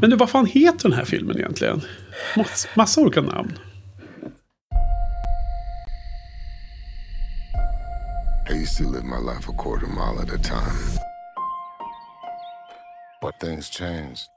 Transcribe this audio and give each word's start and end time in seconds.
Men 0.00 0.10
du, 0.10 0.16
vad 0.16 0.30
fan 0.30 0.46
heter 0.46 0.88
den 0.88 0.98
här 0.98 1.04
filmen 1.04 1.36
egentligen? 1.36 1.80
Mass, 2.36 2.68
massa 2.74 3.00
olika 3.00 3.20
namn. 3.20 3.58
I 8.50 8.52
used 8.52 8.78
to 8.78 8.84
live 8.90 9.04
my 9.04 9.18
life 9.18 9.48
a 9.48 9.52
quarter 9.52 9.86
mile 9.86 10.22
at 10.22 10.30
a 10.30 10.38
time. 10.38 10.98
But 13.20 13.34
things 13.40 13.70
changed. 13.70 14.28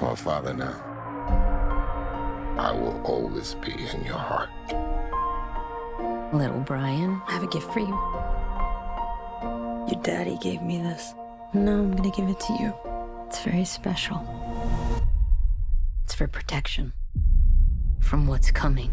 I'm 0.00 0.08
a 0.08 0.16
father 0.16 0.54
now. 0.54 0.74
I 2.58 2.72
will 2.72 3.00
always 3.04 3.54
be 3.54 3.72
in 3.72 4.04
your 4.06 4.18
heart. 4.18 4.50
Little 6.32 6.64
Brian, 6.66 7.20
I 7.28 7.32
have 7.32 7.44
a 7.44 7.46
gift 7.46 7.72
for 7.72 7.80
you. 7.80 7.98
Your 9.92 10.02
daddy 10.02 10.36
gave 10.42 10.62
me 10.62 10.78
this. 10.78 11.14
No, 11.52 11.72
I'm 11.72 11.94
gonna 11.94 12.10
give 12.10 12.28
it 12.28 12.40
to 12.40 12.52
you. 12.54 12.93
It's 13.34 13.42
very 13.42 13.64
special. 13.64 14.22
It's 16.04 16.14
for 16.14 16.28
protection 16.28 16.92
from 17.98 18.28
what's 18.28 18.52
coming. 18.52 18.92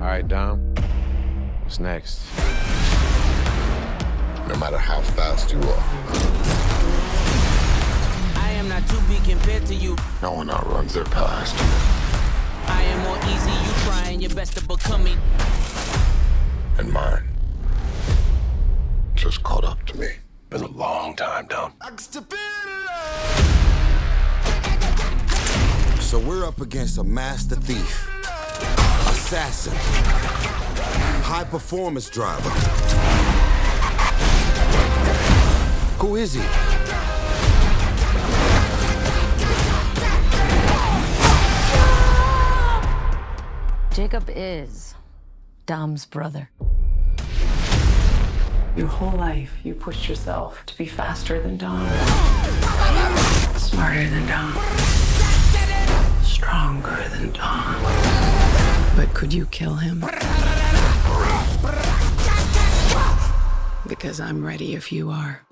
All 0.00 0.06
right, 0.06 0.26
Dom. 0.26 0.74
What's 1.62 1.78
next? 1.78 2.22
No 4.48 4.56
matter 4.56 4.78
how 4.78 5.02
fast 5.02 5.52
you 5.52 5.58
are, 5.60 5.84
I 8.36 8.50
am 8.52 8.66
not 8.70 8.86
to 8.88 8.96
be 9.10 9.18
compared 9.30 9.66
to 9.66 9.74
you. 9.74 9.94
no 10.22 10.32
one 10.32 10.48
outruns 10.48 10.94
their 10.94 11.04
past. 11.04 11.54
I 12.66 12.82
am 12.82 13.02
more 13.04 13.18
easy, 13.28 13.50
you 13.50 13.72
trying 13.84 14.20
your 14.22 14.34
best 14.34 14.56
to 14.56 14.64
become 14.64 15.04
me. 15.04 15.16
And 16.80 16.90
mine 16.94 17.28
just 19.14 19.42
caught 19.42 19.64
up 19.64 19.84
to 19.84 19.98
me. 19.98 20.08
Been 20.48 20.62
a 20.62 20.66
long 20.68 21.14
time, 21.14 21.46
Dom. 21.46 21.74
So 26.00 26.18
we're 26.18 26.46
up 26.46 26.62
against 26.62 26.96
a 26.96 27.04
master 27.04 27.56
thief, 27.56 28.08
assassin, 29.10 29.74
high 31.22 31.44
performance 31.44 32.08
driver. 32.08 32.48
Who 35.98 36.16
is 36.16 36.32
he? 36.32 36.40
Jacob 43.94 44.30
is 44.34 44.94
Dom's 45.66 46.04
brother. 46.04 46.48
Your 48.76 48.86
whole 48.86 49.18
life, 49.18 49.52
you 49.64 49.74
pushed 49.74 50.08
yourself 50.08 50.64
to 50.66 50.78
be 50.78 50.86
faster 50.86 51.42
than 51.42 51.56
Dom, 51.56 51.86
smarter 53.56 54.08
than 54.08 54.26
Dom, 54.26 54.52
stronger 56.22 57.08
than 57.10 57.32
Dom. 57.32 57.82
But 58.94 59.12
could 59.12 59.32
you 59.32 59.46
kill 59.46 59.74
him? 59.74 60.04
Because 63.88 64.20
I'm 64.20 64.44
ready 64.44 64.74
if 64.74 64.92
you 64.92 65.10
are. 65.10 65.42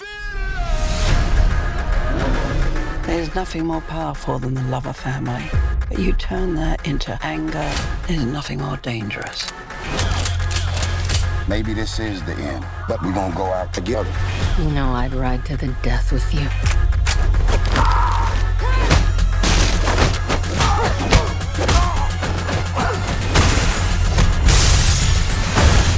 There's 3.03 3.35
nothing 3.35 3.67
more 3.67 3.81
powerful 3.83 4.39
than 4.39 4.55
the 4.55 4.63
love 4.65 4.87
of 4.87 4.97
family. 4.97 5.45
But 5.89 5.99
you 5.99 6.13
turn 6.13 6.55
that 6.55 6.87
into 6.87 7.19
anger, 7.23 7.69
there's 8.07 8.25
nothing 8.25 8.61
more 8.61 8.77
dangerous. 8.77 9.51
Maybe 11.49 11.73
this 11.73 11.99
is 11.99 12.23
the 12.25 12.33
end, 12.33 12.65
but 12.89 13.03
we're 13.03 13.15
gonna 13.15 13.35
go 13.35 13.45
out 13.45 13.73
together. 13.73 14.11
You 14.59 14.71
know 14.71 14.93
I'd 14.93 15.15
ride 15.15 15.47
to 15.47 15.57
the 15.57 15.75
death 15.83 16.13
with 16.13 16.35
you. 16.35 16.47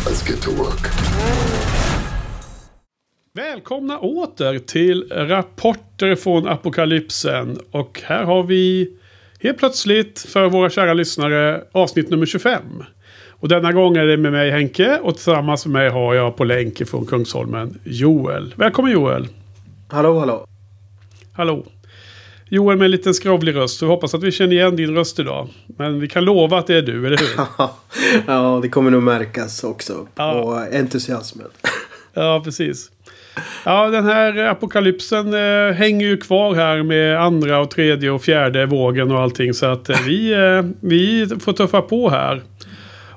Let's 0.07 0.23
get 0.23 0.43
to 0.43 0.51
work. 0.51 0.91
Välkomna 3.35 3.99
åter 3.99 4.59
till 4.59 5.09
Rapporter 5.11 6.15
från 6.15 6.49
Apokalypsen. 6.49 7.59
Och 7.71 8.03
här 8.05 8.25
har 8.25 8.43
vi 8.43 8.89
helt 9.41 9.59
plötsligt 9.59 10.21
för 10.21 10.49
våra 10.49 10.71
kära 10.71 10.95
lyssnare 10.95 11.65
avsnitt 11.73 12.11
nummer 12.11 12.27
25. 12.27 12.63
Och 13.41 13.49
denna 13.49 13.73
gång 13.73 13.97
är 13.97 14.07
det 14.07 14.17
med 14.17 14.33
mig 14.33 14.51
Henke 14.51 14.99
och 15.03 15.15
tillsammans 15.15 15.67
med 15.67 15.73
mig 15.73 15.91
har 15.91 16.15
jag 16.15 16.37
på 16.37 16.45
länk 16.45 16.89
från 16.89 17.07
Kungsholmen 17.07 17.79
Joel. 17.85 18.55
Välkommen 18.57 18.93
Joel! 18.93 19.29
Hallå, 19.89 20.19
hallå. 20.19 20.47
Hallå! 21.33 21.65
Joel 22.49 22.79
med 22.79 22.85
en 22.85 22.91
liten 22.91 23.15
skrovlig 23.15 23.55
röst. 23.57 23.79
Så 23.79 23.87
vi 23.87 23.91
hoppas 23.91 24.15
att 24.15 24.23
vi 24.23 24.33
känner 24.33 24.53
igen 24.53 24.77
din 24.77 24.95
röst 24.95 25.19
idag. 25.19 25.49
Men 25.67 26.01
vi 26.01 26.09
kan 26.09 26.25
lova 26.25 26.59
att 26.59 26.67
det 26.67 26.75
är 26.75 26.83
du, 26.83 27.07
eller 27.07 27.17
hur? 27.17 27.29
ja, 28.27 28.59
det 28.63 28.69
kommer 28.69 28.91
nog 28.91 29.03
märkas 29.03 29.65
också 29.65 30.07
Ja. 30.15 30.33
på 30.33 30.77
entusiasmen. 30.77 31.47
Ja, 32.15 32.41
precis. 32.45 32.91
Ja, 33.65 33.89
den 33.89 34.05
här 34.05 34.39
apokalypsen 34.39 35.35
eh, 35.35 35.75
hänger 35.75 36.07
ju 36.07 36.17
kvar 36.17 36.55
här 36.55 36.83
med 36.83 37.21
andra 37.21 37.61
och 37.61 37.71
tredje 37.71 38.11
och 38.11 38.23
fjärde 38.23 38.67
vågen 38.67 39.11
och 39.11 39.21
allting. 39.21 39.55
Så 39.55 39.67
att 39.67 39.89
eh, 39.89 39.97
vi, 40.07 40.33
eh, 40.33 40.63
vi 40.81 41.27
får 41.41 41.53
tuffa 41.53 41.83
på 41.83 42.11
här. 42.11 42.43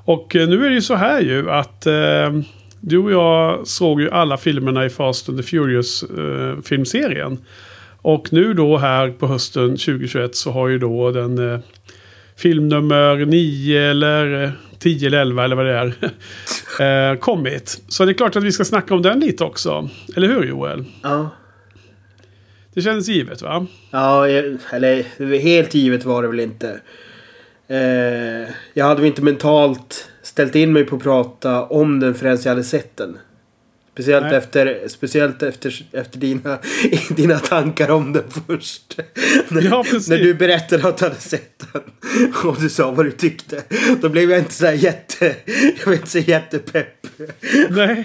Och 0.04 0.36
eh, 0.36 0.48
nu 0.48 0.64
är 0.64 0.68
det 0.68 0.74
ju 0.74 0.82
så 0.82 0.94
här 0.94 1.20
ju 1.20 1.50
att 1.50 1.86
eh, 1.86 2.32
du 2.80 2.98
och 2.98 3.12
jag 3.12 3.66
såg 3.66 4.00
ju 4.00 4.10
alla 4.10 4.36
filmerna 4.36 4.84
i 4.84 4.90
Fast 4.90 5.28
and 5.28 5.38
the 5.38 5.42
Furious 5.44 6.02
eh. 6.02 7.32
Och 8.02 8.32
nu 8.32 8.54
då 8.54 8.76
här 8.78 9.10
på 9.10 9.26
hösten 9.26 9.68
2021 9.70 10.34
så 10.36 10.50
har 10.50 10.68
ju 10.68 10.78
då 10.78 11.10
den 11.10 11.52
eh, 11.52 11.58
film 12.36 12.68
nummer 12.68 13.16
9 13.16 13.90
eller 13.90 14.42
eh, 14.44 14.50
10 14.78 15.06
eller 15.06 15.18
11 15.20 15.44
eller 15.44 15.56
vad 15.56 15.66
det 15.66 15.72
är 16.80 17.10
eh, 17.12 17.18
kommit. 17.18 17.82
Så 17.88 18.04
det 18.04 18.12
är 18.12 18.14
klart 18.14 18.36
att 18.36 18.44
vi 18.44 18.52
ska 18.52 18.64
snacka 18.64 18.94
om 18.94 19.02
den 19.02 19.20
lite 19.20 19.44
också. 19.44 19.88
Eller 20.16 20.28
hur 20.28 20.44
Joel? 20.44 20.84
Ja. 21.02 21.30
Det 22.74 22.82
kändes 22.82 23.08
givet 23.08 23.42
va? 23.42 23.66
Ja, 23.90 24.28
jag- 24.28 24.58
eller 24.72 25.04
helt 25.38 25.74
givet 25.74 26.04
var 26.04 26.22
det 26.22 26.28
väl 26.28 26.40
inte. 26.40 26.80
Eh, 27.68 28.50
jag 28.74 28.84
hade 28.84 29.00
väl 29.00 29.06
inte 29.06 29.22
mentalt 29.22 30.08
ställt 30.22 30.54
in 30.54 30.72
mig 30.72 30.84
på 30.84 30.96
att 30.96 31.02
prata 31.02 31.64
om 31.64 32.00
den 32.00 32.14
förrän 32.14 32.38
jag 32.44 32.50
hade 32.50 32.64
sett 32.64 32.96
den. 32.96 33.18
Speciellt 33.92 34.26
Nej. 34.26 34.36
efter, 34.36 34.88
speciellt 34.88 35.42
efter, 35.42 35.86
efter 35.92 36.18
dina, 36.18 36.58
dina 37.08 37.38
tankar 37.38 37.90
om 37.90 38.12
den 38.12 38.24
först. 38.46 39.00
Ja, 39.62 39.84
precis. 39.84 40.08
När 40.08 40.18
du 40.18 40.34
berättade 40.34 40.88
att 40.88 40.98
du 40.98 41.04
hade 41.04 41.20
sett 41.20 41.66
den. 41.72 41.82
Och 42.44 42.56
du 42.60 42.68
sa 42.68 42.90
vad 42.90 43.06
du 43.06 43.10
tyckte. 43.10 43.62
Då 44.00 44.08
blev 44.08 44.30
jag 44.30 44.38
inte 44.38 44.54
så 44.54 44.66
här 44.66 44.72
jätte... 44.72 45.36
Jag 45.78 45.86
var 45.86 45.92
inte 45.92 46.10
så 46.10 46.18
jättepepp. 46.18 47.06
Nej. 47.70 48.04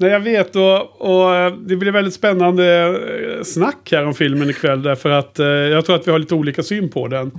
Nej, 0.00 0.10
jag 0.10 0.20
vet. 0.20 0.56
Och, 0.56 1.00
och 1.00 1.34
eh, 1.34 1.52
det 1.52 1.76
blir 1.76 1.92
väldigt 1.92 2.14
spännande 2.14 2.82
eh, 2.82 3.42
snack 3.42 3.88
här 3.92 4.06
om 4.06 4.14
filmen 4.14 4.50
ikväll. 4.50 4.82
Därför 4.82 5.10
att 5.10 5.38
eh, 5.38 5.46
jag 5.46 5.84
tror 5.84 5.96
att 5.96 6.06
vi 6.06 6.12
har 6.12 6.18
lite 6.18 6.34
olika 6.34 6.62
syn 6.62 6.90
på 6.90 7.08
den. 7.08 7.30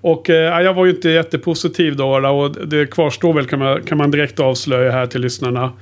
Och 0.00 0.30
eh, 0.30 0.62
jag 0.62 0.74
var 0.74 0.84
ju 0.84 0.90
inte 0.90 1.10
jättepositiv 1.10 1.96
då. 1.96 2.28
Och 2.28 2.66
det 2.68 2.86
kvarstår 2.86 3.32
väl 3.32 3.46
kan 3.46 3.58
man, 3.58 3.82
kan 3.82 3.98
man 3.98 4.10
direkt 4.10 4.40
avslöja 4.40 4.90
här 4.90 5.06
till 5.06 5.20
lyssnarna. 5.20 5.72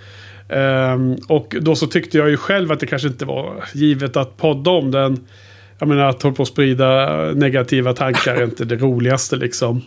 Ehm, 0.48 1.16
och 1.28 1.56
då 1.60 1.74
så 1.74 1.86
tyckte 1.86 2.18
jag 2.18 2.30
ju 2.30 2.36
själv 2.36 2.72
att 2.72 2.80
det 2.80 2.86
kanske 2.86 3.08
inte 3.08 3.24
var 3.24 3.64
givet 3.74 4.16
att 4.16 4.36
podda 4.36 4.70
om 4.70 4.90
den. 4.90 5.18
Jag 5.82 5.88
menar 5.88 6.08
att 6.08 6.22
hålla 6.22 6.34
på 6.34 6.42
att 6.42 6.48
sprida 6.48 7.16
negativa 7.34 7.92
tankar 7.92 8.34
är 8.34 8.44
inte 8.44 8.64
det 8.64 8.76
roligaste 8.76 9.36
liksom. 9.36 9.82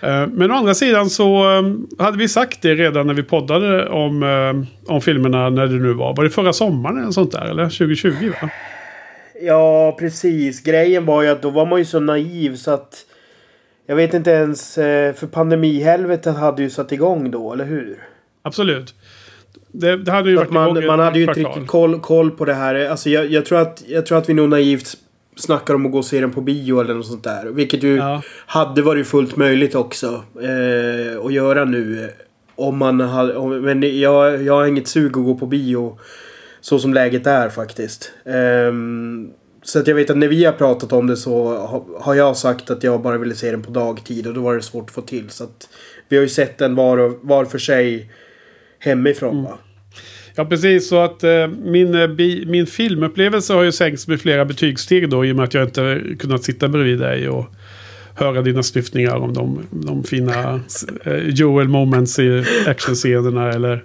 Eh, 0.00 0.26
Men 0.26 0.50
å 0.50 0.54
andra 0.54 0.74
sidan 0.74 1.10
så 1.10 1.58
eh, 1.58 1.62
hade 2.04 2.18
vi 2.18 2.28
sagt 2.28 2.62
det 2.62 2.74
redan 2.74 3.06
när 3.06 3.14
vi 3.14 3.22
poddade 3.22 3.88
om, 3.88 4.22
eh, 4.22 4.92
om 4.94 5.00
filmerna 5.00 5.50
när 5.50 5.66
det 5.66 5.74
nu 5.74 5.92
var. 5.92 6.16
Var 6.16 6.24
det 6.24 6.30
förra 6.30 6.52
sommaren 6.52 6.98
eller 6.98 7.10
sånt 7.10 7.32
där? 7.32 7.44
Eller 7.44 7.64
2020 7.64 8.32
va? 8.42 8.50
Ja, 9.42 9.96
precis. 9.98 10.62
Grejen 10.62 11.06
var 11.06 11.22
ju 11.22 11.28
att 11.28 11.42
då 11.42 11.50
var 11.50 11.66
man 11.66 11.78
ju 11.78 11.84
så 11.84 12.00
naiv 12.00 12.56
så 12.56 12.70
att... 12.70 13.06
Jag 13.86 13.96
vet 13.96 14.14
inte 14.14 14.30
ens... 14.30 14.74
För 15.14 15.26
pandemihelvetet 15.26 16.36
hade 16.36 16.62
ju 16.62 16.70
satt 16.70 16.92
igång 16.92 17.30
då, 17.30 17.52
eller 17.52 17.64
hur? 17.64 17.98
Absolut. 18.42 18.94
Det, 19.72 19.96
det 19.96 20.12
hade 20.12 20.30
ju 20.30 20.36
varit 20.36 20.50
man, 20.50 20.86
man 20.86 21.00
hade 21.00 21.18
ju 21.18 21.24
inte 21.24 21.40
riktigt 21.40 21.66
koll, 21.66 22.00
koll 22.00 22.30
på 22.30 22.44
det 22.44 22.54
här. 22.54 22.88
Alltså 22.88 23.10
jag, 23.10 23.26
jag, 23.26 23.46
tror 23.46 23.58
att, 23.58 23.82
jag 23.86 24.06
tror 24.06 24.18
att 24.18 24.28
vi 24.28 24.34
nog 24.34 24.48
naivt 24.48 24.96
snackar 25.40 25.74
om 25.74 25.86
att 25.86 25.92
gå 25.92 25.98
och 25.98 26.04
se 26.04 26.20
den 26.20 26.30
på 26.32 26.40
bio 26.40 26.80
eller 26.80 26.94
något 26.94 27.06
sånt 27.06 27.24
där. 27.24 27.46
Vilket 27.46 27.82
ju 27.82 27.96
Ja. 27.96 28.22
hade 28.46 28.82
varit 28.82 29.06
fullt 29.06 29.36
möjligt 29.36 29.74
också. 29.74 30.06
Eh, 30.42 31.24
att 31.26 31.32
göra 31.32 31.64
nu. 31.64 32.04
eh, 32.04 32.10
Om 32.56 32.78
man 32.78 33.00
hade... 33.00 33.36
Om, 33.36 33.60
men 33.60 34.00
jag, 34.00 34.42
jag 34.42 34.52
har 34.54 34.66
inget 34.66 34.88
sug 34.88 35.06
att 35.18 35.24
gå 35.24 35.34
på 35.34 35.46
bio. 35.46 35.98
Så 36.60 36.78
som 36.78 36.94
läget 36.94 37.26
är 37.26 37.48
faktiskt. 37.48 38.12
Ehm, 38.26 39.30
så 39.62 39.78
att 39.78 39.86
jag 39.86 39.94
vet 39.94 40.10
att 40.10 40.16
när 40.16 40.28
vi 40.28 40.44
har 40.44 40.52
pratat 40.52 40.92
om 40.92 41.06
det 41.06 41.16
så 41.16 41.44
ha- 41.56 41.86
har 42.00 42.14
jag 42.14 42.36
sagt 42.36 42.70
att 42.70 42.84
jag 42.84 43.02
bara 43.02 43.18
ville 43.18 43.34
se 43.34 43.50
den 43.50 43.62
på 43.62 43.70
dagtid. 43.70 44.26
Och 44.26 44.34
då 44.34 44.40
var 44.40 44.54
det 44.56 44.62
svårt 44.62 44.84
att 44.84 44.94
få 44.94 45.00
till. 45.00 45.30
Så 45.30 45.44
att 45.44 45.68
vi 46.08 46.16
har 46.16 46.22
ju 46.22 46.28
sett 46.28 46.58
den 46.58 46.74
var, 46.74 46.98
och, 46.98 47.18
var 47.22 47.44
för 47.44 47.58
sig 47.58 48.10
hemifrån 48.78 49.42
va. 49.44 49.58
Ja, 50.34 50.44
precis. 50.44 50.88
Så 50.88 51.00
att 51.00 51.24
eh, 51.24 51.48
min, 51.64 51.94
eh, 51.94 52.06
bi, 52.06 52.44
min 52.46 52.66
filmupplevelse 52.66 53.54
har 53.54 53.62
ju 53.62 53.72
sänkts 53.72 54.08
med 54.08 54.20
flera 54.20 54.44
betygssteg 54.44 55.10
då. 55.10 55.24
I 55.24 55.32
och 55.32 55.36
med 55.36 55.44
att 55.44 55.54
jag 55.54 55.64
inte 55.64 56.00
kunnat 56.18 56.44
sitta 56.44 56.68
bredvid 56.68 56.98
dig 56.98 57.28
och 57.28 57.46
höra 58.14 58.42
dina 58.42 58.62
snyftningar 58.62 59.16
om 59.16 59.34
de, 59.34 59.60
de 59.70 60.04
fina 60.04 60.60
eh, 61.04 61.28
Joel 61.28 61.68
moments 61.68 62.18
i 62.18 62.44
actionscenerna. 62.66 63.52
Eller, 63.52 63.84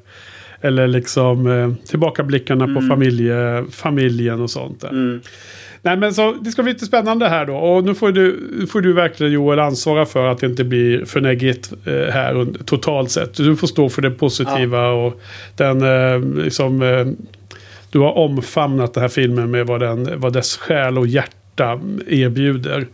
eller 0.62 0.88
liksom 0.88 1.48
eh, 1.48 1.74
tillbakablickarna 1.88 2.76
på 2.76 2.82
familje, 2.82 3.66
familjen 3.72 4.42
och 4.42 4.50
sånt 4.50 4.82
där. 4.82 5.20
Nej 5.86 5.98
men 5.98 6.14
så 6.14 6.32
det 6.32 6.52
ska 6.52 6.64
bli 6.64 6.74
lite 6.74 6.86
spännande 6.86 7.30
här 7.30 7.46
då. 7.46 7.56
Och 7.56 7.84
nu 7.84 7.96
får 7.96 8.12
du, 8.12 8.40
får 8.72 8.82
du 8.82 8.94
verkligen 8.94 9.34
Joel 9.34 9.60
ansvara 9.60 10.06
för 10.06 10.28
att 10.28 10.40
det 10.40 10.48
inte 10.48 10.64
blir 10.64 11.06
för 11.06 11.22
neggigt 11.22 11.74
eh, 11.86 11.94
här 11.94 12.48
totalt 12.66 13.12
sett. 13.12 13.38
Du 13.38 13.56
får 13.56 13.68
stå 13.68 13.90
för 13.90 14.02
det 14.02 14.12
positiva 14.12 14.88
och 14.88 15.22
den 15.56 15.82
eh, 15.82 16.44
liksom... 16.44 16.82
Eh, 16.82 17.08
du 17.92 18.00
har 18.00 18.18
omfamnat 18.18 18.94
den 18.94 19.02
här 19.02 19.10
filmen 19.10 19.52
med 19.52 19.68
vad, 19.68 19.80
den, 19.80 20.20
vad 20.20 20.34
dess 20.34 20.58
själ 20.58 20.98
och 20.98 21.08
hjärta 21.08 21.80
erbjuder. 22.08 22.88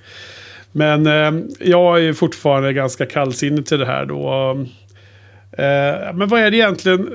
Men 0.72 1.08
eh, 1.08 1.44
jag 1.60 2.06
är 2.06 2.14
fortfarande 2.14 2.74
ganska 2.74 3.06
kallsinnig 3.06 3.66
till 3.66 3.80
det 3.80 3.86
här 3.86 4.06
då. 4.06 4.52
Eh, 5.52 6.14
men 6.14 6.28
vad 6.28 6.42
är 6.42 6.52
det 6.52 6.58
egentligen? 6.58 7.10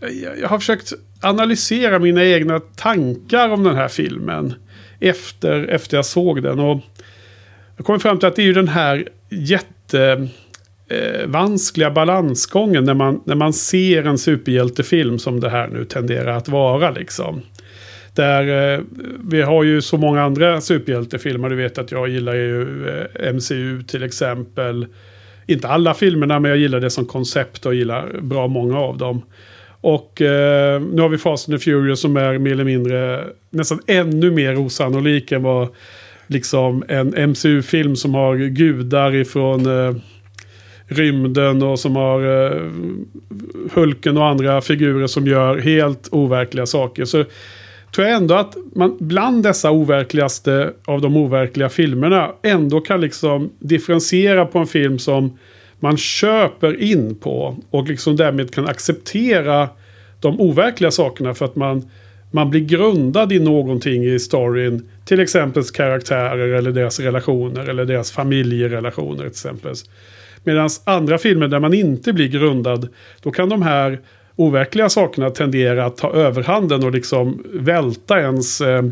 Jag, 0.00 0.38
jag 0.42 0.48
har 0.48 0.58
försökt 0.58 0.92
analysera 1.28 1.98
mina 1.98 2.24
egna 2.24 2.60
tankar 2.60 3.48
om 3.48 3.64
den 3.64 3.76
här 3.76 3.88
filmen. 3.88 4.54
Efter, 5.00 5.66
efter 5.68 5.96
jag 5.96 6.06
såg 6.06 6.42
den. 6.42 6.58
Och 6.58 6.80
jag 7.76 7.86
kom 7.86 8.00
fram 8.00 8.18
till 8.18 8.28
att 8.28 8.36
det 8.36 8.42
är 8.42 8.46
ju 8.46 8.52
den 8.52 8.68
här 8.68 9.08
jätte 9.28 10.28
eh, 10.88 11.26
vanskliga 11.26 11.90
balansgången 11.90 12.84
när 12.84 12.94
man, 12.94 13.22
när 13.24 13.34
man 13.34 13.52
ser 13.52 14.04
en 14.04 14.18
superhjältefilm 14.18 15.18
som 15.18 15.40
det 15.40 15.50
här 15.50 15.68
nu 15.68 15.84
tenderar 15.84 16.36
att 16.36 16.48
vara. 16.48 16.90
Liksom. 16.90 17.42
Där 18.14 18.74
eh, 18.74 18.80
vi 19.24 19.42
har 19.42 19.64
ju 19.64 19.82
så 19.82 19.96
många 19.96 20.22
andra 20.22 20.60
superhjältefilmer. 20.60 21.50
Du 21.50 21.56
vet 21.56 21.78
att 21.78 21.90
jag 21.90 22.08
gillar 22.08 22.34
ju 22.34 22.88
eh, 22.88 23.32
MCU 23.34 23.82
till 23.82 24.02
exempel. 24.02 24.86
Inte 25.46 25.68
alla 25.68 25.94
filmerna 25.94 26.40
men 26.40 26.48
jag 26.48 26.58
gillar 26.58 26.80
det 26.80 26.90
som 26.90 27.06
koncept 27.06 27.66
och 27.66 27.74
gillar 27.74 28.20
bra 28.20 28.46
många 28.46 28.78
av 28.78 28.98
dem. 28.98 29.22
Och 29.86 30.22
eh, 30.22 30.82
nu 30.82 31.02
har 31.02 31.08
vi 31.08 31.18
Fast 31.18 31.48
and 31.48 31.58
the 31.58 31.64
Furious 31.64 32.00
som 32.00 32.16
är 32.16 32.38
mer 32.38 32.52
eller 32.52 32.64
mindre 32.64 33.24
nästan 33.50 33.80
ännu 33.86 34.30
mer 34.30 34.58
osannolik 34.58 35.32
än 35.32 35.42
vad 35.42 35.68
liksom 36.26 36.84
en 36.88 37.30
MCU-film 37.30 37.96
som 37.96 38.14
har 38.14 38.36
gudar 38.36 39.14
ifrån 39.14 39.66
eh, 39.66 39.96
rymden 40.86 41.62
och 41.62 41.78
som 41.78 41.96
har 41.96 42.46
eh, 42.52 42.62
Hulken 43.74 44.16
och 44.16 44.26
andra 44.26 44.60
figurer 44.60 45.06
som 45.06 45.26
gör 45.26 45.58
helt 45.58 46.08
overkliga 46.12 46.66
saker. 46.66 47.04
Så 47.04 47.24
tror 47.94 48.06
jag 48.06 48.16
ändå 48.16 48.34
att 48.34 48.56
man 48.74 48.96
bland 49.00 49.42
dessa 49.42 49.70
overkligaste 49.70 50.72
av 50.84 51.00
de 51.00 51.16
overkliga 51.16 51.68
filmerna 51.68 52.30
ändå 52.42 52.80
kan 52.80 53.00
liksom 53.00 53.50
differentiera 53.58 54.46
på 54.46 54.58
en 54.58 54.66
film 54.66 54.98
som 54.98 55.38
man 55.80 55.96
köper 55.96 56.82
in 56.82 57.14
på 57.14 57.56
och 57.70 57.88
liksom 57.88 58.16
därmed 58.16 58.54
kan 58.54 58.68
acceptera 58.68 59.68
de 60.20 60.40
overkliga 60.40 60.90
sakerna 60.90 61.34
för 61.34 61.44
att 61.44 61.56
man, 61.56 61.90
man 62.30 62.50
blir 62.50 62.60
grundad 62.60 63.32
i 63.32 63.38
någonting 63.38 64.04
i 64.04 64.18
storyn. 64.18 64.88
Till 65.04 65.20
exempel 65.20 65.64
karaktärer 65.64 66.48
eller 66.48 66.72
deras 66.72 67.00
relationer 67.00 67.68
eller 67.68 67.84
deras 67.84 68.12
familjerelationer 68.12 69.18
till 69.18 69.26
exempel. 69.26 69.74
Medan 70.44 70.68
andra 70.84 71.18
filmer 71.18 71.48
där 71.48 71.60
man 71.60 71.74
inte 71.74 72.12
blir 72.12 72.28
grundad, 72.28 72.88
då 73.22 73.30
kan 73.30 73.48
de 73.48 73.62
här 73.62 74.00
overkliga 74.36 74.88
sakerna 74.88 75.30
tendera 75.30 75.84
att 75.84 75.96
ta 75.96 76.12
överhanden 76.12 76.84
och 76.84 76.92
liksom 76.92 77.44
välta 77.52 78.20
ens, 78.20 78.60
eh, 78.60 78.82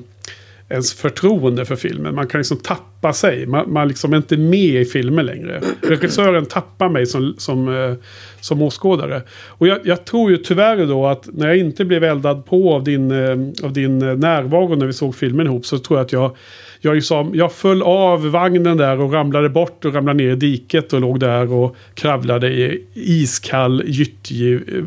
ens 0.68 0.94
förtroende 0.94 1.64
för 1.64 1.76
filmen. 1.76 2.14
Man 2.14 2.26
kan 2.26 2.38
liksom 2.38 2.56
tappa 2.56 3.12
sig. 3.12 3.46
Man, 3.46 3.72
man 3.72 3.88
liksom 3.88 4.12
är 4.12 4.16
inte 4.16 4.36
med 4.36 4.80
i 4.80 4.84
filmen 4.84 5.26
längre. 5.26 5.60
Regissören 5.82 6.46
tappar 6.46 6.88
mig 6.88 7.06
som, 7.06 7.34
som, 7.38 7.68
eh, 7.68 7.94
som 8.40 8.62
åskådare. 8.62 9.22
Och 9.48 9.68
jag, 9.68 9.78
jag 9.84 10.04
tror 10.04 10.30
ju 10.30 10.36
tyvärr 10.36 10.86
då 10.86 11.06
att 11.06 11.28
när 11.32 11.48
jag 11.48 11.56
inte 11.56 11.84
blev 11.84 12.04
eldad 12.04 12.46
på 12.46 12.74
av 12.74 12.84
din, 12.84 13.10
eh, 13.10 13.64
av 13.64 13.72
din 13.72 14.02
eh, 14.02 14.16
närvaro 14.16 14.74
när 14.74 14.86
vi 14.86 14.92
såg 14.92 15.14
filmen 15.14 15.46
ihop 15.46 15.66
så 15.66 15.78
tror 15.78 15.98
jag 15.98 16.04
att 16.04 16.12
jag 16.12 16.36
jag, 16.84 16.94
liksom, 16.94 17.34
jag 17.34 17.52
föll 17.52 17.82
av 17.82 18.26
vagnen 18.26 18.76
där 18.76 19.00
och 19.00 19.12
ramlade 19.12 19.48
bort 19.48 19.84
och 19.84 19.94
ramlade 19.94 20.16
ner 20.16 20.32
i 20.32 20.36
diket 20.36 20.92
och 20.92 21.00
låg 21.00 21.20
där 21.20 21.52
och 21.52 21.76
kravlade 21.94 22.48
i 22.48 22.86
iskall, 22.94 23.82
gyttjig, 23.86 24.54
eh, 24.54 24.84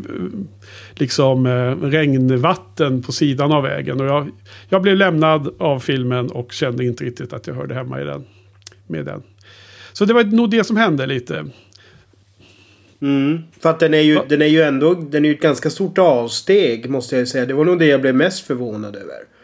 liksom 0.95 1.45
eh, 1.45 1.89
regnvatten 1.89 3.01
på 3.01 3.11
sidan 3.11 3.51
av 3.51 3.63
vägen. 3.63 4.01
Och 4.01 4.07
jag, 4.07 4.29
jag 4.69 4.81
blev 4.81 4.95
lämnad 4.95 5.55
av 5.57 5.79
filmen 5.79 6.31
och 6.31 6.51
kände 6.51 6.85
inte 6.85 7.03
riktigt 7.03 7.33
att 7.33 7.47
jag 7.47 7.53
hörde 7.53 7.75
hemma 7.75 8.01
i 8.01 8.03
den. 8.03 8.25
Med 8.87 9.05
den. 9.05 9.23
Så 9.93 10.05
det 10.05 10.13
var 10.13 10.23
nog 10.23 10.49
det 10.49 10.63
som 10.63 10.77
hände 10.77 11.05
lite. 11.05 11.45
Mm. 13.01 13.39
För 13.59 13.69
att 13.69 13.79
den 13.79 13.93
är 13.93 14.01
ju, 14.01 14.19
den 14.29 14.41
är 14.41 14.45
ju 14.45 14.61
ändå 14.61 14.93
den 14.93 15.25
är 15.25 15.29
ju 15.29 15.35
ett 15.35 15.41
ganska 15.41 15.69
stort 15.69 15.97
avsteg 15.97 16.89
måste 16.89 17.17
jag 17.17 17.27
säga. 17.27 17.45
Det 17.45 17.53
var 17.53 17.65
nog 17.65 17.79
det 17.79 17.85
jag 17.85 18.01
blev 18.01 18.15
mest 18.15 18.47
förvånad 18.47 18.95
över. 18.95 19.36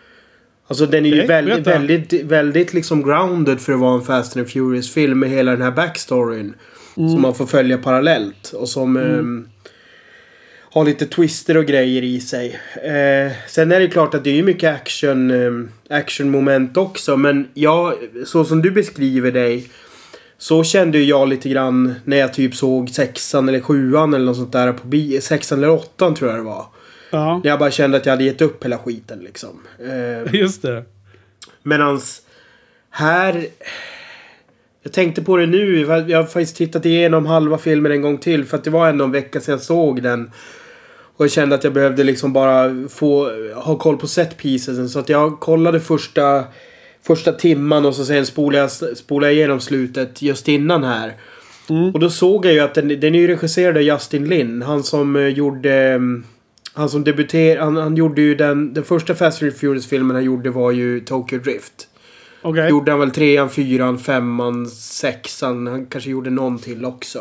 Alltså 0.68 0.86
den 0.86 1.06
är 1.06 1.10
ju 1.10 1.26
väldigt, 1.26 1.68
väldigt, 1.68 2.14
väldigt 2.24 2.74
liksom 2.74 3.04
grounded 3.04 3.60
för 3.62 3.74
att 3.74 3.80
vara 3.80 3.96
en 3.96 4.02
Fast 4.02 4.38
and 4.38 4.50
Furious 4.50 4.94
film 4.94 5.20
med 5.20 5.30
hela 5.30 5.52
den 5.52 5.62
här 5.62 5.72
backstoryn. 5.72 6.54
Mm. 6.98 7.10
Som 7.10 7.22
man 7.22 7.36
får 7.36 7.46
följa 7.46 7.78
parallellt 7.78 8.54
och 8.54 8.70
som 8.70 8.98
ehm, 8.98 9.48
har 10.72 10.86
lite 10.86 11.06
twister 11.06 11.58
och 11.58 11.66
grejer 11.66 12.02
i 12.02 12.20
sig. 12.20 12.60
Eh, 12.76 13.32
sen 13.48 13.72
är 13.72 13.80
det 13.80 13.88
klart 13.88 14.14
att 14.14 14.24
det 14.24 14.40
är 14.40 14.44
mycket 14.44 14.76
action, 14.76 15.32
ehm, 15.32 15.70
actionmoment 15.90 16.78
också 16.78 17.18
men 17.18 17.48
jag, 17.54 17.94
så 18.26 18.46
som 18.46 18.62
du 18.62 18.72
beskriver 18.72 19.32
dig 19.32 19.70
så 20.38 20.64
kände 20.64 20.98
ju 20.98 21.04
jag 21.04 21.28
lite 21.30 21.50
grann 21.50 21.94
när 22.06 22.18
jag 22.18 22.34
typ 22.34 22.56
såg 22.56 22.90
sexan 22.90 23.50
eller 23.50 23.60
sjuan 23.60 24.14
eller 24.14 24.26
något 24.26 24.38
sånt 24.38 24.52
där 24.52 24.74
på 24.74 24.88
bi- 24.88 25.22
sexan 25.22 25.58
eller 25.58 25.70
åttan 25.70 26.16
tror 26.16 26.30
jag 26.32 26.40
det 26.40 26.44
var. 26.44 26.66
Ja, 27.14 27.42
När 27.44 27.50
jag 27.50 27.60
bara 27.60 27.72
kände 27.72 27.98
att 27.98 28.06
jag 28.06 28.14
hade 28.14 28.24
gett 28.24 28.42
upp 28.42 28.66
hela 28.66 28.78
skiten 28.78 29.20
liksom. 29.20 29.62
Eh, 29.80 30.36
just 30.40 30.62
det. 30.62 30.84
Medans 31.64 32.22
här... 32.90 33.46
Jag 34.84 34.94
tänkte 34.94 35.22
på 35.22 35.38
det 35.38 35.46
nu. 35.46 35.82
Jag 35.82 36.18
har 36.18 36.24
faktiskt 36.24 36.56
tittat 36.56 36.86
igenom 36.86 37.26
halva 37.26 37.58
filmen 37.58 37.92
en 37.92 38.02
gång 38.02 38.18
till. 38.18 38.46
För 38.46 38.58
att 38.58 38.64
det 38.64 38.70
var 38.70 38.90
ändå 38.90 39.06
en 39.06 39.12
vecka 39.12 39.42
sedan 39.42 39.52
jag 39.52 39.62
såg 39.62 40.04
den. 40.04 40.32
Och 41.18 41.26
jag 41.26 41.32
kände 41.32 41.56
att 41.56 41.64
jag 41.64 41.74
behövde 41.74 42.04
liksom 42.04 42.34
bara 42.34 42.88
få 42.90 43.32
ha 43.56 43.76
koll 43.76 43.98
på 43.98 44.08
set 44.08 44.38
pieces. 44.38 44.94
Så 44.94 45.00
att 45.00 45.10
jag 45.10 45.40
kollade 45.40 45.80
första, 45.80 46.44
första 47.02 47.32
timman 47.32 47.86
och 47.86 47.96
så 47.96 48.06
sen 48.06 48.26
spolade 48.26 48.58
jag, 48.58 48.98
spolade 48.98 49.32
jag 49.32 49.38
igenom 49.38 49.60
slutet 49.60 50.22
just 50.22 50.48
innan 50.48 50.84
här. 50.84 51.14
Och 51.94 52.00
då 52.00 52.10
såg 52.10 52.46
jag 52.46 52.54
ju 52.54 52.60
att 52.60 52.74
den, 52.74 52.88
den 52.88 53.16
är 53.16 53.20
ju 53.20 53.28
regisserad 53.28 53.78
av 53.78 53.84
Justin 53.84 54.30
Lin. 54.30 54.62
Han 54.62 54.84
som 54.84 55.16
eh, 55.16 55.28
gjorde... 55.28 55.74
mm, 55.74 56.24
Han 56.74 56.90
som 56.90 57.04
debuterade... 57.04 57.64
Han, 57.64 57.78
han 57.78 57.96
gjorde 57.96 58.22
ju 58.22 58.36
den... 58.36 58.74
Den 58.74 58.84
första 58.84 59.16
Fast 59.16 59.44
and 59.44 59.56
Furious-filmen 59.56 60.16
han 60.16 60.26
gjorde 60.26 60.50
var 60.50 60.72
ju 60.72 61.00
Tokyo 61.00 61.40
Drift. 61.40 61.88
Okej. 62.42 62.70
Gjorde 62.70 62.92
han 62.92 63.00
väl 63.00 63.12
trean, 63.12 63.50
fyran, 63.50 64.00
femman, 64.00 64.68
sexan. 64.70 65.68
Han 65.68 65.86
kanske 65.86 66.10
gjorde 66.10 66.30
någon 66.30 66.60
till 66.60 66.86
också. 66.86 67.20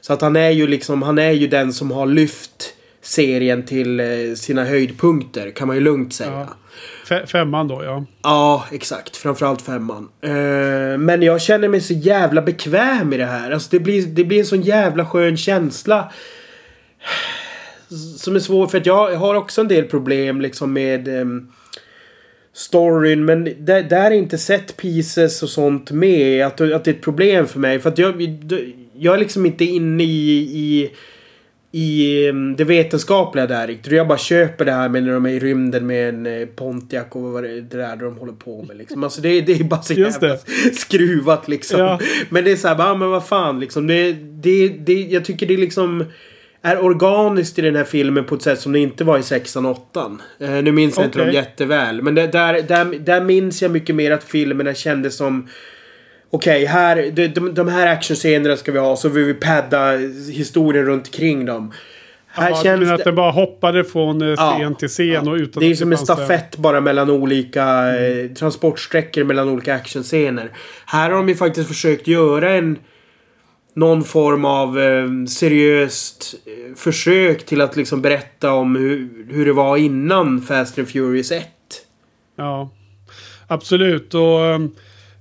Så 0.00 0.12
att 0.12 0.20
han 0.20 0.36
är 0.36 0.50
ju 0.50 0.66
liksom, 0.66 1.02
han 1.02 1.18
är 1.18 1.30
ju 1.30 1.46
den 1.46 1.72
som 1.72 1.90
har 1.90 2.06
lyft 2.06 2.74
serien 3.02 3.66
till 3.66 4.00
eh, 4.00 4.06
sina 4.36 4.64
höjdpunkter. 4.64 5.50
Kan 5.50 5.66
man 5.66 5.76
ju 5.76 5.82
lugnt 5.82 6.14
säga. 6.14 6.30
Ja. 6.30 6.38
Ja, 6.40 7.16
Fe- 7.16 7.26
Femman 7.26 7.68
då, 7.68 8.06
ja. 8.22 8.64
exakt. 8.72 9.16
Framförallt 9.16 9.62
femman. 9.62 10.08
Eh, 10.20 10.98
men 10.98 11.22
jag 11.22 11.40
känner 11.40 11.68
mig 11.68 11.80
så 11.80 11.94
jävla 11.94 12.42
bekväm 12.42 13.12
i 13.12 13.16
det 13.16 13.26
här. 13.26 13.50
Alltså 13.50 13.68
det 13.70 13.80
blir, 13.80 14.06
det 14.06 14.24
blir 14.24 14.38
en 14.38 14.46
sån 14.46 14.62
jävla 14.62 15.06
skön 15.06 15.36
känsla. 15.36 16.12
Som 18.18 18.36
är 18.36 18.40
svår 18.40 18.66
för 18.66 18.78
att 18.78 18.86
jag 18.86 19.16
har 19.16 19.34
också 19.34 19.60
en 19.60 19.68
del 19.68 19.84
problem 19.84 20.40
liksom 20.40 20.72
med 20.72 21.08
ehm, 21.08 21.48
storyn. 22.52 23.24
Men 23.24 23.44
där, 23.58 23.82
där 23.82 24.10
är 24.10 24.14
inte 24.14 24.38
set 24.38 24.76
pieces 24.76 25.42
och 25.42 25.48
sånt 25.48 25.90
med. 25.90 26.46
Att, 26.46 26.60
att 26.60 26.84
det 26.84 26.90
är 26.90 26.94
ett 26.94 27.02
problem 27.02 27.46
för 27.46 27.58
mig. 27.58 27.78
För 27.78 27.88
att 27.88 27.98
jag, 27.98 28.22
jag 28.98 29.14
är 29.14 29.18
liksom 29.18 29.46
inte 29.46 29.64
inne 29.64 30.04
i, 30.04 30.38
i, 30.38 30.90
i 31.72 32.28
ehm, 32.28 32.56
det 32.56 32.64
vetenskapliga 32.64 33.46
där 33.46 33.66
riktigt. 33.66 33.92
Jag 33.92 34.08
bara 34.08 34.18
köper 34.18 34.64
det 34.64 34.72
här 34.72 34.88
med 34.88 35.02
när 35.02 35.12
de 35.12 35.26
är 35.26 35.30
i 35.30 35.38
rymden 35.38 35.86
med 35.86 36.08
en 36.08 36.26
eh, 36.26 36.46
Pontiac 36.46 37.06
och 37.10 37.22
vad 37.22 37.42
det, 37.42 37.60
där 37.60 37.96
de 37.96 38.16
håller 38.16 38.32
på 38.32 38.62
med 38.62 38.76
liksom. 38.76 39.04
Alltså 39.04 39.20
det, 39.20 39.40
det 39.40 39.52
är 39.52 39.64
bara 39.64 39.82
så 39.82 39.92
jävla 39.92 40.36
skruvat 40.72 41.48
liksom. 41.48 41.80
Ja. 41.80 42.00
Men 42.28 42.44
det 42.44 42.52
är 42.52 42.56
så 42.56 42.68
här, 42.68 42.74
bara, 42.74 42.94
men 42.94 43.10
vad 43.10 43.26
fan 43.26 43.60
liksom. 43.60 43.86
Det, 43.86 44.12
det, 44.12 44.68
det, 44.68 44.92
jag 44.92 45.24
tycker 45.24 45.46
det 45.46 45.56
liksom 45.56 46.04
är 46.62 46.84
organiskt 46.84 47.58
i 47.58 47.62
den 47.62 47.76
här 47.76 47.84
filmen 47.84 48.24
på 48.24 48.34
ett 48.34 48.42
sätt 48.42 48.60
som 48.60 48.72
det 48.72 48.78
inte 48.78 49.04
var 49.04 49.18
i 49.18 49.22
sexan 49.22 49.66
och 49.66 49.70
åttan. 49.70 50.22
Eh, 50.38 50.50
nu 50.50 50.72
minns 50.72 50.96
jag 50.96 51.06
inte 51.06 51.18
dem 51.18 51.32
jätteväl. 51.32 52.02
Men 52.02 52.14
det, 52.14 52.26
där, 52.26 52.62
där, 52.62 52.98
där 52.98 53.20
minns 53.20 53.62
jag 53.62 53.70
mycket 53.70 53.94
mer 53.94 54.10
att 54.10 54.24
filmerna 54.24 54.74
kändes 54.74 55.16
som 55.16 55.48
Okej, 56.34 56.64
här, 56.64 57.10
de, 57.10 57.28
de, 57.28 57.54
de 57.54 57.68
här 57.68 57.86
actionscenerna 57.86 58.56
ska 58.56 58.72
vi 58.72 58.78
ha 58.78 58.96
så 58.96 59.08
vill 59.08 59.24
vi 59.24 59.34
padda 59.34 59.96
historien 60.32 60.84
runt 60.86 61.06
omkring 61.06 61.44
dem. 61.44 61.72
Här 62.26 62.50
ja, 62.50 62.60
känns 62.62 62.80
men 62.80 62.94
att 62.94 63.04
det... 63.04 63.12
bara 63.12 63.30
hoppade 63.30 63.84
från 63.84 64.22
eh, 64.22 64.28
Ja, 64.28 64.56
scen 64.58 64.74
till 64.74 64.88
scen 64.88 65.28
och 65.28 65.34
utan 65.34 65.62
Det 65.62 65.70
är 65.70 65.74
som 65.74 65.92
en 65.92 65.98
stafett 65.98 66.56
bara 66.56 66.80
mellan 66.80 67.10
olika 67.10 67.96
eh, 67.98 68.28
transportsträckor 68.28 69.24
mellan 69.24 69.48
olika 69.48 69.74
actionscener. 69.74 70.50
Här 70.86 71.10
har 71.10 71.16
de 71.16 71.28
ju 71.28 71.34
faktiskt 71.34 71.68
försökt 71.68 72.06
göra 72.06 72.52
en 72.52 72.78
någon 73.74 74.04
form 74.04 74.44
av 74.44 74.80
eh, 74.80 75.08
seriöst 75.28 76.34
eh, 76.46 76.74
försök 76.76 77.46
till 77.46 77.60
att 77.60 77.76
liksom 77.76 78.02
berätta 78.02 78.52
om 78.52 78.76
hur, 78.76 79.08
hur 79.30 79.46
det 79.46 79.52
var 79.52 79.76
innan 79.76 80.42
Fast 80.42 80.78
and 80.78 80.88
Furious 80.88 81.32
1. 81.32 81.46
Ja, 82.36 82.70
absolut. 83.46 84.14
Och, 84.14 84.44
ehm, 84.44 84.70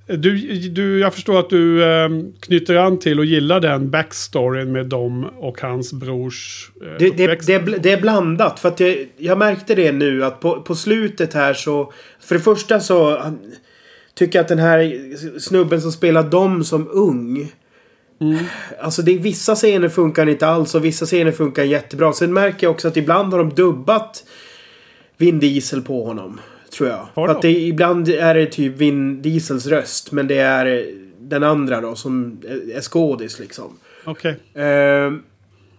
du, 0.08 0.38
du, 0.70 1.00
jag 1.00 1.14
förstår 1.14 1.40
att 1.40 1.50
du 1.50 1.86
ehm, 1.86 2.34
knyter 2.40 2.76
an 2.76 3.00
till 3.00 3.20
och 3.20 3.26
gillar 3.26 3.60
den 3.60 3.90
backstoryn 3.90 4.72
med 4.72 4.86
dem 4.86 5.26
och 5.38 5.62
hans 5.62 5.94
brors 5.94 6.72
eh, 6.82 6.88
Det, 7.00 7.10
det, 7.10 7.48
det, 7.48 7.60
det 7.60 7.92
är 7.92 8.02
blandat. 8.02 8.60
För 8.60 8.70
att 8.70 8.80
jag, 8.80 9.08
jag 9.18 9.38
märkte 9.38 9.76
det 9.76 9.92
nu 9.92 10.26
att 10.26 10.40
på, 10.40 10.62
på 10.62 10.76
slutet 10.76 11.34
här 11.34 11.54
så... 11.54 11.94
För 12.20 12.36
det 12.36 12.42
första 12.42 12.80
så 12.80 13.20
han, 13.20 13.40
tycker 14.14 14.40
jag 14.40 14.44
att 14.44 14.50
den 14.50 14.60
här 14.60 15.40
snubben 15.40 15.82
som 15.82 15.92
spelar 15.92 16.24
dem 16.24 16.64
som 16.64 16.90
ung. 16.92 17.52
Alltså 18.80 19.02
det, 19.02 19.18
vissa 19.18 19.56
scener 19.56 19.90
funkar 19.90 20.30
inte 20.30 20.48
alls 20.48 20.76
och 20.76 20.86
vissa 20.86 21.06
scener 21.06 21.32
funkar 21.32 21.64
jättebra. 21.64 22.14
Sen 22.14 22.34
märker 22.34 22.68
jag 22.68 22.72
också 22.72 22.88
att 22.88 22.98
ibland 22.98 23.34
har 23.34 23.40
de 23.40 23.50
dubbat 23.50 24.24
Vin 25.18 25.40
Diesel 25.40 25.82
på 25.82 26.04
honom. 26.06 26.40
Tror 26.78 26.90
jag. 26.90 27.08
Har 27.14 27.28
För 27.28 27.36
att 27.36 27.42
de? 27.42 27.54
det, 27.54 27.60
ibland 27.60 28.10
är 28.10 28.34
det 28.34 28.46
typ 28.46 28.78
Vin 28.78 29.22
Diesels 29.22 29.68
röst. 29.68 30.12
Men 30.12 30.28
det 30.28 30.38
är 30.38 30.86
den 31.20 31.44
andra 31.44 31.82
då 31.82 31.96
som 31.96 32.42
är, 32.76 32.82
skådis 32.82 33.40
liksom. 33.40 33.78
Okej. 34.04 34.32
Eh, 34.54 35.12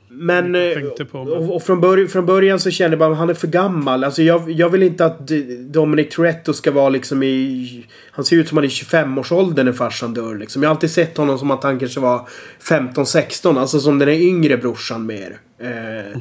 men... 0.08 0.54
Jag 0.54 0.72
eh, 0.72 1.06
men- 1.12 1.32
och, 1.32 1.56
och 1.56 1.62
från, 1.62 1.80
börj 1.80 2.08
från 2.08 2.26
början 2.26 2.60
så 2.60 2.70
kände 2.70 2.94
jag 2.94 2.98
bara 2.98 3.12
att 3.12 3.18
han 3.18 3.30
är 3.30 3.34
för 3.34 3.48
gammal. 3.48 4.04
Alltså 4.04 4.22
jag, 4.22 4.50
jag 4.50 4.68
vill 4.68 4.82
inte 4.82 5.04
att 5.04 5.26
Dominic 5.60 6.14
Toretto 6.14 6.52
ska 6.52 6.70
vara 6.70 6.88
liksom 6.88 7.22
i... 7.22 7.86
Han 8.14 8.24
ser 8.24 8.36
ut 8.36 8.48
som 8.48 8.56
han 8.58 8.64
är 8.64 8.68
i 8.68 8.70
25-årsåldern 8.70 9.66
när 9.66 9.72
farsan 9.72 10.14
dör 10.14 10.34
liksom. 10.34 10.62
Jag 10.62 10.70
har 10.70 10.74
alltid 10.74 10.90
sett 10.90 11.16
honom 11.16 11.38
som 11.38 11.50
att 11.50 11.62
han 11.62 11.78
kanske 11.78 12.00
var 12.00 12.28
15-16. 12.62 13.58
Alltså 13.60 13.80
som 13.80 13.98
den 13.98 14.08
är 14.08 14.12
yngre 14.12 14.56
brorsan 14.56 15.06
mer. 15.06 15.36
Eh, 15.58 15.68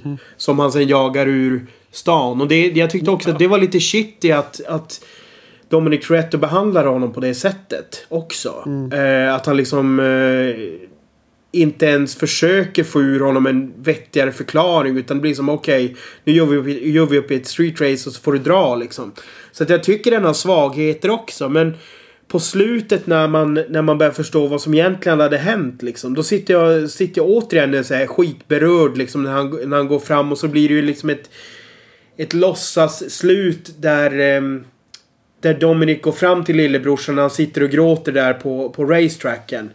Mhm. 0.06 0.18
Som 0.38 0.60
han 0.60 0.72
sen 0.72 0.88
jagar 0.88 1.28
ur 1.28 1.66
stan. 1.92 2.42
Och 2.42 2.48
det, 2.48 2.68
jag 2.72 2.90
tyckte 2.90 3.12
också 3.12 3.30
att 3.32 3.40
det 3.40 3.48
var 3.48 3.58
lite 3.58 3.80
shitty 3.80 4.32
att... 4.32 4.62
att 4.68 5.02
Dominic 5.70 6.08
Toretto 6.08 6.38
behandlar 6.38 6.86
honom 6.86 7.14
på 7.14 7.20
det 7.20 7.34
sättet 7.34 8.06
också. 8.10 8.64
Eh, 8.94 9.36
att 9.36 9.46
han 9.46 9.58
liksom 9.58 10.00
eh, 10.00 10.56
inte 11.52 11.86
ens 11.86 12.16
försöker 12.16 12.84
få 12.84 13.02
ur 13.02 13.20
honom 13.20 13.46
en 13.46 13.74
vettigare 13.84 14.32
förklaring. 14.32 14.98
Utan 14.98 15.18
det 15.18 15.22
blir 15.22 15.34
som 15.34 15.50
okej, 15.50 15.96
nu 16.24 16.34
gör 16.34 16.46
vi, 16.46 16.58
upp, 16.58 16.84
gör 16.84 17.06
vi 17.06 17.18
upp 17.18 17.32
ett 17.32 17.48
street 17.48 17.82
race 17.82 18.10
och 18.10 18.16
så 18.16 18.22
får 18.22 18.34
du 18.34 18.40
dra 18.40 18.76
liksom. 18.76 19.12
Så 19.52 19.64
att 19.64 19.70
jag 19.70 19.84
tycker 19.84 20.12
den 20.12 20.24
har 20.24 20.34
svagheter 20.34 21.10
också. 21.10 21.50
Men 21.50 21.74
på 22.28 22.40
slutet 22.40 23.08
när 23.08 23.28
man, 23.28 23.54
när 23.54 23.82
man 23.82 23.98
börjar 23.98 24.12
förstå 24.12 24.48
vad 24.48 24.62
som 24.62 24.74
egentligen 24.74 25.20
hade 25.20 25.38
hänt 25.38 25.84
liksom. 25.84 26.14
Då 26.14 26.24
sitter 26.24 26.54
jag, 26.54 26.90
sitter 26.90 27.22
jag 27.22 27.30
återigen 27.30 27.84
så 27.84 27.94
här 27.94 28.08
skitberörd 28.08 28.98
liksom 28.98 29.24
när 29.24 29.32
han, 29.32 29.60
när 29.66 29.78
han 29.78 29.88
går 29.88 30.00
fram 30.00 30.32
och 30.32 30.38
så 30.38 30.48
blir 30.48 30.70
det 30.70 30.76
ju 30.76 30.82
liksom 30.82 31.10
ett 31.10 31.30
ett 32.18 32.34
låtsas 32.34 33.12
slut 33.12 33.74
där 33.78 34.20
ehm, 34.20 34.64
där 35.42 35.54
Dominic 35.54 36.02
går 36.02 36.12
fram 36.12 36.44
till 36.44 36.56
lillebrorsan 36.56 37.16
när 37.16 37.22
han 37.22 37.32
sitter 37.32 37.64
och 37.64 37.70
gråter 37.70 38.12
där 38.12 38.34
på, 38.34 38.70
på 38.70 38.86
racetracken. 38.86 39.70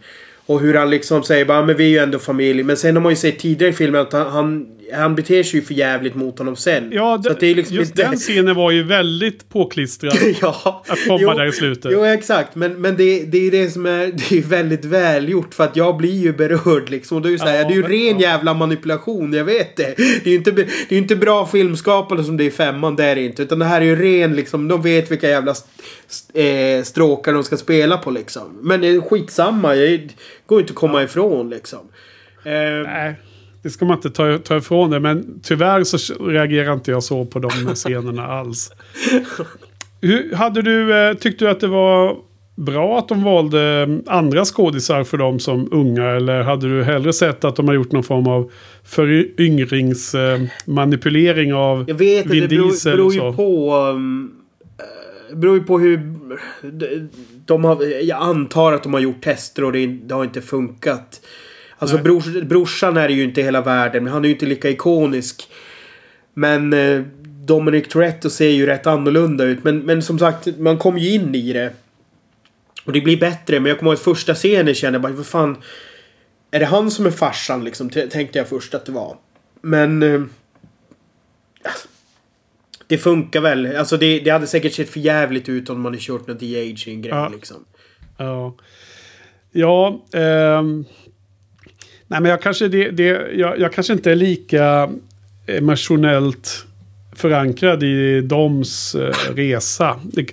Och 0.47 0.59
hur 0.59 0.73
han 0.73 0.89
liksom 0.89 1.23
säger 1.23 1.45
bara 1.45 1.65
men 1.65 1.77
vi 1.77 1.85
är 1.85 1.89
ju 1.89 1.97
ändå 1.97 2.19
familj. 2.19 2.63
Men 2.63 2.77
sen 2.77 2.95
har 2.95 3.03
man 3.03 3.11
ju 3.11 3.15
sett 3.15 3.39
tidigare 3.39 3.71
i 3.71 3.75
filmen 3.75 4.01
att 4.01 4.13
han, 4.13 4.27
han, 4.27 4.67
han 4.93 5.15
beter 5.15 5.43
sig 5.43 5.59
ju 5.59 5.65
för 5.65 5.73
jävligt 5.73 6.15
mot 6.15 6.37
honom 6.39 6.55
sen. 6.55 6.89
Ja, 6.91 7.21
Så 7.23 7.33
det, 7.33 7.47
är 7.47 7.55
liksom 7.55 7.75
just 7.75 7.91
inte- 7.91 8.03
den 8.03 8.15
scenen 8.17 8.55
var 8.55 8.71
ju 8.71 8.83
väldigt 8.83 9.49
påklistrad. 9.49 10.17
ja. 10.41 10.83
Att 10.87 11.07
komma 11.07 11.33
där 11.35 11.45
i 11.45 11.51
slutet. 11.51 11.91
Jo, 11.93 12.05
exakt. 12.05 12.55
Men, 12.55 12.81
men 12.81 12.97
det, 12.97 13.23
det 13.23 13.47
är 13.47 13.51
det 13.51 13.69
som 13.69 13.85
är, 13.85 14.05
det 14.29 14.37
är 14.37 14.41
väldigt 14.43 14.85
välgjort. 14.85 15.53
För 15.53 15.63
att 15.63 15.75
jag 15.75 15.97
blir 15.97 16.13
ju 16.23 16.33
berörd 16.33 16.89
liksom. 16.89 17.17
Och 17.17 17.23
det 17.23 17.29
är 17.29 17.31
ju, 17.31 17.37
så 17.39 17.45
här, 17.45 17.55
Ja, 17.57 17.63
det 17.67 17.73
är 17.73 17.75
ju 17.75 17.81
men- 17.81 17.91
ren 17.91 18.19
jävla 18.19 18.53
manipulation, 18.53 19.33
jag 19.33 19.43
vet 19.45 19.75
det. 19.75 19.93
Det 19.97 20.25
är 20.25 20.29
ju 20.29 20.35
inte, 20.35 20.51
det 20.51 20.61
är 20.61 20.67
ju 20.89 20.97
inte 20.97 21.15
bra 21.15 21.45
filmskapande 21.45 22.23
som 22.23 22.37
det 22.37 22.43
är 22.43 22.47
i 22.47 22.51
femman, 22.51 22.95
det 22.95 23.03
är 23.05 23.15
det 23.15 23.21
inte. 23.21 23.43
Utan 23.43 23.59
det 23.59 23.65
här 23.65 23.81
är 23.81 23.85
ju 23.85 23.95
ren 23.95 24.35
liksom, 24.35 24.67
de 24.67 24.81
vet 24.81 25.11
vilka 25.11 25.29
jävla 25.29 25.51
eh, 26.33 26.83
stråkar 26.83 27.33
de 27.33 27.43
ska 27.43 27.57
spela 27.57 27.97
på 27.97 28.11
liksom. 28.11 28.57
Men 28.61 28.81
det 28.81 28.87
är 28.87 29.01
skitsamma, 29.01 29.73
det 29.75 30.01
går 30.45 30.59
inte 30.59 30.71
att 30.71 30.75
komma 30.75 31.03
ifrån 31.03 31.49
liksom. 31.49 31.79
Eh, 32.43 32.51
Nej, 32.85 33.15
det 33.67 33.71
ska 33.71 33.85
man 33.85 33.95
inte 33.97 34.09
ta, 34.09 34.37
ta 34.37 34.57
ifrån 34.57 34.89
det. 34.89 34.99
Men 34.99 35.39
tyvärr 35.43 35.83
så 35.83 36.13
reagerar 36.27 36.73
inte 36.73 36.91
jag 36.91 37.03
så 37.03 37.25
på 37.25 37.39
de 37.39 37.49
scenerna 37.75 38.27
alls. 38.27 38.71
Hur, 40.01 40.35
hade 40.35 40.61
du, 40.61 40.95
eh, 41.07 41.13
tyckte 41.13 41.45
du 41.45 41.51
att 41.51 41.59
det 41.59 41.67
var 41.67 42.15
bra 42.55 42.99
att 42.99 43.07
de 43.07 43.23
valde 43.23 43.61
mm, 43.61 44.03
andra 44.07 44.45
skådisar 44.45 45.03
för 45.03 45.17
dem 45.17 45.39
som 45.39 45.69
unga? 45.71 46.03
Eller 46.05 46.41
hade 46.43 46.67
du 46.77 46.83
hellre 46.83 47.13
sett 47.13 47.43
att 47.45 47.55
de 47.55 47.67
har 47.67 47.75
gjort 47.75 47.91
någon 47.91 48.03
form 48.03 48.27
av 48.27 48.51
föryngringsmanipulering 48.83 51.53
av 51.53 51.85
Jag 51.87 51.95
vet 51.95 52.25
inte, 52.25 52.35
det 52.39 52.47
beror, 52.47 52.91
beror 52.91 53.13
ju 53.13 53.19
på... 53.33 53.75
Um, 53.75 54.31
eh, 55.31 55.37
beror 55.37 55.57
ju 55.57 55.63
på 55.63 55.79
hur... 55.79 55.97
de- 56.71 57.09
De 57.45 57.63
har, 57.63 57.83
jag 58.03 58.21
antar 58.21 58.73
att 58.73 58.83
de 58.83 58.93
har 58.93 58.99
gjort 58.99 59.21
tester 59.23 59.63
och 59.63 59.71
det, 59.71 59.87
det 59.87 60.15
har 60.15 60.23
inte 60.23 60.41
funkat. 60.41 61.21
Alltså 61.79 61.97
brors, 61.97 62.25
brorsan 62.25 62.97
är 62.97 63.09
ju 63.09 63.23
inte 63.23 63.41
hela 63.41 63.61
världen, 63.61 64.03
men 64.03 64.13
han 64.13 64.23
är 64.23 64.27
ju 64.27 64.33
inte 64.33 64.45
lika 64.45 64.69
ikonisk. 64.69 65.49
Men 66.33 66.73
eh, 66.73 67.01
Dominic 67.45 67.87
Toretto 67.87 68.29
ser 68.29 68.49
ju 68.49 68.65
rätt 68.65 68.87
annorlunda 68.87 69.43
ut. 69.43 69.63
Men, 69.63 69.79
men 69.79 70.01
som 70.01 70.19
sagt, 70.19 70.47
man 70.57 70.77
kommer 70.77 70.99
ju 70.99 71.13
in 71.13 71.35
i 71.35 71.53
det. 71.53 71.73
Och 72.85 72.91
det 72.91 73.01
blir 73.01 73.17
bättre. 73.19 73.59
Men 73.59 73.69
jag 73.69 73.79
kommer 73.79 73.91
ihåg 73.91 73.97
att 73.97 74.03
första 74.03 74.35
scenen 74.35 74.75
kände 74.75 74.95
jag 74.95 75.01
bara, 75.01 75.13
vad 75.13 75.25
fan. 75.25 75.57
Är 76.51 76.59
det 76.59 76.65
han 76.65 76.91
som 76.91 77.05
är 77.05 77.11
farsan 77.11 77.63
liksom? 77.63 77.89
Tänkte 77.89 78.37
jag 78.37 78.47
först 78.47 78.73
att 78.73 78.85
det 78.85 78.91
var. 78.91 79.17
Men... 79.61 80.03
Eh, 80.03 80.21
det 82.87 82.97
funkar 82.97 83.41
väl. 83.41 83.75
Alltså 83.75 83.97
det, 83.97 84.19
det 84.19 84.29
hade 84.29 84.47
säkert 84.47 84.73
sett 84.73 84.89
för 84.89 84.99
jävligt 84.99 85.49
ut 85.49 85.69
om 85.69 85.81
man 85.81 85.91
hade 85.91 86.03
kört 86.03 86.27
något 86.27 86.39
de-aging 86.39 87.01
grej 87.01 87.15
Ja. 87.15 87.29
liksom. 87.29 87.65
Ja, 88.17 88.55
ja 89.51 90.05
ehm, 90.13 90.85
nej 92.07 92.21
men 92.21 92.31
jag 92.31 92.41
kanske, 92.41 92.67
det, 92.67 92.91
det, 92.91 93.27
jag, 93.33 93.59
jag 93.59 93.73
kanske 93.73 93.93
inte 93.93 94.11
är 94.11 94.15
lika 94.15 94.89
emotionellt 95.47 96.65
förankrad 97.15 97.83
i 97.83 98.21
doms 98.21 98.95
eh, 98.95 99.33
resa. 99.35 99.99
Det, 100.03 100.25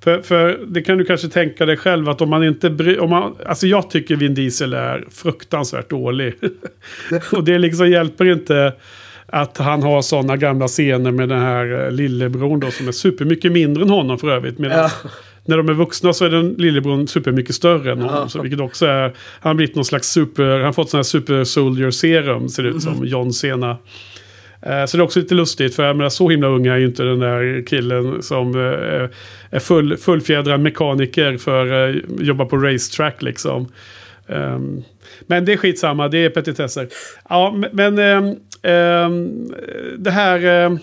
för, 0.00 0.22
för 0.22 0.60
det 0.66 0.82
kan 0.82 0.98
du 0.98 1.04
kanske 1.04 1.28
tänka 1.28 1.66
dig 1.66 1.76
själv 1.76 2.08
att 2.08 2.20
om 2.20 2.30
man 2.30 2.44
inte 2.44 2.70
bry, 2.70 2.98
om 2.98 3.10
man, 3.10 3.34
Alltså 3.46 3.66
jag 3.66 3.90
tycker 3.90 4.16
Vin 4.16 4.34
Diesel 4.34 4.72
är 4.72 5.04
fruktansvärt 5.10 5.90
dålig. 5.90 6.34
Och 7.32 7.44
det 7.44 7.58
liksom 7.58 7.90
hjälper 7.90 8.32
inte 8.32 8.72
att 9.26 9.58
han 9.58 9.82
har 9.82 10.02
sådana 10.02 10.36
gamla 10.36 10.68
scener 10.68 11.10
med 11.10 11.28
den 11.28 11.40
här 11.40 11.84
eh, 11.84 11.90
lillebror 11.90 12.56
då 12.56 12.70
som 12.70 12.88
är 12.88 12.92
supermycket 12.92 13.52
mindre 13.52 13.82
än 13.82 13.90
honom 13.90 14.18
för 14.18 14.30
övrigt. 14.30 14.58
Medan 14.58 14.78
Ja 14.78 14.90
när 15.44 15.56
de 15.56 15.68
är 15.68 15.72
vuxna 15.72 16.12
så 16.12 16.24
är 16.24 16.30
den 16.30 16.54
lillebror 16.58 17.06
supermycket 17.06 17.54
större 17.54 17.92
än 17.92 18.02
honom. 18.02 18.28
Så, 18.28 18.42
vilket 18.42 18.60
också 18.60 18.86
är, 18.86 19.02
han 19.40 19.50
har 19.50 19.54
blivit 19.54 19.74
någon 19.76 19.84
slags 19.84 20.08
super, 20.08 20.44
han 20.50 20.64
har 20.64 20.72
fått 20.72 20.90
sån 20.90 20.98
här 20.98 21.02
super 21.02 21.44
soldier 21.44 21.90
serum 21.90 22.48
ser 22.48 22.62
det 22.62 22.68
ut 22.68 22.82
som, 22.82 23.06
John 23.06 23.32
Cena. 23.32 23.76
Eh, 24.62 24.84
Så 24.86 24.96
det 24.96 25.00
är 25.00 25.04
också 25.04 25.20
lite 25.20 25.34
lustigt 25.34 25.74
för 25.74 25.82
jag 25.86 25.96
menar, 25.96 26.10
så 26.10 26.28
himla 26.28 26.46
unga 26.48 26.72
är 26.74 26.78
ju 26.78 26.86
inte 26.86 27.02
den 27.02 27.18
där 27.18 27.66
killen 27.66 28.22
som 28.22 28.54
eh, 28.54 29.08
är 29.50 29.58
full, 29.58 29.96
fullfjädrad 29.96 30.60
mekaniker 30.60 31.36
för 31.36 31.88
eh, 31.90 31.96
jobba 32.20 32.44
på 32.44 32.56
racetrack 32.56 33.22
liksom. 33.22 33.68
Ehm, 34.28 34.82
men 35.26 35.44
det 35.44 35.52
är 35.52 35.56
skitsamma, 35.56 36.08
det 36.08 36.18
är 36.18 36.30
petitesser. 36.30 36.88
Ja, 37.28 37.54
men- 37.72 37.98
ehm, 37.98 38.36
ehm, 38.62 39.52
det 39.98 40.10
här... 40.10 40.78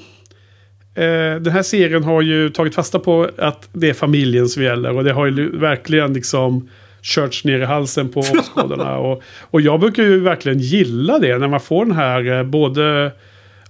Eh, 0.99 1.35
den 1.41 1.53
här 1.53 1.63
serien 1.63 2.03
har 2.03 2.21
ju 2.21 2.49
tagit 2.49 2.75
fasta 2.75 2.99
på 2.99 3.29
att 3.37 3.69
det 3.73 3.89
är 3.89 3.93
familjen 3.93 4.47
som 4.47 4.63
gäller. 4.63 4.95
Och 4.95 5.03
det 5.03 5.13
har 5.13 5.25
ju 5.25 5.57
verkligen 5.57 6.13
liksom 6.13 6.69
körts 7.01 7.45
ner 7.45 7.59
i 7.59 7.65
halsen 7.65 8.09
på 8.09 8.19
åskådarna. 8.39 8.97
och, 8.97 9.23
och 9.39 9.61
jag 9.61 9.79
brukar 9.79 10.03
ju 10.03 10.19
verkligen 10.19 10.59
gilla 10.59 11.19
det 11.19 11.37
när 11.37 11.47
man 11.47 11.59
får 11.59 11.85
den 11.85 11.95
här 11.95 12.37
eh, 12.37 12.43
både... 12.43 13.11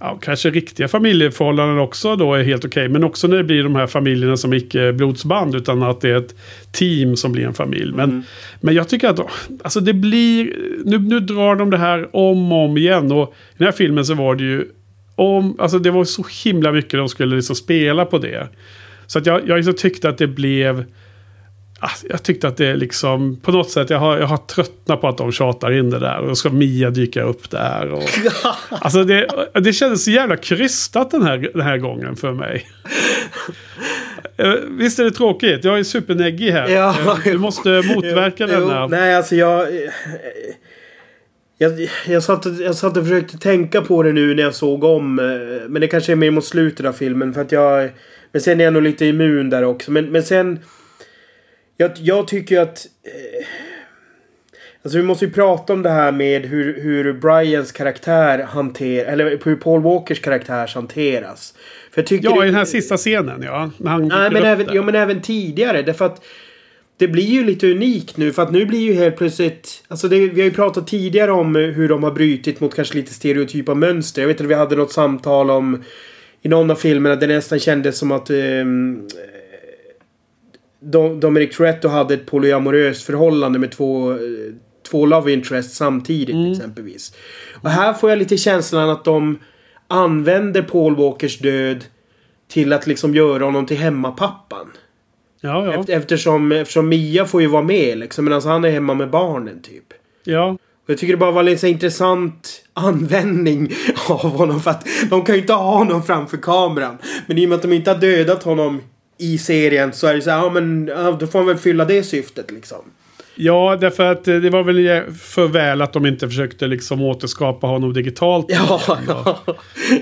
Ja, 0.02 0.18
kanske 0.22 0.50
riktiga 0.50 0.88
familjeförhållanden 0.88 1.78
också 1.78 2.16
då 2.16 2.34
är 2.34 2.42
helt 2.42 2.64
okej. 2.64 2.88
men 2.88 3.04
också 3.04 3.28
när 3.28 3.36
det 3.36 3.44
blir 3.44 3.62
de 3.62 3.74
här 3.74 3.86
familjerna 3.86 4.36
som 4.36 4.54
icke 4.54 4.92
blodsband. 4.92 5.54
Utan 5.54 5.82
att 5.82 6.00
det 6.00 6.10
är 6.10 6.16
ett 6.16 6.34
team 6.72 7.16
som 7.16 7.32
blir 7.32 7.46
en 7.46 7.54
familj. 7.54 7.92
Men, 7.92 8.24
men 8.60 8.74
jag 8.74 8.88
tycker 8.88 9.08
att 9.08 9.20
alltså 9.64 9.80
det 9.80 9.92
blir... 9.92 10.56
Nu, 10.84 10.98
nu 10.98 11.20
drar 11.20 11.56
de 11.56 11.70
det 11.70 11.78
här 11.78 12.16
om 12.16 12.52
och 12.52 12.64
om 12.64 12.76
igen. 12.76 13.12
Och 13.12 13.28
i 13.28 13.54
den 13.56 13.64
här 13.64 13.72
filmen 13.72 14.04
så 14.04 14.14
var 14.14 14.34
det 14.34 14.44
ju 14.44 14.64
om, 15.20 15.56
alltså 15.60 15.78
det 15.78 15.90
var 15.90 16.04
så 16.04 16.24
himla 16.44 16.72
mycket 16.72 16.92
de 16.92 17.08
skulle 17.08 17.36
liksom 17.36 17.56
spela 17.56 18.04
på 18.04 18.18
det. 18.18 18.48
Så 19.06 19.18
att 19.18 19.26
jag, 19.26 19.48
jag 19.48 19.56
liksom 19.56 19.74
tyckte 19.74 20.08
att 20.08 20.18
det 20.18 20.26
blev... 20.26 20.84
ah, 21.80 21.90
jag 22.10 22.22
tyckte 22.22 22.48
att 22.48 22.56
det 22.56 22.76
liksom 22.76 23.36
på 23.40 23.52
något 23.52 23.70
sätt. 23.70 23.90
Jag 23.90 23.98
har, 23.98 24.18
jag 24.18 24.26
har 24.26 24.36
tröttnat 24.36 25.00
på 25.00 25.08
att 25.08 25.18
de 25.18 25.32
tjatar 25.32 25.72
in 25.78 25.90
det 25.90 25.98
där. 25.98 26.18
Och 26.18 26.38
ska 26.38 26.50
Mia 26.50 26.90
dyka 26.90 27.22
upp 27.22 27.50
där. 27.50 27.90
Och, 27.92 28.02
alltså 28.70 29.04
det, 29.04 29.26
det 29.54 29.72
kändes 29.72 30.04
så 30.04 30.10
jävla 30.10 30.36
krystat 30.36 31.10
den 31.10 31.22
här, 31.22 31.50
den 31.54 31.62
här 31.62 31.78
gången 31.78 32.16
för 32.16 32.32
mig. 32.32 32.66
Eh, 34.36 34.52
Visst 34.78 34.98
är 34.98 35.04
det 35.04 35.10
tråkigt? 35.10 35.64
Jag 35.64 35.78
är 35.78 35.82
superneggig 35.84 36.50
här. 36.50 36.68
Ja. 36.68 36.96
Eh, 37.06 37.18
Du 37.24 37.38
måste 37.38 37.68
motverka 37.68 38.46
Jo, 38.52 38.60
denna. 38.60 38.86
Nej, 38.86 39.16
alltså 39.16 39.34
jag... 39.36 39.66
Jag, 41.62 41.88
jag, 42.06 42.22
satt, 42.22 42.46
jag 42.60 42.74
satt 42.74 42.96
och 42.96 43.02
försökte 43.04 43.38
tänka 43.38 43.80
på 43.82 44.02
det 44.02 44.12
nu 44.12 44.34
när 44.34 44.42
jag 44.42 44.54
såg 44.54 44.84
om. 44.84 45.18
eh, 45.18 45.68
Men 45.68 45.80
det 45.80 45.86
kanske 45.88 46.12
är 46.12 46.16
mer 46.16 46.30
mot 46.30 46.44
slutet 46.44 46.86
av 46.86 46.92
filmen. 46.92 47.34
För 47.34 47.40
att 47.40 47.52
jag... 47.52 47.90
Men 48.32 48.40
sen 48.42 48.60
är 48.60 48.64
jag 48.64 48.72
nog 48.72 48.82
lite 48.82 49.06
immun 49.06 49.50
där 49.50 49.64
också. 49.64 49.90
Men, 49.90 50.12
men 50.12 50.22
sen... 50.22 50.58
Jag, 51.76 51.90
jag 51.94 52.28
tycker 52.28 52.60
att... 52.60 52.86
Eh, 53.04 53.46
alltså 54.82 54.98
vi 54.98 55.04
måste 55.04 55.24
ju 55.24 55.30
prata 55.32 55.72
om 55.72 55.82
det 55.82 55.90
här 55.90 56.12
med 56.12 56.42
hur, 56.46 56.80
hur 56.80 57.12
Brians 57.12 57.72
karaktär 57.72 58.38
hanterar... 58.38 59.12
Eller 59.12 59.38
hur 59.44 59.56
Paul 59.56 59.82
Walkers 59.82 60.20
karaktär 60.20 60.70
hanteras. 60.74 61.54
För 61.92 62.00
jag 62.00 62.06
tycker 62.06 62.28
Ja, 62.28 62.42
i 62.42 62.46
den 62.46 62.54
här 62.54 62.64
sista 62.64 62.96
scenen 62.96 63.42
ja. 63.42 63.70
När 63.76 63.90
han 63.90 64.08
Nej, 64.08 64.30
men 64.30 64.42
även, 64.44 64.66
där. 64.66 64.74
ja, 64.74 64.82
men 64.82 64.94
även 64.94 65.20
tidigare. 65.20 65.82
Därför 65.82 66.04
att 66.06 66.22
det 67.00 67.08
blir 67.08 67.24
ju 67.24 67.44
lite 67.44 67.70
unikt 67.70 68.16
nu. 68.16 68.32
För 68.32 68.42
att 68.42 68.52
nu 68.52 68.66
blir 68.66 68.78
ju 68.80 68.92
helt 68.92 69.16
plötsligt... 69.16 69.84
Alltså 69.88 70.08
det, 70.08 70.18
vi 70.18 70.40
har 70.40 70.48
ju 70.48 70.54
pratat 70.54 70.86
tidigare 70.86 71.32
om 71.32 71.56
eh, 71.56 71.62
hur 71.62 71.88
de 71.88 72.02
har 72.02 72.10
brutit 72.10 72.60
mot 72.60 72.74
kanske 72.74 72.94
lite 72.94 73.14
stereotypa 73.14 73.74
mönster. 73.74 74.22
Jag 74.22 74.28
vet 74.28 74.40
att 74.40 74.46
vi 74.46 74.54
hade 74.54 74.76
något 74.76 74.92
samtal 74.92 75.50
om... 75.50 75.82
I 76.42 76.48
någon 76.48 76.70
av 76.70 76.74
filmerna 76.74 77.16
det 77.16 77.26
nästan 77.26 77.58
kändes 77.58 77.98
som 77.98 78.12
att... 78.12 78.30
ehm, 78.30 79.08
Dom- 80.82 81.20
Dominic 81.20 81.56
Toretto 81.56 81.88
hade 81.88 82.14
ett 82.14 82.26
polyamoröst 82.26 83.02
förhållande 83.02 83.58
med 83.58 83.70
två, 83.70 84.12
eh, 84.12 84.18
två 84.90 85.06
love 85.06 85.32
interests 85.32 85.76
samtidigt 85.76 86.56
exempelvis. 86.56 87.14
Och 87.62 87.70
här 87.70 87.92
får 87.92 88.10
jag 88.10 88.18
lite 88.18 88.36
känslan 88.36 88.90
att 88.90 89.04
de 89.04 89.38
använder 89.88 90.62
Paul 90.62 90.96
Walkers 90.96 91.38
död 91.38 91.84
till 92.48 92.72
att 92.72 92.86
liksom 92.86 93.14
göra 93.14 93.44
honom 93.44 93.66
till 93.66 93.76
hemmapappan. 93.76 94.66
Ja, 95.40 95.66
ja. 95.66 95.80
Efter, 95.80 95.92
eftersom, 95.96 96.52
eftersom 96.52 96.88
Mia 96.88 97.24
får 97.24 97.40
ju 97.42 97.46
vara 97.46 97.62
med 97.62 97.98
liksom. 97.98 98.24
Medan 98.24 98.42
han 98.44 98.64
är 98.64 98.70
hemma 98.70 98.94
med 98.94 99.10
barnen 99.10 99.62
typ. 99.62 99.84
ja. 100.24 100.56
Jag 100.86 100.98
tycker 100.98 101.12
det 101.14 101.18
bara 101.18 101.30
var 101.30 101.42
lite 101.42 101.58
så 101.60 101.66
intressant 101.66 102.64
användning 102.74 103.70
av 104.08 104.36
honom. 104.36 104.60
För 104.60 104.70
att 104.70 104.86
de 105.10 105.22
kan 105.24 105.34
ju 105.34 105.40
inte 105.40 105.52
ha 105.52 105.78
honom 105.78 106.02
framför 106.02 106.36
kameran. 106.36 106.98
Men 107.26 107.38
i 107.38 107.44
och 107.44 107.48
med 107.48 107.56
att 107.56 107.62
de 107.62 107.72
inte 107.72 107.90
har 107.90 107.98
dödat 107.98 108.42
honom 108.42 108.80
i 109.18 109.38
serien 109.38 109.92
så 109.92 110.06
är 110.06 110.14
det 110.14 110.20
så 110.22 110.30
här, 110.30 110.38
ja 110.38 110.50
men 110.50 110.86
då 111.18 111.26
får 111.26 111.38
han 111.38 111.46
väl 111.46 111.56
fylla 111.56 111.84
det 111.84 112.02
syftet 112.02 112.50
liksom. 112.50 112.78
Ja, 113.34 113.76
därför 113.80 114.12
att 114.12 114.28
eh, 114.28 114.36
det 114.36 114.50
var 114.50 114.62
väl 114.62 115.02
för 115.12 115.46
väl 115.48 115.82
att 115.82 115.92
de 115.92 116.06
inte 116.06 116.28
försökte 116.28 116.66
liksom 116.66 117.02
återskapa 117.02 117.66
honom 117.66 117.92
digitalt. 117.92 118.46
Ja, 118.48 119.38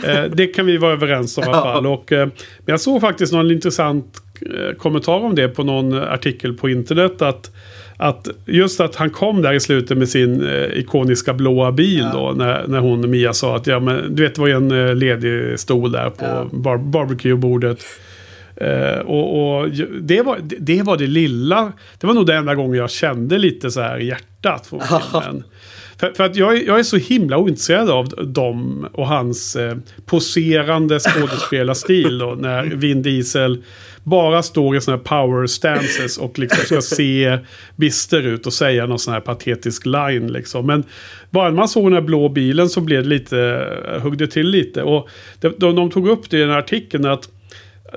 Eh, 0.05 0.23
Det 0.25 0.47
kan 0.47 0.67
vi 0.67 0.77
vara 0.77 0.93
överens 0.93 1.39
om 1.39 1.45
i 1.45 1.47
alla 1.47 1.63
fall. 1.63 1.87
Och, 1.87 2.13
eh, 2.13 2.27
men 2.27 2.73
jag 2.73 2.81
såg 2.81 3.01
faktiskt 3.01 3.33
någon 3.33 3.51
intressant 3.51 4.23
kommentar 4.79 5.25
om 5.25 5.35
det 5.35 5.49
på 5.49 5.65
någon 5.65 5.95
artikel 5.95 6.55
på 6.55 6.69
internet. 6.69 7.23
Att, 7.23 7.51
att 7.97 8.29
just 8.47 8.81
att 8.81 8.97
han 8.97 9.11
kom 9.11 9.43
där 9.43 9.53
i 9.53 9.61
slutet 9.61 9.99
med 9.99 10.09
sin 10.09 10.47
eh, 10.47 10.65
ikoniska 10.65 11.35
blåa 11.35 11.73
bil 11.73 12.07
då. 12.13 12.35
När, 12.37 12.67
när 12.67 12.79
hon 12.79 13.11
Mia 13.11 13.33
sa 13.33 13.57
att 13.57 13.67
ja 13.67 13.81
men 13.81 14.15
du 14.15 14.23
vet 14.23 14.35
det 14.35 14.41
var 14.41 14.49
ju 14.49 14.55
en 14.55 14.71
eh, 14.89 14.95
ledig 14.95 15.59
stol 15.59 15.93
där 15.93 16.11
på 16.11 16.25
Ja. 16.25 16.49
bar 16.53 16.77
barbecuebordet. 16.77 17.85
Eh, 18.57 18.99
och, 18.99 19.59
och 19.59 19.71
det, 20.01 20.23
var, 20.23 20.39
det, 20.43 20.57
det 20.59 20.83
var 20.83 20.97
det 20.97 21.07
lilla. 21.07 21.73
Det 22.01 22.07
var 22.07 22.15
nog 22.15 22.27
den 22.27 22.37
enda 22.37 22.55
gången 22.55 22.79
jag 22.79 22.91
kände 22.91 23.39
lite 23.39 23.71
så 23.71 23.81
här 23.81 23.99
hjärtat 23.99 24.67
från 24.67 24.81
filmen. 24.81 25.45
För, 26.01 26.13
för 26.13 26.25
att 26.25 26.37
jag, 26.37 26.65
jag 26.67 26.79
är 26.79 26.83
så 26.83 26.97
himla 26.97 27.39
ointresserad 27.39 27.91
av 27.91 28.09
dem 28.09 28.89
och 28.93 29.07
hans 29.07 29.57
eh, 29.57 29.77
poserande 30.07 30.99
skådespelarstil. 31.01 32.19
Då, 32.19 32.37
när 32.41 32.65
Vin 32.65 33.03
Diesel 33.03 33.63
bara 34.09 34.43
står 34.43 34.77
i 34.77 34.81
sådana 34.81 35.03
här 35.03 35.05
power 35.05 35.47
stances 35.47 36.19
och 36.19 36.39
liksom 36.39 36.65
ska 36.65 36.81
se 36.81 37.39
bister 37.77 38.27
ut 38.27 38.47
och 38.47 38.53
säga 38.53 38.87
någon 38.87 38.99
sån 38.99 39.15
här 39.15 39.21
patetisk 39.21 39.87
line. 39.87 40.33
Liksom. 40.33 40.67
Men 40.67 40.85
bara 41.31 41.49
när 41.49 41.57
man 41.57 41.69
såg 41.69 41.85
den 41.85 41.93
här 41.93 42.01
blå 42.01 42.29
bilen 42.29 42.69
så 42.69 42.81
blev 42.81 43.03
det 43.03 43.09
lite, 43.09 43.39
eh, 43.39 44.03
huggde 44.03 44.09
högg 44.09 44.19
det 44.19 44.27
till 44.27 44.47
lite. 44.47 44.83
Och 44.83 45.09
de, 45.41 45.55
de, 45.59 45.77
de 45.77 45.91
tog 45.91 46.09
upp 46.09 46.31
det 46.31 46.37
i 46.37 46.41
den 46.41 46.51
här 46.51 46.59
artikeln 46.59 47.07
att 47.07 47.29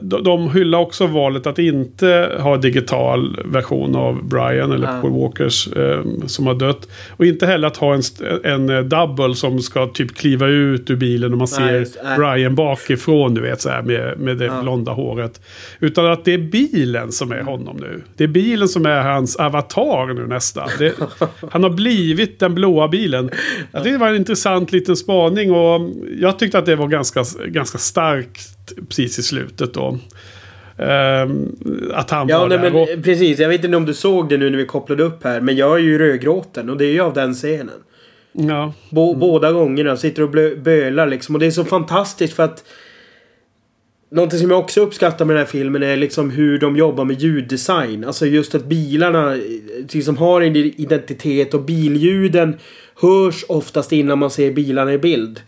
de, 0.01 0.51
hyllar 0.51 0.79
också 0.79 1.07
valet 1.07 1.47
att 1.47 1.59
inte 1.59 2.37
ha 2.39 2.57
digital 2.57 3.39
version 3.45 3.95
av 3.95 4.23
Brian 4.25 4.71
eller. 4.71 5.01
Paul 5.01 5.11
Walkers 5.11 5.67
eh, 5.67 6.03
som 6.27 6.47
har 6.47 6.53
dött. 6.53 6.87
Och 7.09 7.25
inte 7.25 7.45
heller 7.45 7.67
att 7.67 7.77
ha 7.77 7.93
en, 7.93 8.01
en 8.43 8.69
eh, 8.69 8.81
double 8.81 9.35
som 9.35 9.59
ska 9.59 9.87
typ 9.87 10.15
kliva 10.15 10.47
ut 10.47 10.89
ur 10.89 10.95
bilen 10.95 11.31
och 11.31 11.37
man 11.37 11.47
ser 11.47 11.87
nej. 12.03 12.17
Brian 12.17 12.55
bakifrån, 12.55 13.33
du 13.33 13.41
vet 13.41 13.61
så 13.61 13.69
här 13.69 13.81
med, 13.81 14.19
med 14.19 14.37
det 14.37 14.45
Ja. 14.45 14.61
blonda 14.61 14.91
håret. 14.91 15.41
Utan 15.79 16.05
att 16.05 16.25
det 16.25 16.33
är 16.33 16.37
bilen 16.37 17.11
som 17.11 17.31
är 17.31 17.41
honom 17.41 17.77
nu. 17.77 18.01
Det 18.17 18.23
är 18.23 18.27
bilen 18.27 18.67
som 18.67 18.85
är 18.85 19.01
hans 19.01 19.35
avatar 19.35 20.13
nu 20.13 20.27
nästan. 20.27 20.69
Det, 20.79 20.93
han 21.51 21.63
har 21.63 21.69
blivit 21.69 22.39
den 22.39 22.55
blåa 22.55 22.87
bilen. 22.87 23.31
Jag 23.71 23.83
det 23.83 23.97
var 23.97 24.09
en 24.09 24.15
intressant 24.15 24.71
liten 24.71 24.95
spaning 24.95 25.51
och 25.51 25.89
jag 26.19 26.39
tyckte 26.39 26.59
att 26.59 26.65
det 26.65 26.75
var 26.75 26.87
ganska, 26.87 27.23
ganska 27.47 27.77
starkt 27.77 28.60
precis 28.89 29.19
i 29.19 29.23
slutet 29.23 29.73
då. 29.73 29.97
Ehm, 30.77 31.55
att 31.93 32.11
han 32.11 32.27
Ja, 32.27 32.39
var 32.39 32.49
nej, 32.49 32.57
där. 32.57 32.71
men 32.71 32.81
och, 32.81 33.03
precis. 33.03 33.39
Jag 33.39 33.49
vet 33.49 33.63
inte 33.65 33.77
om 33.77 33.85
du 33.85 33.93
såg 33.93 34.29
det 34.29 34.37
nu 34.37 34.49
när 34.49 34.57
vi 34.57 34.65
kopplade 34.65 35.03
upp 35.03 35.23
här. 35.23 35.41
Men 35.41 35.55
jag 35.55 35.73
är 35.75 35.79
ju 35.83 35.97
rödgråten 35.97 36.69
och 36.69 36.77
det 36.77 36.85
är 36.85 36.91
ju 36.91 36.99
av 37.01 37.13
den 37.13 37.33
scenen. 37.33 37.69
ja, 38.31 38.73
Bo- 38.89 39.15
Båda 39.15 39.51
gångerna. 39.51 39.97
Sitter 39.97 40.23
och 40.23 40.29
bölar 40.61 41.07
liksom. 41.07 41.35
Och 41.35 41.39
det 41.39 41.45
är 41.45 41.51
så 41.51 41.65
fantastiskt 41.65 42.33
för 42.33 42.43
att... 42.43 42.63
Någonting 44.13 44.39
som 44.39 44.51
jag 44.51 44.59
också 44.59 44.81
uppskattar 44.81 45.25
med 45.25 45.35
den 45.35 45.45
här 45.45 45.51
filmen 45.51 45.83
är 45.83 45.97
liksom 45.97 46.29
hur 46.31 46.59
de 46.59 46.75
jobbar 46.77 47.05
med 47.05 47.21
ljuddesign. 47.21 48.05
Alltså 48.05 48.25
just 48.25 48.55
att 48.55 48.65
bilarna 48.65 49.37
liksom 49.93 50.17
har 50.17 50.41
en 50.41 50.55
identitet 50.55 51.53
och 51.53 51.61
billjuden 51.61 52.55
hörs 53.01 53.45
oftast 53.47 53.91
innan 53.91 54.19
man 54.19 54.29
ser 54.29 54.51
bilarna 54.51 54.93
i 54.93 54.97
bild. 54.97 55.39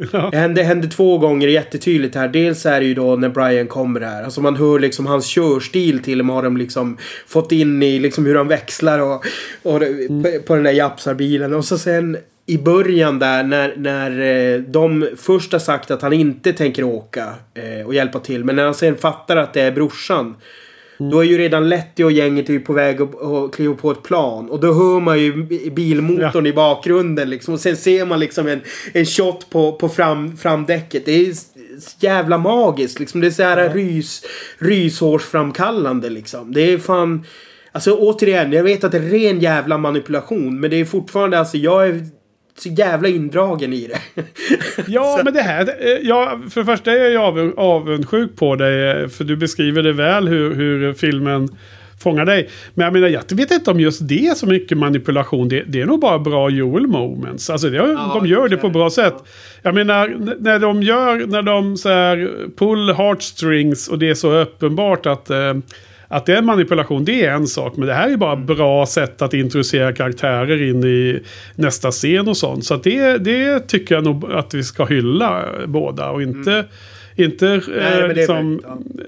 Det 0.30 0.36
hände, 0.36 0.62
hände 0.62 0.88
två 0.88 1.18
gånger 1.18 1.48
jättetydligt 1.48 2.14
här. 2.14 2.28
Dels 2.28 2.66
är 2.66 2.80
det 2.80 2.86
ju 2.86 2.94
då 2.94 3.16
när 3.16 3.28
Brian 3.28 3.66
kommer 3.66 4.00
här. 4.00 4.22
Alltså 4.22 4.40
man 4.40 4.56
hör 4.56 4.78
liksom 4.78 5.06
hans 5.06 5.26
körstil 5.26 6.02
till 6.02 6.20
och 6.20 6.26
med 6.26 6.36
har 6.36 6.42
de 6.42 6.56
liksom 6.56 6.96
fått 7.26 7.52
in 7.52 7.82
i 7.82 7.98
liksom 7.98 8.26
hur 8.26 8.36
han 8.36 8.48
växlar 8.48 8.98
och, 8.98 9.24
och 9.62 9.80
på, 10.08 10.42
på 10.46 10.54
den 10.54 10.64
där 10.64 10.72
japsarbilen. 10.72 11.54
Och 11.54 11.64
så 11.64 11.78
sen 11.78 12.16
i 12.46 12.58
början 12.58 13.18
där 13.18 13.42
när, 13.42 13.74
när 13.76 14.20
eh, 14.20 14.60
de 14.60 15.08
först 15.16 15.52
har 15.52 15.58
sagt 15.58 15.90
att 15.90 16.02
han 16.02 16.12
inte 16.12 16.52
tänker 16.52 16.82
åka 16.82 17.34
eh, 17.54 17.86
och 17.86 17.94
hjälpa 17.94 18.20
till. 18.20 18.44
Men 18.44 18.56
när 18.56 18.64
han 18.64 18.74
sen 18.74 18.96
fattar 18.96 19.36
att 19.36 19.52
det 19.52 19.62
är 19.62 19.72
brorsan. 19.72 20.36
Då 21.10 21.20
är 21.20 21.24
ju 21.24 21.38
redan 21.38 21.68
Letty 21.68 22.04
och 22.04 22.12
gänget 22.12 22.48
är 22.48 22.52
ju 22.52 22.60
på 22.60 22.72
väg 22.72 23.00
att 23.02 23.22
att 23.22 23.52
kliva 23.52 23.74
på 23.74 23.90
ett 23.90 24.02
plan. 24.02 24.50
Och 24.50 24.60
då 24.60 24.72
hör 24.72 25.00
man 25.00 25.18
ju 25.20 25.44
bi- 25.44 25.70
bilmotorn 25.70 26.46
i 26.46 26.52
bakgrunden 26.52 27.30
liksom. 27.30 27.54
Och 27.54 27.60
sen 27.60 27.76
ser 27.76 28.06
man 28.06 28.20
liksom 28.20 28.48
en, 28.48 28.60
en 28.92 29.06
shot 29.06 29.50
på, 29.50 29.72
på 29.72 29.88
fram, 29.88 30.36
framdäcket. 30.36 31.06
Det 31.06 31.12
är 31.12 31.34
jävla 32.00 32.38
magiskt 32.38 33.00
liksom. 33.00 33.20
Det 33.20 33.26
är 33.26 33.30
så 33.30 33.42
här 33.42 33.74
rys, 33.74 34.22
ryshårsframkallande 34.58 36.10
liksom. 36.10 36.52
Det 36.52 36.72
är 36.72 36.78
fan... 36.78 37.24
Alltså 37.72 37.96
återigen, 37.96 38.52
jag 38.52 38.62
vet 38.62 38.84
att 38.84 38.92
det 38.92 38.98
är 38.98 39.02
ren 39.02 39.40
jävla 39.40 39.78
manipulation. 39.78 40.60
Men 40.60 40.70
det 40.70 40.76
är 40.80 40.84
fortfarande 40.84 41.38
alltså, 41.38 41.56
jag 41.56 41.88
är 41.88 42.06
så 42.60 42.68
jävla 42.68 43.08
indragen 43.08 43.72
i 43.72 43.88
det. 43.88 44.22
ja 44.86 45.20
men 45.24 45.34
det 45.34 45.42
här. 45.42 45.62
eh, 45.62 45.98
Ja, 46.02 46.40
för 46.50 46.60
det 46.60 46.66
första 46.66 46.92
är 46.92 47.10
jag 47.10 47.22
avund- 47.24 47.54
avundsjuk 47.56 48.36
på 48.36 48.56
dig. 48.56 48.90
eh, 49.02 49.08
För 49.08 49.24
du 49.24 49.36
beskriver 49.36 49.82
det 49.82 49.92
väl 49.92 50.28
hur, 50.28 50.54
hur 50.54 50.92
filmen 50.92 51.48
fångar 52.02 52.24
dig. 52.24 52.48
Men 52.74 52.84
jag 52.84 52.92
menar, 52.92 53.08
jag 53.08 53.22
vet 53.36 53.50
inte 53.50 53.70
om 53.70 53.80
just 53.80 54.08
det 54.08 54.26
är 54.26 54.34
så 54.34 54.46
mycket 54.46 54.78
manipulation. 54.78 55.48
Det, 55.48 55.62
det 55.66 55.80
är 55.80 55.86
nog 55.86 56.00
bara 56.00 56.18
bra 56.18 56.50
Joel 56.50 56.86
moments. 56.86 57.50
Alltså 57.50 57.68
det, 57.70 57.78
de 58.14 58.26
gör 58.26 58.48
det 58.48 58.56
på 58.56 58.68
bra 58.68 58.90
sätt. 58.90 59.14
Jag 59.62 59.74
menar, 59.74 60.16
när 60.40 60.58
de 60.58 60.82
gör, 60.82 61.26
när 61.26 61.42
de 61.42 61.76
så 61.76 61.88
här 61.88 62.30
pull 62.58 62.90
heartstrings 62.94 63.88
och 63.88 63.98
det 63.98 64.10
är 64.10 64.14
så 64.14 64.32
uppenbart 64.34 65.06
att 65.06 65.30
eh, 65.30 65.54
att 66.12 66.26
det 66.26 66.36
är 66.36 66.42
manipulation, 66.42 67.04
det 67.04 67.24
är 67.24 67.32
en 67.32 67.46
sak. 67.46 67.76
Men 67.76 67.88
det 67.88 67.94
här 67.94 68.10
är 68.10 68.16
bara 68.16 68.36
bra 68.36 68.86
sätt 68.86 69.22
att 69.22 69.34
introducera 69.34 69.92
karaktärer 69.92 70.62
in 70.62 70.84
i 70.84 71.20
nästa 71.54 71.90
scen 71.90 72.28
och 72.28 72.36
sånt. 72.36 72.64
Så 72.64 72.76
det, 72.76 73.18
det 73.18 73.60
tycker 73.60 73.94
jag 73.94 74.04
nog 74.04 74.32
att 74.32 74.54
vi 74.54 74.64
ska 74.64 74.84
hylla 74.84 75.42
eh, 75.42 75.66
båda. 75.66 76.10
Och 76.10 76.22
inte, 76.22 76.64
inte 77.16 77.46
eh, 77.46 77.60
men 77.66 77.74
det 77.74 78.10
är 78.10 78.14
liksom, 78.14 78.60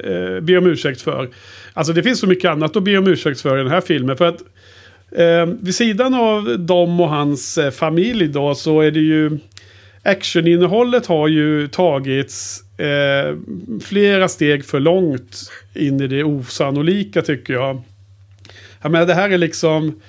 eh, 0.04 0.40
be 0.40 0.58
om 0.58 0.66
ursäkt 0.66 1.02
för. 1.02 1.28
Alltså 1.72 1.92
det 1.92 2.02
finns 2.02 2.20
så 2.20 2.26
mycket 2.26 2.50
annat 2.50 2.76
att 2.76 2.82
be 2.82 2.98
om 2.98 3.06
ursäkt 3.06 3.40
för 3.40 3.58
i 3.58 3.62
den 3.62 3.72
här 3.72 3.80
filmen. 3.80 4.16
För 4.16 4.28
att 4.28 4.40
eh, 5.16 5.46
vid 5.60 5.74
sidan 5.74 6.14
av 6.14 6.58
dem 6.58 7.00
och 7.00 7.08
hans 7.08 7.58
eh, 7.58 7.70
familj 7.70 8.28
då 8.28 8.54
så 8.54 8.80
är 8.80 8.90
det 8.90 9.00
ju 9.00 9.38
actioninnehållet 10.02 11.06
har 11.06 11.28
ju 11.28 11.68
tagits 11.68 12.62
eh, 12.78 13.36
flera 13.82 14.28
steg 14.28 14.64
för 14.64 14.80
långt 14.80 15.50
in 15.74 16.00
i 16.00 16.06
det 16.06 16.24
osannolika 16.24 17.22
tycker 17.22 17.54
jag. 17.54 17.82
Jag 18.82 18.92
menar, 18.92 19.06
det 19.06 19.14
här 19.14 19.30
är 19.30 19.38
liksom... 19.38 20.00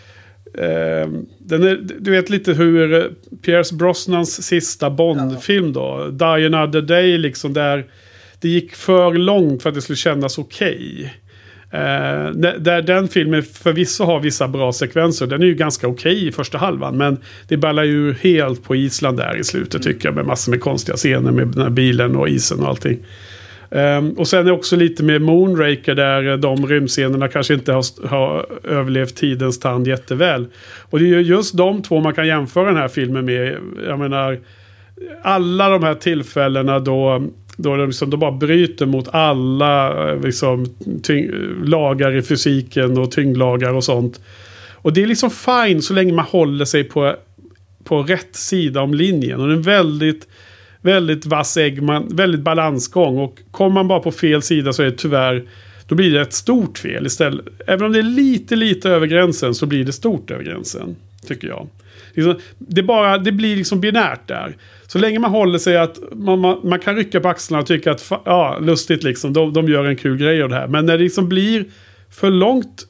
Eh, 0.57 1.09
den 1.39 1.63
är, 1.63 1.79
du 1.99 2.11
vet 2.11 2.29
lite 2.29 2.53
hur 2.53 3.11
Pierce 3.41 3.71
Brosnans 3.71 4.43
sista 4.43 4.89
Bond-film 4.89 5.73
då. 5.73 6.09
Die 6.09 6.45
Another 6.45 6.81
Day 6.81 7.17
liksom 7.17 7.53
där 7.53 7.85
det 8.39 8.49
gick 8.49 8.75
för 8.75 9.13
långt 9.13 9.63
för 9.63 9.69
att 9.69 9.75
det 9.75 9.81
skulle 9.81 9.95
kännas 9.95 10.37
okej. 10.37 10.95
Okay 10.97 11.09
där, 11.73 12.59
där 12.59 12.81
den 12.81 13.07
filmen 13.07 13.43
förvisso 13.43 14.03
har 14.03 14.19
vissa 14.19 14.47
bra 14.47 14.73
sekvenser. 14.73 15.27
Den 15.27 15.41
är 15.41 15.45
ju 15.45 15.55
ganska 15.55 15.87
okej 15.87 16.27
i 16.27 16.31
första 16.31 16.57
halvan. 16.57 16.97
Men 16.97 17.17
det 17.47 17.57
ballar 17.57 17.83
ju 17.83 18.13
helt 18.13 18.63
på 18.63 18.75
Island 18.75 19.17
där 19.17 19.37
i 19.39 19.43
slutet 19.43 19.83
tycker 19.83 20.07
jag. 20.07 20.15
Med 20.15 20.25
massor 20.25 20.51
med 20.51 20.61
konstiga 20.61 20.97
scener 20.97 21.31
med 21.31 21.47
den 21.47 21.63
här 21.63 21.69
bilen 21.69 22.15
och 22.15 22.29
isen 22.29 22.59
och 22.59 22.67
allting. 22.67 22.99
Um, 23.69 24.11
och 24.11 24.27
sen 24.27 24.47
är 24.47 24.51
också 24.51 24.75
lite 24.75 25.03
med 25.03 25.21
Moonraker 25.21 25.95
där 25.95 26.37
de 26.37 26.67
rymdscenerna 26.67 27.27
kanske 27.27 27.53
inte 27.53 27.73
har, 27.73 28.07
har 28.07 28.45
överlevt 28.63 29.15
tidens 29.15 29.59
tand 29.59 29.87
jätteväl. 29.87 30.45
Och 30.89 30.99
det 30.99 31.05
är 31.05 31.09
ju 31.09 31.21
just 31.21 31.57
de 31.57 31.81
två 31.81 31.99
man 31.99 32.13
kan 32.13 32.27
jämföra 32.27 32.65
den 32.65 32.77
här 32.77 32.87
filmen 32.87 33.25
med. 33.25 33.57
Jag 33.87 33.99
menar, 33.99 34.39
alla 35.21 35.69
de 35.69 35.83
här 35.83 35.95
tillfällena 35.95 36.79
då, 36.79 37.27
då 37.57 37.75
de, 37.75 37.87
liksom, 37.87 38.09
de 38.09 38.19
bara 38.19 38.31
bryter 38.31 38.85
mot 38.85 39.07
alla 39.07 40.09
eh, 40.09 40.21
liksom, 40.21 40.65
tyng, 41.03 41.29
lagar 41.63 42.15
i 42.15 42.21
fysiken 42.21 42.97
och 42.97 43.11
tyngdlagar 43.11 43.73
och 43.73 43.83
sånt. 43.83 44.21
Och 44.71 44.93
det 44.93 45.03
är 45.03 45.07
liksom 45.07 45.29
fine 45.29 45.81
så 45.81 45.93
länge 45.93 46.13
man 46.13 46.25
håller 46.25 46.65
sig 46.65 46.83
på, 46.83 47.15
på 47.83 48.03
rätt 48.03 48.35
sida 48.35 48.81
om 48.81 48.93
linjen. 48.93 49.39
Och 49.39 49.47
det 49.47 49.53
är 49.53 49.57
en 49.57 49.61
väldigt 49.61 50.27
väldigt 50.83 51.25
vass 51.25 51.57
ägg, 51.57 51.81
man, 51.81 52.07
väldigt 52.15 52.41
balansgång. 52.41 53.17
Och 53.17 53.39
kommer 53.51 53.73
man 53.73 53.87
bara 53.87 53.99
på 53.99 54.11
fel 54.11 54.41
sida 54.41 54.73
så 54.73 54.81
är 54.81 54.85
det 54.85 54.97
tyvärr, 54.97 55.43
då 55.87 55.95
blir 55.95 56.11
det 56.11 56.21
ett 56.21 56.33
stort 56.33 56.77
fel 56.77 57.05
istället. 57.05 57.45
Även 57.67 57.85
om 57.85 57.91
det 57.91 57.99
är 57.99 58.03
lite, 58.03 58.55
lite 58.55 58.89
över 58.89 59.07
gränsen 59.07 59.55
så 59.55 59.65
blir 59.65 59.85
det 59.85 59.93
stort 59.93 60.31
över 60.31 60.43
gränsen. 60.43 60.95
Tycker 61.27 61.47
jag. 61.47 61.67
Liksom, 62.13 62.35
det, 62.57 62.83
bara, 62.83 63.17
det 63.17 63.31
blir 63.31 63.55
liksom 63.55 63.81
binärt 63.81 64.27
där. 64.27 64.55
Så 64.93 64.99
länge 64.99 65.19
man 65.19 65.31
håller 65.31 65.59
sig 65.59 65.77
att 65.77 65.99
man, 66.11 66.39
man, 66.39 66.59
man 66.63 66.79
kan 66.79 66.95
rycka 66.95 67.19
på 67.19 67.29
axlarna 67.29 67.61
och 67.61 67.67
tycka 67.67 67.91
att 67.91 68.11
ja, 68.25 68.57
lustigt 68.61 69.03
liksom, 69.03 69.33
de, 69.33 69.53
de 69.53 69.67
gör 69.67 69.85
en 69.85 69.95
kul 69.95 70.17
grej 70.17 70.43
av 70.43 70.49
det 70.49 70.55
här. 70.55 70.67
Men 70.67 70.85
när 70.85 70.97
det 70.97 71.03
liksom 71.03 71.29
blir 71.29 71.65
för 72.11 72.29
långt 72.29 72.87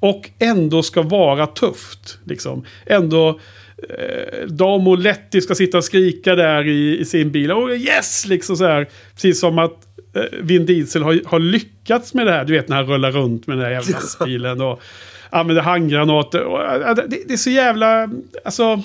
och 0.00 0.30
ändå 0.38 0.82
ska 0.82 1.02
vara 1.02 1.46
tufft. 1.46 2.18
Liksom. 2.24 2.64
Ändå 2.86 3.40
eh, 3.88 4.46
Dam 4.46 4.88
och 4.88 4.98
Letty 4.98 5.40
ska 5.40 5.54
sitta 5.54 5.78
och 5.78 5.84
skrika 5.84 6.34
där 6.34 6.68
i, 6.68 6.98
i 6.98 7.04
sin 7.04 7.30
bil. 7.30 7.52
Oh 7.52 7.72
yes! 7.72 8.26
Liksom 8.26 8.56
så 8.56 8.64
här. 8.64 8.88
Precis 9.14 9.40
som 9.40 9.58
att 9.58 9.78
eh, 10.16 10.22
Vin 10.40 10.66
Diesel 10.66 11.02
har, 11.02 11.20
har 11.24 11.38
lyckats 11.38 12.14
med 12.14 12.26
det 12.26 12.32
här. 12.32 12.44
Du 12.44 12.52
vet 12.52 12.68
när 12.68 12.76
han 12.76 12.86
rullar 12.86 13.12
runt 13.12 13.46
med 13.46 13.56
den 13.56 13.64
här 13.64 13.72
jävla 13.72 13.98
bilen. 14.26 14.60
Och 14.60 14.82
använder 15.30 15.62
handgranater. 15.62 16.42
Och, 16.42 16.62
äh, 16.62 16.94
det, 16.94 17.06
det 17.26 17.32
är 17.32 17.36
så 17.36 17.50
jävla... 17.50 18.08
Alltså... 18.44 18.82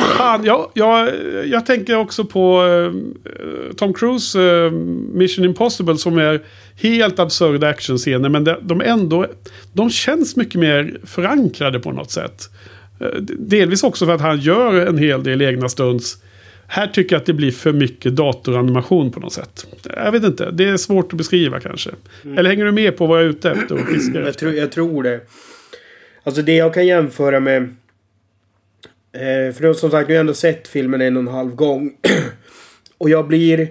Fan, 0.00 0.44
jag, 0.44 0.70
jag, 0.74 1.08
jag 1.46 1.66
tänker 1.66 1.96
också 1.96 2.24
på 2.24 2.62
uh, 2.62 2.92
Tom 3.76 3.94
Cruise 3.94 4.38
uh, 4.38 4.72
Mission 5.12 5.44
Impossible 5.44 5.96
som 5.96 6.18
är 6.18 6.40
helt 6.76 7.18
absurda 7.18 7.68
actionscener. 7.68 8.28
Men 8.28 8.44
de, 8.44 8.56
de 8.62 8.80
ändå, 8.80 9.26
de 9.72 9.90
känns 9.90 10.36
mycket 10.36 10.60
mer 10.60 10.96
förankrade 11.04 11.80
på 11.80 11.92
något 11.92 12.10
sätt. 12.10 12.50
Uh, 13.02 13.20
delvis 13.38 13.82
också 13.82 14.06
för 14.06 14.12
att 14.12 14.20
han 14.20 14.40
gör 14.40 14.86
en 14.86 14.98
hel 14.98 15.22
del 15.22 15.42
egna 15.42 15.68
stunts. 15.68 16.16
Här 16.66 16.86
tycker 16.86 17.14
jag 17.14 17.20
att 17.20 17.26
det 17.26 17.32
blir 17.32 17.50
för 17.50 17.72
mycket 17.72 18.16
datoranimation 18.16 19.10
på 19.12 19.20
något 19.20 19.32
sätt. 19.32 19.66
Jag 19.96 20.12
vet 20.12 20.24
inte, 20.24 20.50
det 20.50 20.68
är 20.68 20.76
svårt 20.76 21.12
att 21.12 21.16
beskriva 21.18 21.60
kanske. 21.60 21.90
Mm. 22.24 22.38
Eller 22.38 22.50
hänger 22.50 22.64
du 22.64 22.72
med 22.72 22.96
på 22.96 23.06
vad 23.06 23.18
jag 23.18 23.24
är 23.24 23.30
ute 23.30 23.50
efter? 23.50 23.74
Och 23.74 23.80
jag, 24.26 24.38
tror, 24.38 24.52
jag 24.52 24.72
tror 24.72 25.02
det. 25.02 25.20
Alltså 26.22 26.42
det 26.42 26.56
jag 26.56 26.74
kan 26.74 26.86
jämföra 26.86 27.40
med 27.40 27.76
Eh, 29.12 29.54
för 29.54 29.72
som 29.72 29.90
sagt, 29.90 30.08
nu 30.08 30.14
har 30.14 30.16
jag 30.16 30.20
ändå 30.20 30.34
sett 30.34 30.68
filmen 30.68 31.00
en 31.00 31.16
och 31.16 31.22
en 31.22 31.28
halv 31.28 31.54
gång. 31.54 31.92
och 32.98 33.10
jag 33.10 33.26
blir 33.26 33.68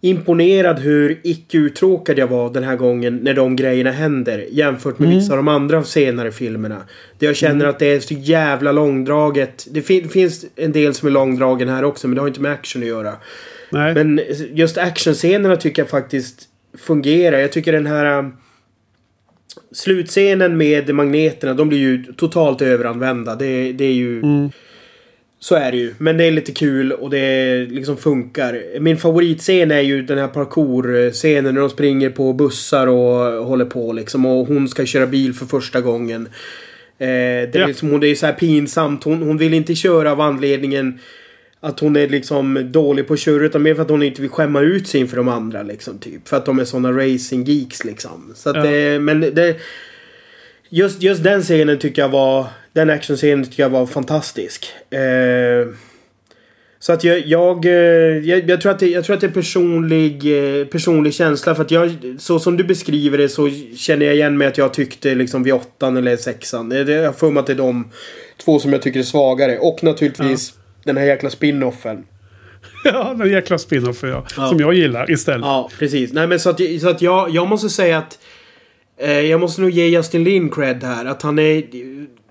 imponerad 0.00 0.78
hur 0.78 1.20
icke 1.22 1.58
uttråkad 1.58 2.18
jag 2.18 2.26
var 2.26 2.50
den 2.50 2.64
här 2.64 2.76
gången 2.76 3.16
när 3.16 3.34
de 3.34 3.56
grejerna 3.56 3.90
händer. 3.90 4.46
Jämfört 4.50 4.98
med 4.98 5.06
mm. 5.06 5.18
vissa 5.18 5.32
av 5.32 5.36
de 5.36 5.48
andra 5.48 5.84
senare 5.84 6.32
filmerna. 6.32 6.82
Där 7.18 7.26
jag 7.26 7.36
känner 7.36 7.54
mm. 7.54 7.68
att 7.68 7.78
det 7.78 7.86
är 7.86 8.00
så 8.00 8.14
jävla 8.14 8.72
långdraget. 8.72 9.66
Det 9.70 9.82
fin 9.82 10.08
finns 10.08 10.46
en 10.56 10.72
del 10.72 10.94
som 10.94 11.08
är 11.08 11.12
långdragen 11.12 11.68
här 11.68 11.84
också 11.84 12.08
men 12.08 12.14
det 12.14 12.20
har 12.20 12.28
inte 12.28 12.40
med 12.40 12.52
action 12.52 12.82
att 12.82 12.88
göra. 12.88 13.12
Nej. 13.70 13.94
Men 13.94 14.20
just 14.52 14.78
actionscenerna 14.78 15.56
tycker 15.56 15.82
jag 15.82 15.88
faktiskt 15.88 16.42
fungerar. 16.78 17.38
Jag 17.38 17.52
tycker 17.52 17.72
den 17.72 17.86
här 17.86 18.30
slutscenen 19.72 20.56
med 20.56 20.94
magneterna, 20.94 21.54
de 21.54 21.68
blir 21.68 21.78
ju 21.78 22.04
totalt 22.12 22.62
överanvända. 22.62 23.36
Det, 23.36 23.72
det 23.72 23.84
är 23.84 23.92
ju... 23.92 24.18
Mm. 24.18 24.50
Så 25.38 25.54
är 25.54 25.72
det 25.72 25.78
ju. 25.78 25.94
Men 25.98 26.16
det 26.16 26.24
är 26.24 26.30
lite 26.30 26.52
kul 26.52 26.92
och 26.92 27.10
det 27.10 27.66
liksom 27.66 27.96
funkar. 27.96 28.80
Min 28.80 28.96
favoritscen 28.96 29.70
är 29.70 29.80
ju 29.80 30.02
den 30.02 30.18
här 30.18 30.28
parkour-scenen 30.28 31.54
när 31.54 31.60
de 31.60 31.70
springer 31.70 32.10
på 32.10 32.32
bussar 32.32 32.86
och 32.86 33.46
håller 33.46 33.64
på 33.64 33.92
liksom. 33.92 34.26
Och 34.26 34.46
hon 34.46 34.68
ska 34.68 34.86
köra 34.86 35.06
bil 35.06 35.34
för 35.34 35.46
första 35.46 35.80
gången. 35.80 36.26
Eh, 36.98 37.06
det, 37.08 37.54
är 37.54 37.60
ja. 37.60 37.66
liksom, 37.66 38.00
det 38.00 38.08
är 38.08 38.14
så 38.14 38.26
här 38.26 38.32
pinsamt. 38.32 39.04
Hon, 39.04 39.22
hon 39.22 39.38
vill 39.38 39.54
inte 39.54 39.74
köra 39.74 40.12
av 40.12 40.20
anledningen 40.20 40.98
att 41.60 41.80
hon 41.80 41.96
är 41.96 42.08
liksom 42.08 42.68
dålig 42.72 43.08
på 43.08 43.14
att 43.14 43.20
köra 43.20 43.44
utan 43.44 43.62
mer 43.62 43.74
för 43.74 43.82
att 43.82 43.90
hon 43.90 44.02
inte 44.02 44.22
vill 44.22 44.30
skämma 44.30 44.60
ut 44.60 44.88
sig 44.88 45.00
inför 45.00 45.16
de 45.16 45.28
andra 45.28 45.62
liksom 45.62 45.98
typ. 45.98 46.28
För 46.28 46.36
att 46.36 46.46
de 46.46 46.58
är 46.58 46.64
såna 46.64 46.92
racing 46.92 47.48
geeks 47.48 47.84
liksom. 47.84 48.32
Så 48.34 48.50
att 48.50 48.56
ja. 48.56 48.62
det, 48.62 48.98
men 48.98 49.20
det... 49.20 49.56
Just, 50.68 51.02
just 51.02 51.22
den 51.22 51.42
scenen 51.42 51.78
tycker 51.78 52.02
jag 52.02 52.08
var... 52.08 52.46
Den 52.72 52.90
actionscenen 52.90 53.44
tycker 53.44 53.62
jag 53.62 53.70
var 53.70 53.86
fantastisk. 53.86 54.66
Eh, 54.90 55.68
så 56.78 56.92
att 56.92 57.04
jag, 57.04 57.26
jag, 57.26 57.64
eh, 57.64 57.72
jag, 57.72 58.50
jag, 58.50 58.60
tror 58.60 58.72
att 58.72 58.78
det, 58.78 58.86
jag 58.86 59.04
tror 59.04 59.14
att 59.14 59.20
det 59.20 59.26
är 59.26 59.30
personlig, 59.30 60.14
eh, 60.60 60.66
personlig 60.66 61.14
känsla. 61.14 61.54
För 61.54 61.62
att 61.62 61.70
jag, 61.70 62.16
så 62.18 62.38
som 62.38 62.56
du 62.56 62.64
beskriver 62.64 63.18
det 63.18 63.28
så 63.28 63.50
känner 63.76 64.06
jag 64.06 64.14
igen 64.14 64.38
mig 64.38 64.48
att 64.48 64.58
jag 64.58 64.74
tyckte 64.74 65.14
liksom 65.14 65.42
vid 65.42 65.54
åttan 65.54 65.96
eller 65.96 66.16
sexan. 66.16 66.70
Jag 66.70 67.06
har 67.06 67.12
för 67.12 67.30
mig 67.30 67.40
att 67.40 67.46
det 67.46 67.52
är 67.52 67.56
de 67.56 67.90
två 68.44 68.58
som 68.58 68.72
jag 68.72 68.82
tycker 68.82 68.98
är 68.98 69.04
svagare. 69.04 69.58
Och 69.58 69.82
naturligtvis 69.82 70.54
ja 70.56 70.62
den 70.86 70.96
här 70.96 71.04
jäkla 71.04 71.30
spinoffen. 71.30 72.04
Ja, 72.84 73.14
den 73.18 73.30
jäkla 73.30 73.58
spinoffen 73.58 74.10
ja. 74.10 74.26
ja. 74.36 74.48
Som 74.48 74.58
jag 74.58 74.74
gillar 74.74 75.10
istället. 75.10 75.46
Ja, 75.46 75.70
precis. 75.78 76.12
Nej 76.12 76.26
men 76.26 76.40
så 76.40 76.50
att, 76.50 76.60
så 76.80 76.88
att 76.88 77.02
jag, 77.02 77.30
jag 77.30 77.48
måste 77.48 77.68
säga 77.68 77.98
att 77.98 78.18
eh, 78.96 79.20
jag 79.20 79.40
måste 79.40 79.60
nog 79.60 79.70
ge 79.70 79.86
Justin 79.88 80.24
Lin 80.24 80.50
cred 80.50 80.84
här. 80.84 81.04
Att 81.04 81.22
han 81.22 81.38
är... 81.38 81.64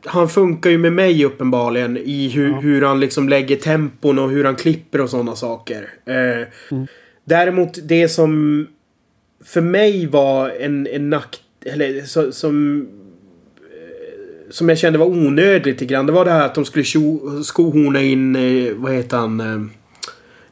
Han 0.05 0.29
funkar 0.29 0.69
ju 0.69 0.77
med 0.77 0.93
mig 0.93 1.25
uppenbarligen 1.25 1.97
i 1.97 2.29
hur, 2.29 2.49
ja. 2.49 2.59
hur 2.59 2.81
han 2.81 2.99
liksom 2.99 3.29
lägger 3.29 3.55
tempon 3.55 4.19
och 4.19 4.29
hur 4.29 4.43
han 4.43 4.55
klipper 4.55 5.01
och 5.01 5.09
sådana 5.09 5.35
saker. 5.35 5.89
Eh, 6.05 6.47
mm. 6.71 6.87
Däremot 7.23 7.79
det 7.83 8.09
som 8.09 8.67
för 9.45 9.61
mig 9.61 10.05
var 10.05 10.49
en, 10.49 10.87
en 10.87 11.09
nack... 11.09 11.37
Eller 11.65 12.01
så, 12.01 12.31
som 12.31 12.87
som 14.49 14.69
jag 14.69 14.77
kände 14.77 14.99
var 14.99 15.05
onödigt 15.05 15.65
lite 15.65 15.85
grann. 15.85 16.05
Det 16.05 16.11
var 16.11 16.25
det 16.25 16.31
här 16.31 16.45
att 16.45 16.55
de 16.55 16.65
skulle 16.65 16.85
skohorna 17.43 18.01
in, 18.01 18.35
eh, 18.35 18.73
vad 18.73 18.93
heter 18.93 19.17
han, 19.17 19.39
eh, 19.39 19.61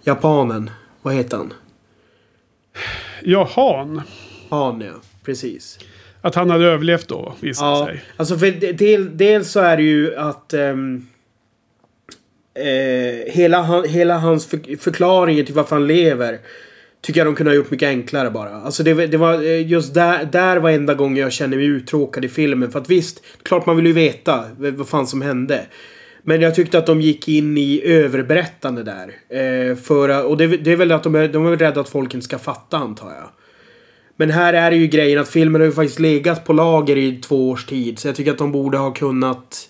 japanen. 0.03 0.69
Vad 1.01 1.13
heter 1.13 1.38
han? 1.38 1.53
Ja, 3.23 3.49
Han. 3.56 4.01
Han, 4.49 4.82
ja. 4.82 4.93
Precis. 5.25 5.79
Att 6.21 6.36
han 6.36 6.49
hade 6.49 6.65
överlevt 6.65 7.08
då, 7.08 7.36
visade 7.39 7.69
ja, 7.69 7.86
sig. 7.86 8.03
Alltså 8.17 8.38
för 8.38 8.73
del, 8.73 9.17
dels 9.17 9.51
så 9.51 9.60
är 9.60 9.77
det 9.77 9.84
ju 9.84 10.15
att... 10.15 10.53
Um, 10.53 11.08
eh, 12.53 13.34
hela, 13.34 13.82
hela 13.82 14.17
hans 14.17 14.45
för, 14.45 14.77
förklaring 14.77 15.45
till 15.45 15.56
varför 15.56 15.75
han 15.75 15.88
lever 15.88 16.39
Tycker 17.05 17.19
jag 17.19 17.27
de 17.27 17.35
kunde 17.35 17.51
ha 17.51 17.55
gjort 17.55 17.71
mycket 17.71 17.87
enklare 17.87 18.31
bara. 18.31 18.61
Alltså 18.61 18.83
det, 18.83 19.07
det 19.07 19.17
var 19.17 19.33
eh, 19.33 19.67
just 19.67 19.93
där, 19.93 20.25
där 20.25 20.57
var 20.57 20.69
enda 20.69 20.93
gången 20.93 21.17
jag 21.17 21.31
kände 21.31 21.57
mig 21.57 21.65
uttråkad 21.65 22.25
i 22.25 22.29
filmen. 22.29 22.71
För 22.71 22.79
att 22.79 22.89
visst, 22.89 23.23
klart 23.43 23.65
man 23.65 23.75
vill 23.75 23.85
ju 23.85 23.93
veta 23.93 24.43
vad 24.57 24.87
fan 24.87 25.07
som 25.07 25.21
hände. 25.21 25.65
Men 26.21 26.41
jag 26.41 26.55
tyckte 26.55 26.77
att 26.77 26.85
de 26.85 27.01
gick 27.01 27.27
in 27.27 27.57
i 27.57 27.81
överberättande 27.85 28.83
där. 28.83 29.11
Eh, 29.29 29.75
för, 29.75 30.25
och 30.25 30.37
det, 30.37 30.47
det, 30.47 30.71
är 30.71 30.75
väl 30.75 30.91
att 30.91 31.03
de 31.03 31.15
är, 31.15 31.27
de 31.27 31.45
är 31.45 31.57
rädda 31.57 31.81
att 31.81 31.89
folk 31.89 32.13
inte 32.13 32.25
ska 32.25 32.37
fatta 32.37 32.77
antar 32.77 33.07
jag. 33.07 33.29
Men 34.15 34.29
här 34.29 34.53
är 34.53 34.71
det 34.71 34.77
ju 34.77 34.87
grejen 34.87 35.19
att 35.19 35.29
filmen 35.29 35.61
har 35.61 35.65
ju 35.65 35.73
faktiskt 35.73 35.99
legat 35.99 36.45
på 36.45 36.53
lager 36.53 36.97
i 36.97 37.21
två 37.21 37.49
års 37.49 37.65
tid. 37.65 37.99
Så 37.99 38.07
jag 38.07 38.15
tycker 38.15 38.31
att 38.31 38.37
de 38.37 38.51
borde 38.51 38.77
ha 38.77 38.93
kunnat 38.93 39.69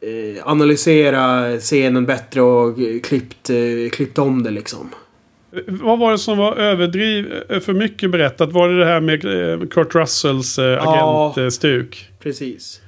eh, 0.00 0.48
analysera 0.48 1.56
scenen 1.58 2.06
bättre 2.06 2.40
och 2.40 2.80
eh, 2.80 3.00
klippt, 3.00 3.50
eh, 3.50 3.90
klippt 3.92 4.18
om 4.18 4.42
det 4.42 4.50
liksom. 4.50 4.90
Vad 5.66 5.98
var 5.98 6.12
det 6.12 6.18
som 6.18 6.38
var 6.38 6.56
överdrivet, 6.56 7.50
eh, 7.50 7.60
för 7.60 7.72
mycket 7.72 8.10
berättat? 8.10 8.52
Var 8.52 8.68
det 8.68 8.78
det 8.78 8.86
här 8.86 9.00
med 9.00 9.24
eh, 9.24 9.66
Kurt 9.68 9.94
Russells 9.94 10.58
eh, 10.58 10.88
agentstuk? 10.88 12.06
Ja, 12.08 12.16
precis. 12.22 12.80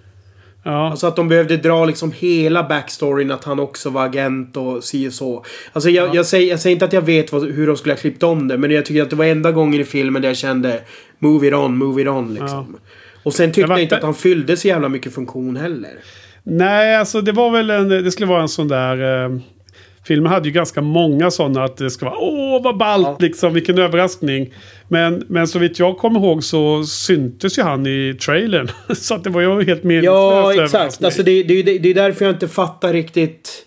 Ja. 0.63 0.91
Alltså 0.91 1.07
att 1.07 1.17
de 1.17 1.29
behövde 1.29 1.57
dra 1.57 1.85
liksom 1.85 2.13
hela 2.13 2.63
backstoryn 2.63 3.31
att 3.31 3.45
han 3.45 3.61
också 3.61 3.91
var 3.91 4.05
agent 4.05 4.57
och 4.57 4.85
si 4.85 5.09
och 5.09 5.13
så. 5.13 5.45
Alltså 5.73 5.91
jag, 5.91 6.09
ja. 6.09 6.15
jag, 6.15 6.27
säger, 6.27 6.51
jag 6.51 6.61
säger 6.61 6.77
inte 6.77 6.85
att 6.85 6.93
jag 6.93 7.03
vet 7.03 7.33
vad, 7.33 7.51
hur 7.51 7.67
de 7.67 7.77
skulle 7.77 7.95
ha 7.95 7.99
klippt 7.99 8.23
om 8.23 8.49
det. 8.49 8.59
Men 8.59 8.71
jag 8.71 8.85
tycker 8.85 9.03
att 9.03 9.11
det 9.11 9.17
var 9.17 9.25
enda 9.25 9.53
gången 9.53 9.81
i 9.81 9.85
filmen 9.85 10.23
där 10.23 10.29
jag 10.29 10.37
kände 10.37 10.81
Move 11.19 11.49
it 11.49 11.55
on, 11.55 11.79
move 11.79 12.03
it 12.03 12.09
on 12.09 12.35
liksom. 12.35 12.77
Ja. 12.83 12.91
Och 13.23 13.35
sen 13.35 13.53
tyckte 13.53 13.73
jag 13.73 13.83
inte 13.83 13.97
att 13.97 14.03
han 14.03 14.15
fyllde 14.15 14.57
så 14.57 14.69
jävla 14.69 14.89
mycket 14.89 15.15
funktion 15.15 15.57
heller. 15.57 15.91
Nej, 16.43 16.97
alltså 16.97 17.21
det 17.21 17.33
var 17.33 17.51
väl 17.51 17.71
en... 17.71 17.89
Det 17.89 18.13
skulle 18.13 18.27
vara 18.27 18.43
en 18.43 18.49
sån 18.49 18.69
där... 18.69 19.25
Eh, 19.25 19.39
filmen 20.09 20.33
hade 20.33 20.49
ju 20.49 20.53
ganska 20.53 20.83
många 20.83 21.31
sådana 21.31 21.65
att 21.65 21.77
det 21.77 21.91
ska 21.91 22.07
vara 22.07 22.19
åh 22.19 22.63
vad 22.63 22.77
ballt 22.77 23.07
Ja. 23.07 23.17
liksom, 23.21 23.55
vilken 23.55 23.79
överraskning. 23.79 24.55
Men, 24.89 25.25
men 25.29 25.49
så 25.49 25.59
vitt 25.59 25.79
jag 25.79 25.99
kommer 25.99 26.21
ihåg 26.21 26.45
så 26.45 26.85
syntes 26.85 27.59
ju 27.59 27.63
han 27.63 27.87
i 27.87 28.17
trailern. 28.21 28.71
så 28.97 29.15
att 29.15 29.25
det 29.25 29.31
var 29.31 29.41
ju 29.41 29.65
helt 29.65 29.85
meningslöst. 29.85 30.57
Ja, 30.57 30.65
exakt. 30.65 31.05
Alltså 31.05 31.23
det, 31.23 31.43
det, 31.43 31.63
det, 31.63 31.89
är 31.89 31.95
därför 31.95 32.25
jag 32.25 32.35
inte 32.35 32.49
fattar 32.49 32.93
riktigt... 32.93 33.65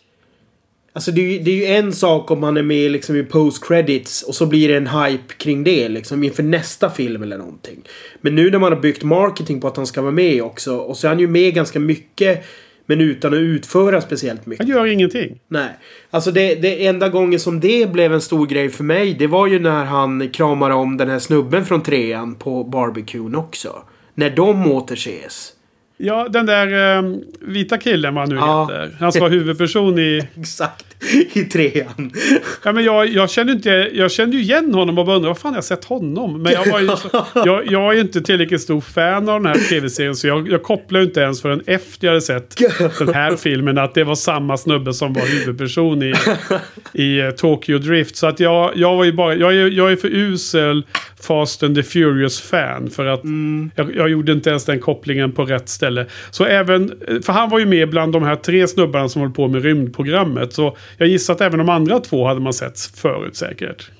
Alltså 0.94 1.12
det, 1.12 1.38
det 1.40 1.52
är 1.52 1.56
ju 1.56 1.66
en 1.66 1.94
sak 1.94 2.32
om 2.32 2.44
han 2.44 2.58
är 2.58 2.64
med 2.64 2.92
liksom 2.92 3.16
i 3.16 3.24
post 3.24 3.68
credits 3.68 4.24
och 4.24 4.36
så 4.36 4.46
blir 4.46 4.68
det 4.68 4.78
en 4.78 4.88
hype 4.88 5.34
kring 5.38 5.64
det 5.64 5.90
liksom 5.90 6.24
inför 6.24 6.44
nästa 6.44 6.90
film 6.90 7.24
eller 7.24 7.38
någonting. 7.38 7.82
Men 8.22 8.36
nu 8.36 8.52
när 8.52 8.60
man 8.60 8.74
har 8.74 8.80
byggt 8.80 9.04
marketing 9.04 9.62
på 9.62 9.68
att 9.68 9.78
han 9.78 9.88
ska 9.88 10.02
vara 10.02 10.12
med 10.12 10.44
också 10.44 10.78
och 10.78 10.98
så 10.98 11.08
är 11.08 11.10
han 11.10 11.20
ju 11.20 11.28
med 11.28 11.54
ganska 11.54 11.80
mycket 11.80 12.46
men 12.92 13.02
utan 13.02 13.34
att 13.34 13.38
utföra 13.38 14.02
speciellt 14.02 14.46
mycket. 14.46 14.66
Han 14.68 14.76
gör 14.78 14.86
ingenting. 14.86 15.40
Nej. 15.48 15.70
Alltså 16.10 16.32
det, 16.32 16.56
det 16.56 16.86
enda 16.88 17.10
gången 17.10 17.40
som 17.40 17.60
det 17.60 17.92
blev 17.92 18.14
en 18.14 18.22
stor 18.22 18.48
grej 18.48 18.70
för 18.70 18.84
mig 18.84 19.14
det 19.14 19.28
var 19.28 19.48
ju 19.48 19.60
när 19.60 19.86
han 19.86 20.30
kramar 20.30 20.70
om 20.72 20.98
den 20.98 21.10
här 21.10 21.20
snubben 21.20 21.66
från 21.66 21.84
trean 21.84 22.36
på 22.36 22.64
barbecuen 22.64 23.36
också. 23.36 23.84
När 24.14 24.30
de 24.30 24.72
återses. 24.72 25.54
Ja, 25.98 26.28
den 26.30 26.46
där 26.46 26.98
eh, 26.98 27.16
vita 27.42 27.78
killen 27.78 28.16
vad 28.16 28.22
han 28.28 28.36
nu 28.36 28.42
Ja. 28.42 28.62
heter. 28.72 28.96
Han 29.00 29.12
som 29.12 29.22
var 29.22 29.30
huvudperson 29.30 30.00
i... 30.00 30.28
Exakt. 30.40 30.86
I 31.34 31.44
trean. 31.44 32.12
Ja, 32.64 32.72
men 32.72 32.84
jag, 32.84 33.08
jag, 33.08 33.30
kände 33.30 33.54
inte, 33.54 33.90
jag 33.94 34.12
kände 34.12 34.38
ju 34.38 34.44
igen 34.44 34.74
honom 34.74 34.98
och 34.98 35.06
bara 35.06 35.16
undrade 35.16 35.34
vad 35.34 35.38
fan 35.38 35.54
jag 35.54 35.64
sett 35.64 35.86
honom? 35.86 36.42
Men 36.42 36.54
jag, 36.54 36.72
var 36.72 36.80
ju 36.80 36.90
jag, 37.46 37.72
jag 37.72 37.98
är 37.98 38.02
inte 38.02 38.22
tillräckligt 38.22 38.62
stor 38.62 38.82
fan 38.82 39.30
av 39.30 39.44
den 39.44 39.46
här 39.46 39.70
tv-serien 39.70 40.16
så 40.16 40.28
jag, 40.28 40.50
jag 40.50 40.64
kopplade 40.64 41.06
inte 41.06 41.22
ens 41.22 41.42
förrän 41.42 41.62
efter 41.66 42.08
jag 42.08 42.12
hade 42.12 42.22
sett 42.22 42.58
den 43.00 43.14
här 43.14 43.36
filmen 43.38 43.78
att 43.78 43.94
det 43.94 44.04
var 44.04 44.16
samma 44.16 44.58
snubbe 44.58 44.94
som 44.94 45.14
var 45.14 45.22
huvudperson 45.22 46.04
i, 46.04 46.14
i 46.94 47.20
eh, 47.20 47.30
Tokyo 47.30 47.78
Drift. 47.78 48.16
Så 48.16 48.28
att 48.28 48.40
jag, 48.40 48.72
jag 48.76 48.96
var 48.96 49.04
ju 49.04 49.14
bara, 49.14 49.36
jag 49.36 49.54
är, 49.54 49.68
jag 49.68 49.92
är 49.92 49.96
för 49.96 50.10
usel 50.10 50.84
Fast 51.22 51.64
and 51.64 51.76
the 51.76 51.84
Furious-fan 51.84 52.90
för 52.90 53.06
att 53.06 53.22
jag, 53.76 53.96
jag 53.96 54.10
gjorde 54.10 54.32
inte 54.32 54.50
ens 54.50 54.66
den 54.66 54.80
kopplingen 54.80 55.32
på 55.32 55.46
rätt 55.46 55.70
ställe. 55.70 56.06
Så 56.32 56.46
även, 56.46 56.94
för 57.24 57.34
han 57.34 57.50
var 57.50 57.60
ju 57.60 57.66
med 57.66 57.90
bland 57.90 58.14
de 58.14 58.24
här 58.24 58.36
tre 58.36 58.68
snubbarna 58.68 59.10
som 59.10 59.22
höll 59.22 59.32
på 59.32 59.48
med 59.48 59.64
rymdprogrammet. 59.64 60.54
Så 60.54 60.78
jag 60.98 61.08
gissar 61.08 61.34
att 61.34 61.42
även 61.42 61.58
de 61.58 61.70
andra 61.70 62.00
två 62.00 62.28
hade 62.28 62.40
man 62.40 62.54
sett 62.54 62.80
förut 62.80 63.36
säkert. 63.36 63.92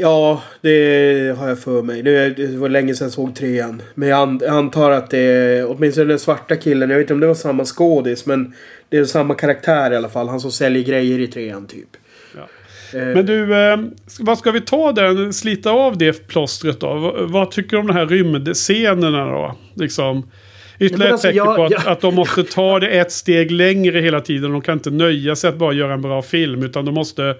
Ja, 0.00 0.42
det 0.60 1.36
har 1.38 1.48
jag 1.48 1.58
för 1.58 1.82
mig. 1.82 2.02
Det, 2.02 2.30
det 2.30 2.56
var 2.56 2.68
länge 2.68 2.94
sedan 2.94 3.04
jag 3.04 3.12
såg 3.12 3.34
trean. 3.34 3.82
Men 3.94 4.08
jag, 4.08 4.20
an, 4.20 4.40
jag 4.42 4.54
antar 4.54 4.90
att 4.90 5.10
det 5.10 5.18
är 5.18 5.70
åtminstone 5.70 6.06
den 6.06 6.18
svarta 6.18 6.56
killen. 6.56 6.90
Jag 6.90 6.96
vet 6.96 7.04
inte 7.04 7.14
om 7.14 7.20
det 7.20 7.26
var 7.26 7.34
samma 7.34 7.64
skådis. 7.64 8.26
Men 8.26 8.54
det 8.88 8.96
är 8.98 9.04
samma 9.04 9.34
karaktär 9.34 9.90
i 9.92 9.96
alla 9.96 10.08
fall. 10.08 10.28
Han 10.28 10.40
som 10.40 10.52
säljer 10.52 10.82
grejer 10.82 11.18
i 11.18 11.26
trean 11.26 11.66
typ. 11.66 11.88
Ja. 12.36 12.48
Eh, 12.98 13.06
Men 13.06 13.26
du, 13.26 13.56
eh, 13.56 13.76
vad 14.20 14.38
ska 14.38 14.50
vi 14.50 14.60
ta 14.60 14.92
den, 14.92 15.32
slita 15.32 15.70
av 15.70 15.98
det 15.98 16.28
plåstret 16.28 16.80
då? 16.80 17.14
Vad 17.28 17.50
tycker 17.50 17.70
du 17.70 17.76
om 17.76 17.86
de 17.86 17.92
här 17.92 18.06
rymdscenerna 18.06 19.24
då? 19.24 19.56
Liksom, 19.74 20.30
ytterligare 20.78 20.98
men 20.98 21.06
ett 21.08 21.12
alltså, 21.12 21.28
tecken 21.28 21.44
på 21.44 21.64
att, 21.64 21.70
jag- 21.70 21.86
att 21.86 22.00
de 22.00 22.14
måste 22.14 22.44
ta 22.44 22.80
det 22.80 22.88
ett 22.88 23.12
steg 23.12 23.50
längre 23.50 24.00
hela 24.00 24.20
tiden. 24.20 24.52
De 24.52 24.60
kan 24.60 24.74
inte 24.74 24.90
nöja 24.90 25.36
sig 25.36 25.48
att 25.48 25.56
bara 25.56 25.72
göra 25.72 25.92
en 25.94 26.02
bra 26.02 26.22
film. 26.22 26.62
Utan 26.62 26.84
de 26.84 26.94
måste 26.94 27.34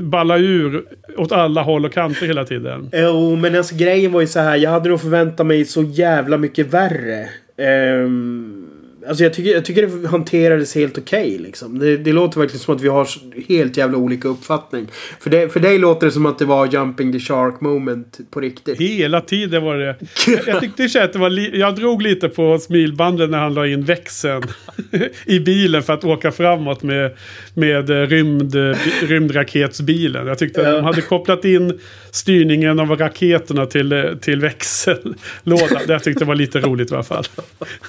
balla 0.00 0.38
ur 0.38 0.82
åt 1.16 1.32
alla 1.32 1.62
håll 1.62 1.84
och 1.84 1.92
kanter 1.92 2.26
hela 2.26 2.44
tiden. 2.44 2.90
Jo, 2.92 3.36
men 3.36 3.56
alltså 3.56 3.74
grejen 3.76 4.12
var 4.12 4.20
ju 4.20 4.26
så 4.26 4.40
här. 4.40 4.56
Jag 4.56 4.70
hade 4.70 4.88
nog 4.88 5.00
förväntat 5.00 5.46
mig 5.46 5.64
så 5.64 5.82
jävla 5.82 6.36
mycket 6.38 6.66
värre. 6.74 7.28
Ehm, 7.58 8.66
alltså 9.10 9.24
jag 9.24 9.32
tycker, 9.34 9.50
jag 9.50 9.64
tycker 9.64 9.86
det 10.02 10.08
hanterades 10.08 10.74
helt 10.74 10.98
okej 10.98 11.38
liksom. 11.38 11.78
Det, 11.78 11.96
det 11.96 12.12
låter 12.12 12.40
verkligen 12.40 12.60
som 12.60 12.74
att 12.76 12.82
vi 12.82 12.88
har 12.88 13.08
helt 13.48 13.76
jävla 13.76 13.98
olika 13.98 14.28
uppfattning. 14.28 14.86
För, 15.20 15.30
det, 15.30 15.48
för 15.52 15.60
dig 15.60 15.78
låter 15.78 16.06
det 16.06 16.12
som 16.12 16.26
att 16.26 16.38
det 16.38 16.44
var 16.44 16.66
jumping 16.72 17.12
the 17.12 17.20
shark 17.20 17.60
moment 17.60 18.18
på 18.30 18.40
riktigt. 18.40 18.80
Hela 18.80 19.20
tiden 19.20 19.62
var 19.62 19.76
det. 19.76 19.96
Jag, 20.26 20.40
jag 20.46 20.60
tyckte 20.60 21.02
att 21.04 21.12
det 21.12 21.18
var 21.18 21.30
li- 21.30 21.58
Jag 21.60 21.76
drog 21.76 22.02
lite 22.02 22.28
på 22.28 22.58
smilbanden 22.58 23.30
när 23.30 23.38
han 23.38 23.54
la 23.54 23.66
in 23.66 23.84
växeln 23.84 24.42
i 25.26 25.40
bilen 25.40 25.82
för 25.82 25.92
att 25.92 26.04
åka 26.04 26.32
framåt 26.32 26.82
med, 26.82 27.10
med 27.54 27.90
eh, 27.90 28.06
rymd, 28.06 28.50
bi- 28.52 29.06
rymdraketsbilen. 29.06 30.26
Jag 30.26 30.38
tyckte 30.38 30.60
att 30.68 30.76
de 30.76 30.84
hade 30.84 31.00
kopplat 31.02 31.44
in 31.44 31.78
styrningen 32.10 32.80
av 32.80 32.90
raketerna 32.96 33.66
till, 33.66 33.92
eh, 33.92 34.02
till 34.20 34.40
växellådan. 34.40 35.78
Det 35.86 35.92
jag 35.92 36.02
tyckte 36.02 36.24
var 36.24 36.34
lite 36.34 36.60
roligt 36.60 36.90
i 36.90 36.94
alla 36.94 37.02
fall. 37.02 37.24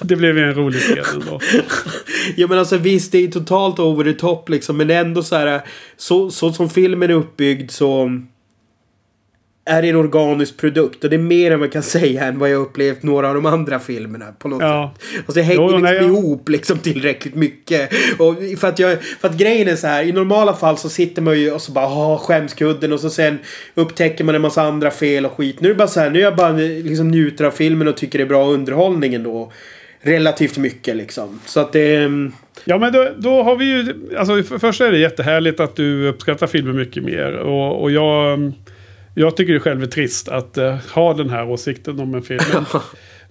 Det 0.02 0.16
blev 0.16 0.38
en 0.38 0.54
rolig 0.54 0.80
scen 0.80 1.11
ändå. 1.14 1.40
Ja 2.36 2.46
men 2.46 2.58
alltså 2.58 2.76
visst 2.76 3.12
det 3.12 3.18
är 3.24 3.28
totalt 3.28 3.78
over 3.78 4.04
the 4.04 4.12
top 4.12 4.48
liksom. 4.48 4.76
Men 4.76 4.90
ändå 4.90 5.22
så 5.22 5.36
här. 5.36 5.60
Så, 5.96 6.30
så 6.30 6.52
som 6.52 6.70
filmen 6.70 7.10
är 7.10 7.14
uppbyggd 7.14 7.70
så. 7.70 8.10
Är 9.64 9.82
det 9.82 9.88
en 9.88 9.96
organisk 9.96 10.56
produkt. 10.56 11.04
Och 11.04 11.10
det 11.10 11.16
är 11.16 11.18
mer 11.18 11.50
än 11.50 11.60
jag 11.60 11.72
kan 11.72 11.82
säga 11.82 12.24
än 12.24 12.38
vad 12.38 12.50
jag 12.50 12.60
upplevt 12.62 13.02
några 13.02 13.28
av 13.28 13.34
de 13.34 13.46
andra 13.46 13.78
filmerna. 13.78 14.24
På 14.38 14.48
något 14.48 14.62
Ja. 14.62 14.94
sätt. 14.98 15.04
Alltså 15.18 15.32
det 15.32 15.42
hänger 15.42 15.60
Jo, 15.62 15.68
liksom 15.68 15.84
jag- 15.84 16.04
ihop 16.04 16.48
liksom 16.48 16.78
tillräckligt 16.78 17.34
mycket. 17.34 17.90
Och 18.18 18.34
för 18.58 18.68
att, 18.68 18.78
jag, 18.78 19.02
för 19.04 19.28
att 19.28 19.36
grejen 19.36 19.68
är 19.68 19.76
så 19.76 19.86
här. 19.86 20.02
I 20.04 20.12
normala 20.12 20.54
fall 20.54 20.78
så 20.78 20.88
sitter 20.88 21.22
man 21.22 21.40
ju 21.40 21.50
och 21.52 21.62
så 21.62 21.72
bara 21.72 21.86
ha 21.86 22.18
skämskudden. 22.18 22.92
Och 22.92 23.00
så 23.00 23.10
sen 23.10 23.38
upptäcker 23.74 24.24
man 24.24 24.34
en 24.34 24.42
massa 24.42 24.62
andra 24.62 24.90
fel 24.90 25.26
och 25.26 25.32
skit. 25.32 25.60
Nu 25.60 25.68
är 25.68 25.72
det 25.72 25.78
bara 25.78 25.88
så 25.88 26.00
här. 26.00 26.10
Nu 26.10 26.18
är 26.18 26.22
jag 26.22 26.36
bara 26.36 26.52
liksom 26.52 27.08
njuter 27.08 27.44
av 27.44 27.50
filmen 27.50 27.88
och 27.88 27.96
tycker 27.96 28.18
det 28.18 28.24
är 28.24 28.28
bra 28.28 28.46
underhållning 28.46 29.14
ändå. 29.14 29.52
Relativt 30.02 30.58
mycket 30.58 30.96
liksom. 30.96 31.40
Så 31.46 31.60
att 31.60 31.72
det... 31.72 31.96
mm, 31.96 32.32
Ja 32.64 32.78
men 32.78 32.92
då, 32.92 33.08
då 33.16 33.42
har 33.42 33.56
vi 33.56 33.64
ju... 33.64 33.94
Alltså 34.18 34.42
för 34.42 34.58
först 34.58 34.80
är 34.80 34.92
det 34.92 34.98
jättehärligt 34.98 35.60
att 35.60 35.76
du 35.76 36.08
uppskattar 36.08 36.46
filmen 36.46 36.76
mycket 36.76 37.04
mer. 37.04 37.32
Och, 37.32 37.82
och 37.82 37.90
jag... 37.90 38.52
Jag 39.14 39.36
tycker 39.36 39.52
det 39.52 39.60
själv 39.60 39.82
är 39.82 39.86
trist 39.86 40.28
att 40.28 40.58
eh, 40.58 40.76
ha 40.94 41.14
den 41.14 41.30
här 41.30 41.50
åsikten 41.50 42.00
om 42.00 42.14
en 42.14 42.22
film. 42.22 42.40
Men, 42.50 42.64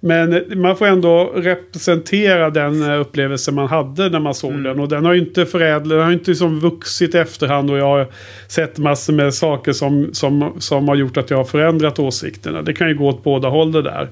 men 0.00 0.60
man 0.60 0.76
får 0.76 0.86
ändå 0.86 1.32
representera 1.34 2.50
den 2.50 2.82
eh, 2.82 3.00
upplevelse 3.00 3.52
man 3.52 3.68
hade 3.68 4.08
när 4.08 4.20
man 4.20 4.34
såg 4.34 4.64
den. 4.64 4.80
Och 4.80 4.88
den 4.88 5.04
har 5.04 5.12
ju 5.12 5.20
inte 5.20 5.46
förädlat, 5.46 5.88
den 5.88 6.00
har 6.00 6.08
ju 6.08 6.14
inte 6.14 6.30
liksom 6.30 6.60
vuxit 6.60 7.14
i 7.14 7.18
efterhand. 7.18 7.70
Och 7.70 7.78
jag 7.78 7.84
har 7.84 8.06
sett 8.48 8.78
massor 8.78 9.12
med 9.12 9.34
saker 9.34 9.72
som, 9.72 10.14
som, 10.14 10.52
som 10.58 10.88
har 10.88 10.94
gjort 10.94 11.16
att 11.16 11.30
jag 11.30 11.36
har 11.36 11.44
förändrat 11.44 11.98
åsikterna. 11.98 12.62
Det 12.62 12.74
kan 12.74 12.88
ju 12.88 12.94
gå 12.94 13.08
åt 13.08 13.24
båda 13.24 13.48
håll 13.48 13.72
det 13.72 13.82
där. 13.82 14.08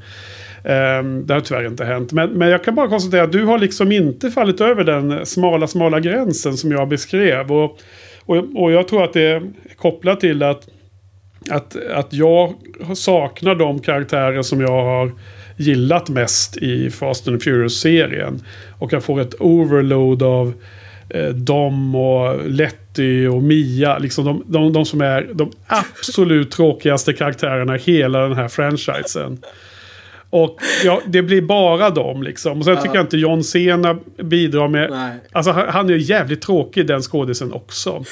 Ehm, 0.64 1.26
det 1.26 1.34
har 1.34 1.40
tyvärr 1.40 1.66
inte 1.66 1.84
hänt. 1.84 2.12
Men, 2.12 2.30
men 2.30 2.48
jag 2.48 2.64
kan 2.64 2.74
bara 2.74 2.88
konstatera 2.88 3.22
att 3.22 3.32
du 3.32 3.44
har 3.44 3.58
liksom 3.58 3.92
inte 3.92 4.30
fallit 4.30 4.60
över 4.60 4.84
den 4.84 5.26
smala, 5.26 5.66
smala 5.66 6.00
gränsen 6.00 6.56
som 6.56 6.72
jag 6.72 6.88
beskrev. 6.88 7.52
Och, 7.52 7.78
och, 8.26 8.62
och 8.62 8.72
jag 8.72 8.88
tror 8.88 9.04
att 9.04 9.12
det 9.12 9.22
är 9.22 9.42
kopplat 9.76 10.20
till 10.20 10.42
att, 10.42 10.68
att, 11.50 11.76
att 11.90 12.12
jag 12.12 12.54
saknar 12.94 13.54
de 13.54 13.78
karaktärer 13.78 14.42
som 14.42 14.60
jag 14.60 14.84
har 14.84 15.12
gillat 15.56 16.08
mest 16.08 16.56
i 16.56 16.90
Fast 16.90 17.28
and 17.28 17.42
Furious-serien. 17.42 18.42
Och 18.78 18.92
jag 18.92 19.04
får 19.04 19.20
ett 19.20 19.34
overload 19.40 20.22
av 20.22 20.52
eh, 21.10 21.28
dem 21.28 21.94
och 21.94 22.48
Letty 22.50 23.26
och 23.26 23.42
Mia. 23.42 23.98
Liksom 23.98 24.24
de, 24.24 24.44
de, 24.46 24.72
de 24.72 24.84
som 24.84 25.00
är 25.00 25.30
de 25.34 25.52
absolut 25.66 26.50
tråkigaste 26.50 27.12
karaktärerna 27.12 27.76
i 27.76 27.78
hela 27.78 28.20
den 28.20 28.36
här 28.36 28.48
franchisen. 28.48 29.38
Och 30.30 30.56
ja, 30.84 31.00
det 31.06 31.22
blir 31.22 31.42
bara 31.42 31.90
dem 31.90 32.22
liksom. 32.22 32.58
Och 32.58 32.64
sen 32.64 32.76
tycker 32.76 32.94
jag 32.94 33.04
inte 33.04 33.16
John 33.16 33.44
Cena 33.44 33.98
bidrar 34.22 34.68
med... 34.68 34.90
Nej. 34.90 35.18
Alltså 35.32 35.50
han, 35.50 35.90
är 35.90 35.94
jävligt 35.94 36.42
tråkig 36.42 36.86
den 36.86 37.02
skådisen 37.02 37.52
också. 37.52 38.04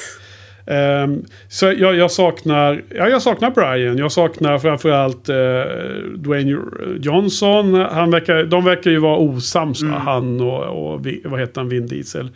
Ehm, 0.67 1.23
så 1.47 1.65
jag, 1.65 1.95
jag 1.95 2.11
saknar... 2.11 2.83
Ja, 2.95 3.09
jag 3.09 3.21
saknar 3.21 3.51
Brian. 3.51 3.97
Jag 3.97 4.11
saknar 4.11 4.59
framförallt 4.59 5.29
uh, 5.29 5.35
Dwayne 6.15 6.59
Johnson. 7.01 7.73
Han 7.73 8.11
verkar, 8.11 8.43
de 8.43 8.65
verkar 8.65 8.91
ju 8.91 8.99
vara 8.99 9.17
osams, 9.17 9.81
va? 9.81 10.01
han 10.05 10.41
och, 10.41 10.93
och 10.93 11.05
vad 11.23 11.39
heter 11.39 11.61
han, 11.61 11.69
Vin 11.69 11.87
Diesel. 11.87 12.29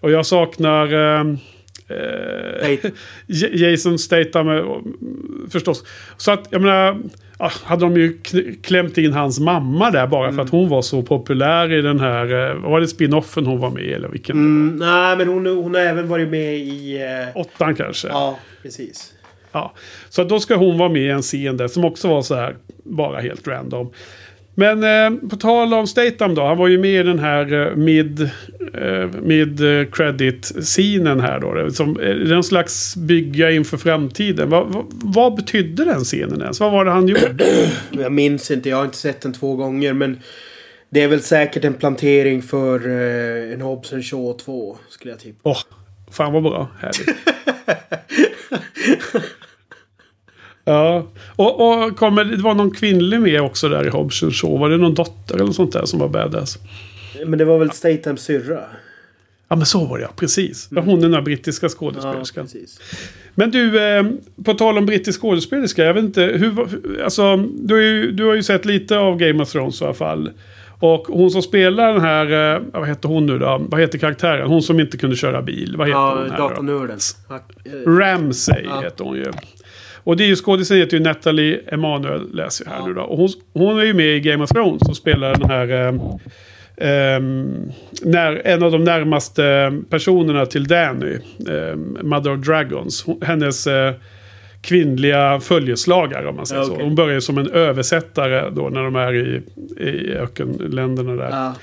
Och 0.00 0.10
jag 0.10 0.26
saknar... 0.26 0.94
ehm, 0.94 1.38
eh, 1.90 2.90
Jason 3.62 3.98
Statham 3.98 4.48
eh, 4.48 4.64
förstås. 5.50 5.84
Så 6.16 6.30
att 6.32 6.48
jag 6.50 6.62
menar, 6.62 6.98
hade 7.64 7.84
de 7.84 7.96
ju 7.96 8.18
klämt 8.62 8.98
in 8.98 9.12
hans 9.12 9.40
mamma 9.40 9.90
där 9.90 10.06
bara 10.06 10.32
för 10.32 10.42
att 10.42 10.50
hon 10.50 10.68
var 10.68 10.82
så 10.82 11.02
populär 11.02 11.72
i 11.72 11.82
den 11.82 12.00
här, 12.00 12.50
eh, 12.50 12.54
var 12.70 12.80
det 12.80 12.86
spin-offen 12.88 13.46
hon 13.46 13.60
var 13.60 13.70
med 13.70 13.82
i 13.84 13.92
eller 13.92 14.08
vilken? 14.08 14.36
Mm, 14.36 14.76
nej, 14.76 15.16
men 15.16 15.28
hon, 15.28 15.46
hon 15.46 15.74
har 15.74 15.80
även 15.82 16.08
varit 16.08 16.28
med 16.28 16.56
i... 16.58 17.02
eh, 17.02 17.36
Åttan 17.40 17.74
kanske? 17.74 18.08
ja, 18.08 18.38
precis. 18.62 19.12
Ja. 19.52 19.72
Så 20.08 20.22
att 20.22 20.28
då 20.28 20.40
ska 20.40 20.54
hon 20.56 20.78
vara 20.78 20.88
med 20.88 21.02
i 21.02 21.08
en 21.08 21.22
scen 21.22 21.56
där 21.56 21.68
som 21.68 21.84
också 21.84 22.08
var 22.08 22.22
så 22.22 22.34
här, 22.34 22.56
bara 22.84 23.20
helt 23.20 23.48
random. 23.48 23.90
Men 24.54 24.84
eh, 24.84 25.28
på 25.28 25.36
tal 25.36 25.74
om 25.74 25.86
Statham 25.86 26.34
då. 26.34 26.42
Han 26.42 26.58
var 26.58 26.68
ju 26.68 26.78
med 26.78 27.00
i 27.00 27.02
den 27.02 27.18
här 27.18 27.52
eh, 27.52 27.76
mid, 27.76 28.20
eh, 28.74 29.08
mid 29.22 29.80
eh, 29.80 29.86
credit 29.86 30.52
scenen 30.60 31.20
här 31.20 31.40
då. 31.40 31.70
Som, 31.70 32.00
eh, 32.00 32.08
är 32.08 32.32
en 32.32 32.42
slags 32.42 32.96
bygga 32.96 33.50
inför 33.50 33.76
framtiden. 33.76 34.50
Va, 34.50 34.64
va, 34.64 34.84
vad 34.90 35.36
betydde 35.36 35.84
den 35.84 36.04
scenen 36.04 36.42
ens? 36.42 36.60
Vad 36.60 36.72
var 36.72 36.84
det 36.84 36.90
han 36.90 37.08
gjorde? 37.08 37.44
Jag 37.90 38.12
minns 38.12 38.50
inte, 38.50 38.68
jag 38.68 38.76
har 38.76 38.84
inte 38.84 38.96
sett 38.96 39.20
den 39.20 39.32
två 39.32 39.56
gånger 39.56 39.92
men 39.92 40.18
det 40.90 41.02
är 41.02 41.08
väl 41.08 41.22
säkert 41.22 41.64
en 41.64 41.74
plantering 41.74 42.42
för 42.42 42.88
eh, 42.88 43.52
en 43.52 43.60
Hobson 43.60 44.02
Shaw 44.02 44.38
2 44.38 44.76
skulle 44.88 45.12
jag 45.12 45.20
tippa. 45.20 45.38
Åh, 45.42 45.58
fan 46.10 46.32
vad 46.32 46.42
bra. 46.42 46.68
Härligt. 46.78 47.08
ja, 50.72 51.06
och, 51.36 51.84
och 51.84 51.96
kommer, 51.96 52.24
det 52.24 52.36
var 52.42 52.54
någon 52.54 52.70
kvinnlig 52.70 53.20
med 53.20 53.40
också 53.42 53.68
där 53.68 53.86
i 53.86 53.88
Hobson 53.88 54.30
Shaw. 54.30 54.58
Var 54.60 54.70
det 54.70 54.76
någon 54.76 54.94
dotter 54.94 55.34
eller 55.34 55.44
något 55.44 55.54
sånt 55.56 55.72
där 55.72 55.84
som 55.84 55.98
var 56.00 56.08
badass? 56.08 56.58
Men 57.26 57.38
det 57.38 57.44
var 57.44 57.58
väl 57.58 57.70
Statams 57.70 58.20
syrra? 58.22 58.60
Ja 59.48 59.56
men 59.56 59.66
så 59.66 59.84
var 59.86 59.98
det 59.98 60.02
ja, 60.04 60.10
precis. 60.16 60.68
Ja, 60.70 60.80
Hon 60.80 61.00
den 61.00 61.10
där 61.10 61.20
brittiska 61.22 61.66
Ja, 61.66 61.70
skådespelerskan. 61.70 62.44
precis. 62.44 62.80
men 63.34 63.50
du, 63.50 63.80
eh, 63.84 64.04
på 64.44 64.54
tal 64.54 64.78
om 64.78 64.86
brittisk 64.86 65.20
skådespelerska. 65.20 65.84
Jag 65.84 65.94
vet 65.94 66.04
inte, 66.04 66.22
hur, 66.22 66.66
alltså, 67.04 67.36
du, 67.36 67.74
har 67.74 67.80
ju, 67.82 68.12
du 68.12 68.24
har 68.24 68.34
ju 68.34 68.42
sett 68.42 68.64
lite 68.64 68.98
av 68.98 69.16
Game 69.16 69.42
of 69.42 69.52
Thrones 69.52 69.80
i 69.80 69.84
alla 69.84 69.94
fall. 69.94 70.30
Och 70.78 71.06
hon 71.08 71.30
som 71.30 71.42
spelar 71.42 71.92
den 71.92 72.00
här, 72.02 72.54
eh, 72.56 72.62
vad 72.72 72.88
heter 72.88 73.08
hon 73.08 73.26
nu 73.26 73.38
då? 73.38 73.66
Vad 73.68 73.80
heter 73.80 73.98
karaktären? 73.98 74.48
Hon 74.48 74.62
som 74.62 74.80
inte 74.80 74.96
kunde 74.96 75.16
köra 75.16 75.42
bil. 75.42 75.74
Vad 75.78 75.86
heter 75.86 75.98
Ja, 76.00 76.10
hon 76.56 76.68
här. 76.68 76.88
Ja, 77.28 77.40
eh, 77.64 77.90
Ramsay 77.90 78.64
Ja. 78.64 78.80
heter 78.80 79.04
hon 79.04 79.16
ju. 79.16 79.32
Och 80.04 80.16
det 80.16 80.24
är 80.24 80.28
ju 80.28 80.36
skådisen 80.36 80.76
heter 80.76 80.96
ju 80.96 81.02
Natalie 81.02 81.60
Emanuel 81.66 82.34
läser 82.34 82.64
jag 82.66 82.72
här 82.72 82.86
nu 82.86 82.94
då. 82.94 83.00
Och 83.02 83.16
hon, 83.18 83.28
hon 83.52 83.78
är 83.80 83.84
ju 83.84 83.94
med 83.94 84.16
i 84.16 84.20
Game 84.20 84.44
of 84.44 84.50
Thrones 84.50 84.82
och 84.88 84.96
spelar 84.96 85.34
den 85.34 85.50
här... 85.50 85.68
ehm, 86.76 87.72
när, 88.02 88.42
en 88.44 88.62
av 88.62 88.72
de 88.72 88.84
närmaste 88.84 89.72
personerna 89.90 90.46
till 90.46 90.64
Danny. 90.64 91.16
ehm, 91.48 91.98
Mother 92.02 92.32
of 92.38 92.46
Dragons. 92.46 93.02
Hon, 93.04 93.20
hennes 93.22 93.66
eh, 93.66 93.94
kvinnliga 94.62 95.40
följeslagare 95.40 96.28
om 96.28 96.36
man 96.36 96.46
säger 96.46 96.62
Ja, 96.62 96.66
så. 96.68 96.74
Hon 96.82 96.94
börjar 96.94 97.20
som 97.20 97.38
en 97.38 97.50
översättare 97.50 98.50
då 98.50 98.68
när 98.68 98.82
de 98.82 98.96
är 98.96 99.14
i, 99.14 99.42
i 99.84 100.12
ökenländerna 100.14 101.12
där. 101.12 101.30
ja. 101.30 101.54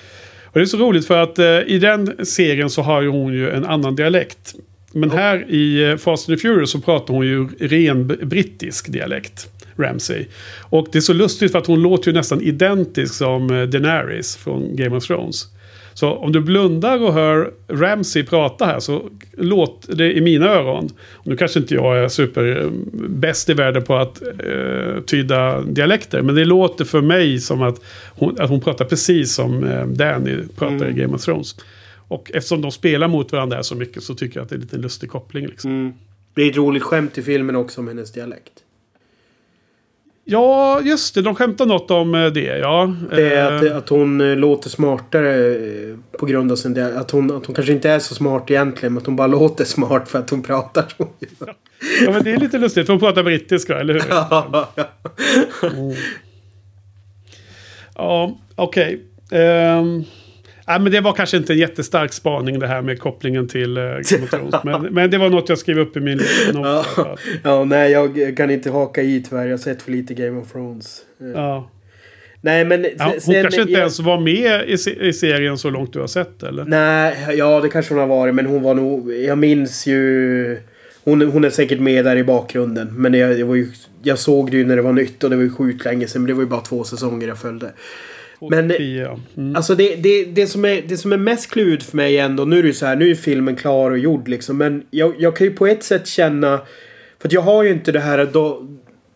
Och 0.45 0.53
det 0.59 0.61
är 0.63 0.65
så 0.65 0.77
roligt 0.77 1.07
för 1.07 1.23
att 1.23 1.39
eh, 1.39 1.45
i 1.59 1.79
den 1.81 2.25
serien 2.25 2.69
så 2.69 2.81
har 2.81 3.01
ju 3.01 3.07
hon 3.09 3.33
ju 3.33 3.49
en 3.49 3.65
annan 3.65 3.95
dialekt. 3.95 4.53
Men 4.99 5.11
här 5.11 5.51
i 5.51 5.89
eh, 5.89 5.97
Fast 5.97 6.29
and 6.29 6.37
the 6.37 6.41
Furious 6.41 6.71
så 6.71 6.79
pratar 6.79 7.13
hon 7.13 7.25
ju 7.25 7.47
ren 7.59 8.07
brittisk 8.07 8.91
dialekt. 8.91 9.49
Ramsay. 9.79 10.25
Och 10.59 10.87
det 10.91 10.97
är 10.97 11.01
så 11.01 11.13
lustigt 11.13 11.51
för 11.51 11.59
att 11.59 11.67
hon 11.67 11.81
låter 11.81 12.11
ju 12.11 12.17
nästan 12.17 12.41
identisk 12.41 13.13
som 13.13 13.49
eh, 13.49 13.63
Daenerys 13.63 14.37
från 14.37 14.75
Game 14.75 14.95
of 14.95 15.07
Thrones. 15.07 15.47
Så 15.93 16.13
om 16.13 16.31
du 16.31 16.41
blundar 16.41 17.03
och 17.03 17.13
hör 17.13 17.51
Ramsay 17.67 18.23
prata 18.23 18.65
här 18.65 18.79
så 18.79 19.09
låter 19.37 19.95
det 19.95 20.17
i 20.17 20.21
mina 20.21 20.45
öron. 20.45 20.89
Nu 21.23 21.37
kanske 21.37 21.59
inte 21.59 21.73
jag 21.73 21.97
är 21.97 22.07
super 22.07 22.61
eh, 22.61 22.69
bäst 23.09 23.49
i 23.49 23.53
världen 23.53 23.83
på 23.83 23.95
att 23.95 24.21
eh, 24.21 25.01
tyda 25.05 25.61
dialekter. 25.61 26.21
Men 26.21 26.35
det 26.35 26.45
låter 26.45 26.85
för 26.85 27.01
mig 27.01 27.39
som 27.39 27.61
att 27.61 27.81
hon, 28.09 28.39
att 28.39 28.49
hon 28.49 28.61
pratar 28.61 28.85
precis 28.85 29.33
som 29.33 29.63
eh, 29.63 29.85
Danny 29.85 30.37
pratar 30.57 30.89
i 30.89 30.93
Game 30.93 31.15
of 31.15 31.21
Thrones. 31.21 31.55
Och 32.07 32.31
eftersom 32.33 32.61
de 32.61 32.71
spelar 32.71 33.07
mot 33.07 33.31
varandra 33.31 33.63
så 33.63 33.75
mycket 33.75 34.03
så 34.03 34.15
tycker 34.15 34.39
jag 34.39 34.43
att 34.43 34.49
det 34.49 34.55
är 34.55 34.59
lite 34.59 34.75
en 34.75 34.81
lustig 34.81 35.09
koppling. 35.09 35.47
Liksom. 35.47 35.71
Mm. 35.71 35.93
Det 36.33 36.41
är 36.41 36.49
ett 36.49 36.57
roligt 36.57 36.83
skämt 36.83 37.17
i 37.17 37.23
filmen 37.23 37.55
också 37.55 37.81
om 37.81 37.87
hennes 37.87 38.11
dialekt. 38.11 38.63
Ja, 40.29 40.81
just 40.81 41.15
det. 41.15 41.21
De 41.21 41.35
skämtar 41.35 41.65
något 41.65 41.91
om 41.91 42.15
eh, 42.15 42.25
det. 42.25 42.57
Ja. 42.57 42.95
Det 43.09 43.33
är 43.33 43.51
att, 43.51 43.63
Eh, 43.63 43.77
att 43.77 43.89
hon 43.89 44.21
eh, 44.21 44.35
låter 44.35 44.69
smartare 44.69 45.57
på 46.19 46.25
grund 46.25 46.51
av 46.51 46.55
sin 46.55 46.73
dialekt. 46.73 46.97
Att 46.97 47.11
hon, 47.11 47.31
att 47.31 47.45
hon 47.45 47.55
kanske 47.55 47.73
inte 47.73 47.89
är 47.89 47.99
så 47.99 48.15
smart 48.15 48.51
egentligen. 48.51 48.93
Men 48.93 49.01
att 49.01 49.05
hon 49.05 49.15
bara 49.15 49.27
låter 49.37 49.65
smart 49.65 50.09
för 50.09 50.19
att 50.19 50.29
hon 50.29 50.43
pratar 50.43 50.85
så. 50.97 51.07
ja, 52.05 52.11
men 52.11 52.23
det 52.23 52.31
är 52.31 52.37
lite 52.37 52.57
lustigt. 52.57 52.85
För 52.85 52.93
hon 52.93 52.99
pratar 52.99 53.23
brittiska, 53.23 53.79
eller 53.79 53.93
hur? 53.93 54.03
Ja, 57.95 58.37
okej. 58.55 59.03
Ehm, 59.31 60.03
nej, 60.67 60.79
men 60.79 60.91
det 60.91 61.01
var 61.01 61.13
kanske 61.13 61.37
inte 61.37 61.53
en 61.53 61.59
jättestark 61.59 62.13
spaning 62.13 62.59
det 62.59 62.67
här 62.67 62.81
med 62.81 62.99
kopplingen 62.99 63.47
till 63.47 63.75
Game 63.75 64.23
of 64.23 64.29
Thrones. 64.29 64.55
Men, 64.63 64.81
men 64.81 65.09
det 65.11 65.17
var 65.17 65.29
något 65.29 65.49
jag 65.49 65.57
skrev 65.57 65.79
upp 65.79 65.97
i 65.97 65.99
min 65.99 66.19
fall. 66.19 66.85
ja, 67.43 67.63
nej 67.63 67.91
jag 67.91 68.37
kan 68.37 68.49
inte 68.49 68.71
haka 68.71 69.01
i 69.01 69.23
tyvärr. 69.29 69.43
Jag 69.45 69.51
har 69.51 69.57
sett 69.57 69.81
för 69.81 69.91
lite 69.91 70.13
Game 70.13 70.41
of 70.41 70.51
Thrones. 70.51 71.01
Eh, 71.21 71.27
Ja. 71.27 71.69
Nej 72.41 72.65
men... 72.65 72.85
Ja, 72.97 73.05
hon 73.11 73.21
sen- 73.21 73.41
kanske 73.41 73.61
inte 73.61 73.73
jag- 73.73 73.79
ens 73.79 73.99
var 73.99 74.19
med 74.19 74.69
i, 74.69 74.77
se- 74.77 75.07
i 75.07 75.13
serien 75.13 75.57
så 75.57 75.69
långt 75.69 75.93
du 75.93 75.99
har 75.99 76.07
sett 76.07 76.43
eller? 76.43 76.65
Nej, 76.65 77.15
ja 77.37 77.59
det 77.61 77.69
kanske 77.69 77.93
hon 77.93 77.99
har 78.01 78.07
varit. 78.07 78.35
Men 78.35 78.45
hon 78.45 78.61
var 78.63 78.73
nog... 78.75 79.13
Jag 79.13 79.37
minns 79.37 79.87
ju... 79.87 80.57
Hon, 81.03 81.21
hon 81.21 81.43
är 81.45 81.49
säkert 81.49 81.79
med 81.79 82.05
där 82.05 82.15
i 82.15 82.23
bakgrunden. 82.23 82.87
Men 82.93 83.13
jag, 83.13 83.45
var 83.45 83.55
ju, 83.55 83.67
jag 84.03 84.19
såg 84.19 84.51
det 84.51 84.57
ju 84.57 84.65
när 84.65 84.75
det 84.75 84.81
var 84.81 84.93
nytt 84.93 85.23
och 85.23 85.29
det 85.29 85.35
var 85.35 85.43
ju 85.43 85.49
sjukt 85.49 85.85
länge 85.85 86.07
sedan. 86.07 86.21
Men 86.21 86.27
det 86.27 86.33
var 86.33 86.41
ju 86.41 86.47
bara 86.49 86.61
två 86.61 86.83
säsonger 86.83 87.27
jag 87.27 87.39
följde. 87.39 87.71
Men- 88.41 88.69
2010, 88.69 88.99
ja. 89.01 89.19
Mm. 89.37 89.55
Alltså 89.55 89.75
det, 89.75 89.95
det, 89.95 90.25
det, 90.25 90.47
som 90.47 90.65
är, 90.65 90.81
det 90.87 90.97
som 90.97 91.13
är 91.13 91.17
mest 91.17 91.51
klurigt 91.51 91.83
för 91.83 91.97
mig 91.97 92.17
ändå. 92.17 92.45
Nu 92.45 92.59
är 92.59 92.63
det 92.63 92.67
ju 92.67 92.73
så 92.73 92.85
här. 92.85 92.95
Nu 92.95 93.11
är 93.11 93.15
filmen 93.15 93.55
klar 93.55 93.91
och 93.91 93.97
gjord 93.97 94.27
liksom. 94.27 94.57
Men 94.57 94.83
jag, 94.91 95.13
jag 95.17 95.35
kan 95.35 95.47
ju 95.47 95.53
på 95.53 95.67
ett 95.67 95.83
sätt 95.83 96.07
känna... 96.07 96.61
För 97.19 97.27
att 97.27 97.33
jag 97.33 97.41
har 97.41 97.63
ju 97.63 97.69
inte 97.69 97.91
det 97.91 97.99
här 97.99 98.25
Do, 98.25 98.67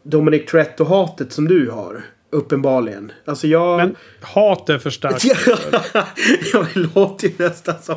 Dominic 0.03 0.45
Toretto-hatet 0.45 1.29
som 1.29 1.47
du 1.47 1.69
har. 1.69 2.03
Uppenbarligen. 2.31 3.11
Alltså 3.25 3.47
jag... 3.47 3.77
Men 3.77 3.95
hat 4.21 4.69
är 4.69 4.77
för 4.77 4.89
starkt. 4.89 5.23
ja, 6.53 6.65
det 6.73 6.79
låter 6.95 7.27
ju 7.27 7.33
nästan 7.37 7.75
som... 7.81 7.95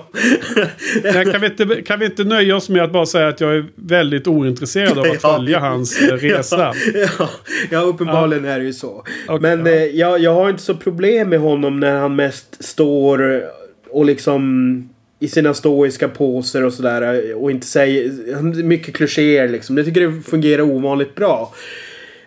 Nej, 1.03 1.25
kan, 1.33 1.41
vi 1.41 1.47
inte, 1.47 1.83
kan 1.83 1.99
vi 2.01 2.07
inte 2.07 2.25
nöja 2.25 2.57
oss 2.57 2.69
med 2.69 2.83
att 2.83 2.93
bara 2.93 3.07
säga 3.07 3.29
att 3.29 3.41
jag 3.41 3.55
är 3.57 3.67
väldigt 3.75 4.27
ointresserad 4.27 4.99
av 4.99 5.05
att 5.05 5.23
Ja. 5.23 5.37
följa 5.37 5.59
hans 5.59 6.01
eh, 6.01 6.17
resa? 6.17 6.75
ja, 7.19 7.31
ja, 7.71 7.81
uppenbarligen 7.81 8.45
är 8.45 8.59
det 8.59 8.65
ju 8.65 8.73
så. 8.73 9.05
Okej, 9.29 9.41
Men 9.41 9.67
ja. 9.67 9.73
eh, 9.73 9.85
jag, 9.85 10.19
jag 10.21 10.35
har 10.35 10.51
inte 10.51 10.63
så 10.63 10.75
problem 10.75 11.29
med 11.29 11.39
honom 11.41 11.81
när 11.81 11.97
han 12.01 12.17
mest 12.17 12.65
står 12.65 13.45
och 13.91 14.05
liksom 14.05 14.89
i 15.21 15.29
sina 15.29 15.55
stoiska 15.55 16.09
poser 16.09 16.65
och 16.65 16.73
sådär 16.73 17.35
och 17.35 17.51
inte 17.51 17.67
säger 17.67 18.43
mycket 18.63 18.95
klichéer 18.97 19.49
liksom. 19.49 19.77
Jag 19.77 19.87
tycker 19.87 20.01
det 20.01 20.23
fungerar 20.23 20.63
ovanligt 20.63 21.15
bra. 21.15 21.55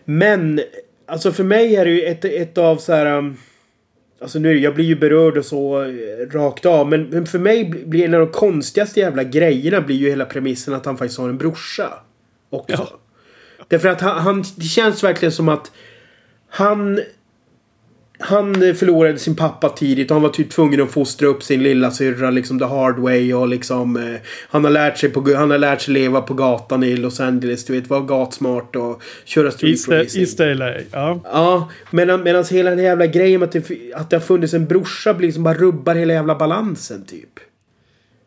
Men 0.06 0.62
alltså 1.08 1.32
för 1.32 1.44
mig 1.44 1.76
är 1.76 1.86
det 1.86 1.92
ju 1.92 2.02
ett, 2.02 2.26
ett 2.26 2.58
av 2.58 2.78
så 2.78 2.94
här. 2.94 3.18
um, 3.18 3.38
Alltså 4.22 4.40
nu, 4.40 4.60
jag 4.60 4.76
blir 4.76 4.86
ju 4.86 4.96
berörd 4.96 5.38
och 5.38 5.46
så 5.46 5.82
eh, 5.84 5.90
rakt 6.32 6.66
av. 6.66 6.90
Men, 6.90 7.04
men 7.04 7.26
för 7.26 7.40
mig 7.40 7.66
bli- 7.66 7.86
blir 7.86 8.06
en 8.06 8.14
av 8.14 8.20
de 8.20 8.30
konstigaste 8.32 9.00
jävla 9.00 9.24
grejerna 9.24 9.82
blir 9.82 9.96
ju 9.96 10.10
hela 10.10 10.26
premissen 10.26 10.74
att 10.74 10.86
han 10.86 10.98
faktiskt 10.98 11.20
har 11.20 11.30
en 11.30 11.38
brorsa. 11.38 11.94
Också. 12.50 12.88
Ja. 13.58 13.66
Därför 13.68 13.90
att 13.90 14.02
han, 14.02 14.18
han, 14.22 14.44
det 14.56 14.64
känns 14.66 15.04
verkligen 15.04 15.32
som 15.32 15.50
att 15.50 15.72
han 16.50 17.00
han 18.20 18.54
förlorade 18.54 19.18
sin 19.18 19.36
pappa 19.36 19.70
tidigt 19.70 20.12
och 20.12 20.16
han 20.16 20.22
var 20.22 20.30
typ 20.30 20.50
tvungen 20.50 20.82
att 20.82 20.92
fostra 20.92 21.28
upp 21.28 21.44
sin 21.44 21.64
lilla 21.64 21.92
syrra 21.92 22.32
liksom 22.32 22.60
the 22.60 22.66
hard 22.66 23.00
way 23.00 23.34
och 23.34 23.48
liksom 23.48 23.96
eh, 23.96 24.20
han 24.50 24.64
har 24.64 24.72
lärt 24.72 24.98
sig 24.98 25.10
på, 25.10 25.34
han 25.36 25.52
har 25.52 25.58
lärt 25.58 25.82
sig 25.82 25.94
leva 25.94 26.22
på 26.22 26.34
gatan 26.34 26.84
i 26.84 26.98
Los 26.98 27.20
Angeles, 27.20 27.66
du 27.66 27.74
vet, 27.74 27.90
vara 27.90 28.02
gatsmart 28.02 28.76
och 28.76 29.02
köra 29.26 29.52
street 29.52 30.16
East, 30.16 30.40
LA. 30.40 30.74
Ja. 30.92 31.20
Ja, 31.24 31.70
medan, 31.92 32.24
medan 32.24 32.46
hela 32.50 32.70
den 32.70 32.80
jävla 32.80 33.06
grejen 33.06 33.40
med 33.40 33.48
att 33.48 33.68
det, 33.68 33.94
att 33.94 34.10
det 34.10 34.16
har 34.16 34.22
funnits 34.22 34.54
en 34.54 34.66
brorsa 34.66 35.14
blir 35.14 35.28
liksom 35.28 35.44
bara 35.44 35.54
rubbar 35.54 35.96
hela 35.96 36.14
jävla 36.14 36.36
balansen 36.36 37.06
typ. 37.06 37.40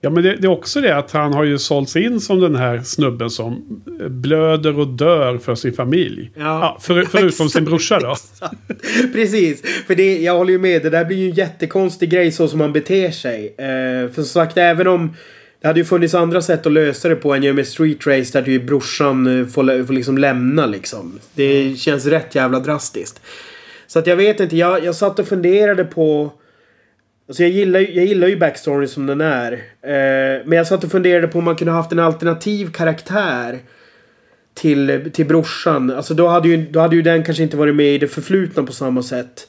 Ja, 0.03 0.11
men 0.11 0.23
det, 0.23 0.37
det 0.37 0.47
är 0.47 0.51
också 0.51 0.81
det 0.81 0.97
att 0.97 1.11
han 1.11 1.33
har 1.33 1.45
ju 1.45 1.59
sålts 1.59 1.97
in 1.97 2.21
som 2.21 2.41
den 2.41 2.57
här 2.57 2.81
snubben 2.81 3.31
som 3.31 3.83
blöder 4.09 4.79
och 4.79 4.89
dör 4.89 5.39
för 5.39 5.55
sin 5.55 5.73
familj. 5.73 6.31
Ja. 6.35 6.79
för, 6.81 7.03
förutom 7.03 7.49
sin 7.49 7.65
brorsa 7.65 7.99
då. 7.99 8.17
Precis, 9.13 9.63
för 9.87 9.95
det, 9.95 10.19
jag 10.19 10.39
håller 10.39 10.53
ju 10.53 10.59
med. 10.59 10.83
Det 10.83 10.91
där 10.91 11.05
blir 11.05 11.17
ju 11.17 11.29
en 11.29 11.35
jättekonstig 11.35 12.11
grej 12.11 12.33
så 12.33 12.49
som 12.49 12.61
han 12.61 12.73
beter 12.73 13.11
sig. 13.11 13.55
Eh, 13.59 14.11
för 14.11 14.15
som 14.15 14.25
sagt, 14.25 14.57
även 14.57 14.87
om 14.87 15.15
det 15.61 15.67
hade 15.67 15.81
ju 15.81 15.85
funnits 15.85 16.15
andra 16.15 16.43
sätt 16.43 16.67
att 16.67 16.73
lösa 16.73 17.09
det 17.09 17.17
på 17.17 17.35
än 17.35 17.43
genom 17.43 17.59
ett 17.59 17.69
street 17.69 18.07
race 18.07 18.41
där 18.41 18.51
ju 18.51 18.59
brorsan 18.61 19.41
eh, 19.41 19.47
får, 19.47 19.87
får 19.87 19.95
liksom 19.95 20.19
lämna 20.19 20.67
liksom. 20.67 21.19
Det 21.35 21.79
känns 21.79 22.07
rätt 22.07 22.35
jävla 22.35 22.61
drastiskt. 22.61 23.21
Så 23.87 23.99
att 23.99 24.07
jag 24.07 24.17
vet 24.17 24.41
inte, 24.41 24.57
jag, 24.57 24.85
jag 24.85 24.95
satt 24.95 25.19
och 25.19 25.29
funderade 25.29 25.85
på... 25.85 26.33
Alltså 27.31 27.43
jag 27.43 27.53
gillar, 27.53 27.81
jag 27.81 28.05
gillar 28.05 28.29
ju 28.29 28.37
backstoryn 28.37 28.89
som 28.89 29.07
den 29.07 29.21
är. 29.21 29.53
Eh, 29.83 30.47
men 30.47 30.53
jag 30.53 30.67
satt 30.67 30.85
och 30.85 30.91
funderade 30.91 31.29
på 31.29 31.39
om 31.39 31.45
man 31.45 31.57
kunde 31.57 31.73
haft 31.73 31.93
en 31.93 31.99
alternativ 31.99 32.71
karaktär 32.71 33.59
till, 34.55 35.11
till 35.13 35.27
brorsan. 35.27 35.91
Alltså 35.91 36.15
då 36.15 36.29
hade, 36.29 36.49
ju, 36.49 36.57
då 36.57 36.81
hade 36.81 36.97
ju 36.97 37.03
den 37.03 37.25
kanske 37.25 37.43
inte 37.43 37.57
varit 37.57 37.75
med 37.75 37.95
i 37.95 37.99
det 37.99 38.09
förflutna 38.09 38.63
på 38.63 38.73
samma 38.73 39.03
sätt. 39.03 39.47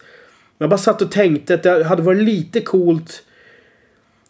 Men 0.57 0.63
jag 0.65 0.69
bara 0.69 0.77
satt 0.77 1.01
och 1.01 1.11
tänkte 1.11 1.53
att 1.53 1.63
det 1.63 1.83
hade 1.83 2.01
varit 2.01 2.23
lite 2.23 2.61
coolt 2.61 3.23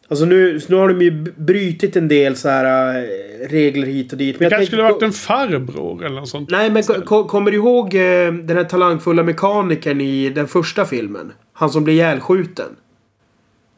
Alltså 0.07 0.25
nu, 0.25 0.59
nu 0.67 0.75
har 0.75 0.87
de 0.87 1.01
ju 1.01 1.11
brytit 1.37 1.95
en 1.95 2.07
del 2.07 2.35
så 2.35 2.49
här 2.49 2.95
äh, 2.97 3.03
regler 3.49 3.87
hit 3.87 4.11
och 4.11 4.17
dit. 4.17 4.39
Det 4.39 4.45
jag 4.45 4.51
kanske 4.51 4.65
skulle 4.65 4.83
varit 4.83 5.01
en 5.01 5.11
farbror 5.11 6.05
eller 6.05 6.15
något 6.15 6.29
sånt. 6.29 6.49
Nej 6.51 6.69
men 6.69 6.83
ko- 6.83 7.01
ko- 7.05 7.23
kommer 7.27 7.51
du 7.51 7.57
ihåg 7.57 7.95
eh, 7.95 8.33
den 8.33 8.57
här 8.57 8.63
talangfulla 8.63 9.23
mekanikern 9.23 10.01
i 10.01 10.29
den 10.29 10.47
första 10.47 10.85
filmen? 10.85 11.31
Han 11.53 11.69
som 11.69 11.83
blir 11.83 11.93
ihjälskjuten. 11.93 12.65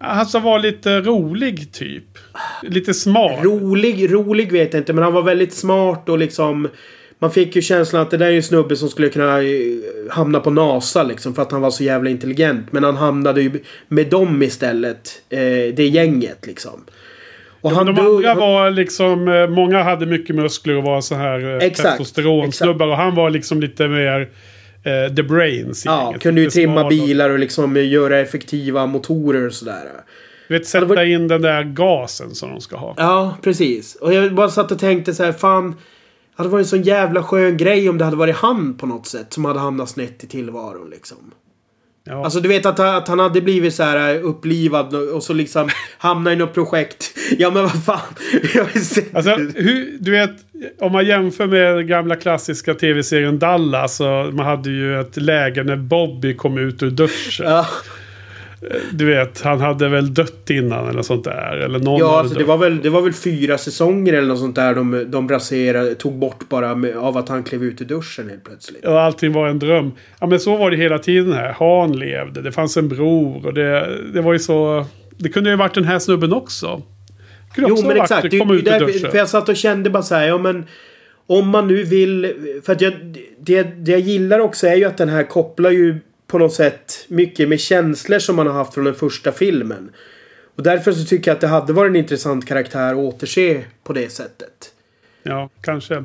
Han 0.04 0.26
som 0.26 0.43
var 0.43 0.60
lite 0.60 1.01
rolig 1.01 1.72
typ. 1.74 2.04
Lite 2.64 2.93
smart. 2.93 3.39
Rolig, 3.43 4.14
rolig 4.14 4.51
vet 4.51 4.74
jag 4.74 4.82
inte 4.82 4.93
men 4.93 5.04
han 5.04 5.14
var 5.14 5.22
väldigt 5.22 5.54
smart 5.54 6.10
och 6.10 6.18
liksom 6.18 6.68
man 7.20 7.32
fick 7.32 7.56
ju 7.56 7.62
känslan 7.62 8.01
att 8.01 8.12
det 8.12 8.18
där 8.18 8.26
är 8.26 8.30
ju 8.32 8.38
en 8.38 8.43
snubbe 8.43 8.76
som 8.76 8.89
skulle 8.89 9.10
kunna 9.10 9.41
eh, 9.41 9.47
hamna 10.10 10.39
på 10.39 10.49
NASA 10.49 11.04
liksom 11.04 11.36
för 11.36 11.41
att 11.41 11.51
han 11.51 11.62
var 11.62 11.72
så 11.72 11.84
jävla 11.84 12.10
intelligent. 12.10 12.72
Men 12.72 12.84
han 12.84 12.95
hamnade 12.97 13.41
ju 13.41 13.51
med 13.88 14.10
dem 14.10 14.43
istället. 14.43 15.22
Eh, 15.30 15.39
det 15.76 15.88
gänget 15.88 16.47
liksom. 16.47 16.86
Och 17.62 17.72
men 17.72 17.86
de 17.86 17.99
andra 17.99 18.30
han- 18.30 18.38
var 18.38 18.72
liksom, 18.72 19.28
eh, 19.28 19.47
många 19.47 19.84
hade 19.84 20.06
mycket 20.06 20.36
muskler 20.36 20.78
och 20.78 20.84
var 20.84 21.01
så 21.01 21.16
här 21.16 21.56
eh, 21.56 21.68
Exakt, 21.68 21.89
testosteronsnubbar. 21.97 22.88
Och 22.88 22.97
han 22.97 23.16
var 23.16 23.30
liksom 23.30 23.62
lite 23.62 23.88
mer 23.88 24.30
eh, 24.84 25.15
the 25.15 25.23
brains 25.23 25.86
Ja, 25.86 26.03
gänget. 26.05 26.21
kunde 26.21 26.41
ju 26.41 26.49
trimma 26.49 26.89
bilar 26.89 27.29
och 27.29 27.39
liksom 27.39 27.75
eh, 27.77 27.88
göra 27.91 28.19
effektiva 28.19 28.86
motorer 28.86 29.47
och 29.47 29.53
sådär. 29.53 29.84
Du 30.47 30.57
vet, 30.57 30.67
sätta 30.67 30.86
var- 30.86 31.03
in 31.05 31.27
den 31.27 31.41
där 31.41 31.63
gasen 31.63 32.36
som 32.36 32.49
de 32.49 32.61
ska 32.61 32.77
ha. 32.77 32.93
Ja, 32.97 33.38
precis. 33.41 33.95
Och 33.95 34.13
jag 34.13 34.36
bara 34.36 34.49
satt 34.49 34.71
och 34.71 34.79
tänkte 34.79 35.13
så 35.13 35.23
här, 35.23 35.31
fan. 35.31 35.69
Det 35.71 36.38
hade 36.38 36.49
varit 36.49 36.63
en 36.63 36.69
sån 36.69 36.81
jävla 36.81 37.23
skön 37.23 37.57
grej 37.57 37.89
om 37.89 37.97
det 37.97 38.05
hade 38.05 38.17
varit 38.17 38.36
han 38.36 38.73
på 38.77 38.86
något 38.86 39.07
sätt 39.07 39.34
som 39.34 39.45
hade 39.45 39.59
hamnat 39.59 39.89
snett 39.89 40.23
i 40.23 40.27
tillvaron 40.27 40.89
liksom. 40.89 41.17
Ja. 42.06 42.24
Alltså 42.24 42.39
du 42.39 42.49
vet 42.49 42.66
att, 42.66 42.80
att 42.80 43.08
han 43.08 43.20
hade 43.20 43.41
blivit 43.41 43.76
så 43.76 43.84
här 43.84 44.16
eh, 44.16 44.26
upplivad 44.26 44.95
och 44.95 45.24
så 45.24 45.34
liksom 45.34 45.70
hamnat 45.97 46.34
i 46.34 46.36
något 46.36 46.54
projekt. 46.54 47.10
Ja 47.38 47.51
men 47.51 47.64
vad 47.64 47.84
fan. 47.84 47.99
Alltså, 49.14 49.30
hur, 49.56 49.97
du 49.99 50.12
vet, 50.12 50.32
om 50.80 50.91
man 50.91 51.06
jämför 51.06 51.47
med 51.47 51.76
den 51.76 51.88
gamla 51.88 52.16
klassiska 52.16 52.74
tv-serien 52.74 53.39
Dallas. 53.39 53.95
Så 53.95 54.30
man 54.34 54.45
hade 54.45 54.70
ju 54.70 55.01
ett 55.01 55.18
läge 55.18 55.64
när 55.64 55.76
Bobby 55.76 56.36
kom 56.36 56.58
ut 56.58 56.84
ur 56.84 56.91
duschen. 56.91 57.45
ja, 57.45 57.68
Du 58.91 59.05
vet, 59.05 59.41
han 59.41 59.59
hade 59.59 59.89
väl 59.89 60.14
dött 60.14 60.49
innan 60.49 60.89
eller 60.89 61.01
sånt 61.01 61.24
där. 61.24 61.57
Eller 61.57 61.80
någon 61.80 61.99
ja 61.99 62.20
alltså, 62.20 62.38
det, 62.38 62.43
var 62.43 62.57
väl, 62.57 62.82
det 62.82 62.89
var 62.89 63.01
väl 63.01 63.14
fyra 63.14 63.57
säsonger 63.57 64.14
eller 64.14 64.28
något 64.28 64.39
sånt 64.39 64.55
där 64.55 64.76
de, 64.76 65.05
de 65.07 65.30
raserade, 65.30 65.95
tog 65.95 66.14
bort 66.14 66.49
bara 66.49 66.76
med, 66.76 66.97
av 66.97 67.18
att 67.18 67.30
han 67.30 67.43
klev 67.43 67.64
ut 67.64 67.82
ur 67.82 67.86
duschen 67.86 68.30
helt 68.30 68.43
plötsligt. 68.43 68.86
Och 68.86 69.01
allting 69.01 69.34
var 69.34 69.47
en 69.47 69.59
dröm. 69.59 69.91
Ja 70.20 70.28
men 70.28 70.39
så 70.39 70.57
var 70.57 70.72
det 70.72 70.78
hela 70.78 70.99
tiden 70.99 71.34
här. 71.34 71.55
Han 71.59 71.99
levde, 71.99 72.41
det 72.41 72.51
fanns 72.51 72.78
en 72.78 72.89
bror 72.89 73.45
och 73.45 73.53
det, 73.53 73.97
det 74.14 74.22
var 74.22 74.34
ju 74.34 74.39
så... 74.39 74.86
Det 75.18 75.30
kunde 75.30 75.49
ju 75.49 75.55
varit 75.55 75.74
den 75.74 75.84
här 75.84 75.99
snubben 75.99 76.34
också. 76.34 76.82
Kunde 77.55 77.70
Jo 77.70 77.76
också 77.76 77.88
men 77.88 77.97
exakt. 77.97 78.32
Det, 78.32 78.39
kom 78.39 78.47
det, 78.47 78.53
ut 78.53 78.68
ur 78.68 78.80
duschen. 78.80 79.11
för 79.11 79.18
jag 79.18 79.30
satt 79.30 79.49
och 79.49 79.55
kände 79.55 79.89
bara 79.89 80.03
så 80.03 80.16
här, 80.16 80.28
ja 80.28 80.38
men 80.38 80.66
om 81.28 81.49
man 81.49 81.68
nu 81.68 81.84
vill... 81.84 82.34
För 82.66 82.74
att 82.74 82.82
jag, 82.82 82.93
det, 83.39 83.64
det 83.64 83.91
jag 83.91 83.99
gillar 83.99 84.39
också 84.39 84.68
är 84.68 84.76
ju 84.76 84.86
att 84.86 84.97
den 84.97 85.09
här 85.09 85.24
kopplar 85.24 85.72
ju 85.72 85.99
på 86.34 86.39
något 86.39 86.53
sätt 86.53 87.05
mycket 87.07 87.49
med 87.49 87.59
känslor 87.59 88.19
som 88.19 88.36
man 88.36 88.47
har 88.47 88.53
haft 88.53 88.73
från 88.73 88.84
den 88.84 88.95
första 88.95 89.31
filmen. 89.31 89.89
Och 90.57 90.63
därför 90.63 90.91
så 90.91 91.05
tycker 91.05 91.31
jag 91.31 91.36
att 91.36 91.41
det 91.41 91.47
hade 91.47 91.73
varit 91.73 91.89
en 91.89 91.95
intressant 91.95 92.47
karaktär 92.47 92.91
att 92.91 92.97
återse 92.97 93.63
på 93.84 93.93
det 93.93 94.11
sättet. 94.11 94.49
Ja, 95.23 95.49
kanske. 95.61 96.03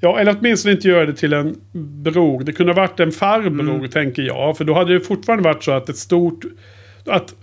Ja, 0.00 0.18
eller 0.18 0.36
åtminstone 0.40 0.74
inte 0.74 0.88
göra 0.88 1.06
det 1.06 1.14
till 1.14 1.32
en 1.32 1.56
bror. 2.02 2.44
Det 2.44 2.52
kunde 2.52 2.72
ha 2.72 2.80
varit 2.80 3.00
en 3.00 3.12
farbror, 3.12 3.60
Mm. 3.60 3.88
tänker 3.88 4.22
jag. 4.22 4.56
För 4.56 4.64
då 4.64 4.74
hade 4.74 4.94
det 4.94 5.00
fortfarande 5.00 5.44
varit 5.44 5.64
så 5.64 5.72
att 5.72 5.88
ett 5.88 5.96
stort... 5.96 6.44
Att, 7.06 7.34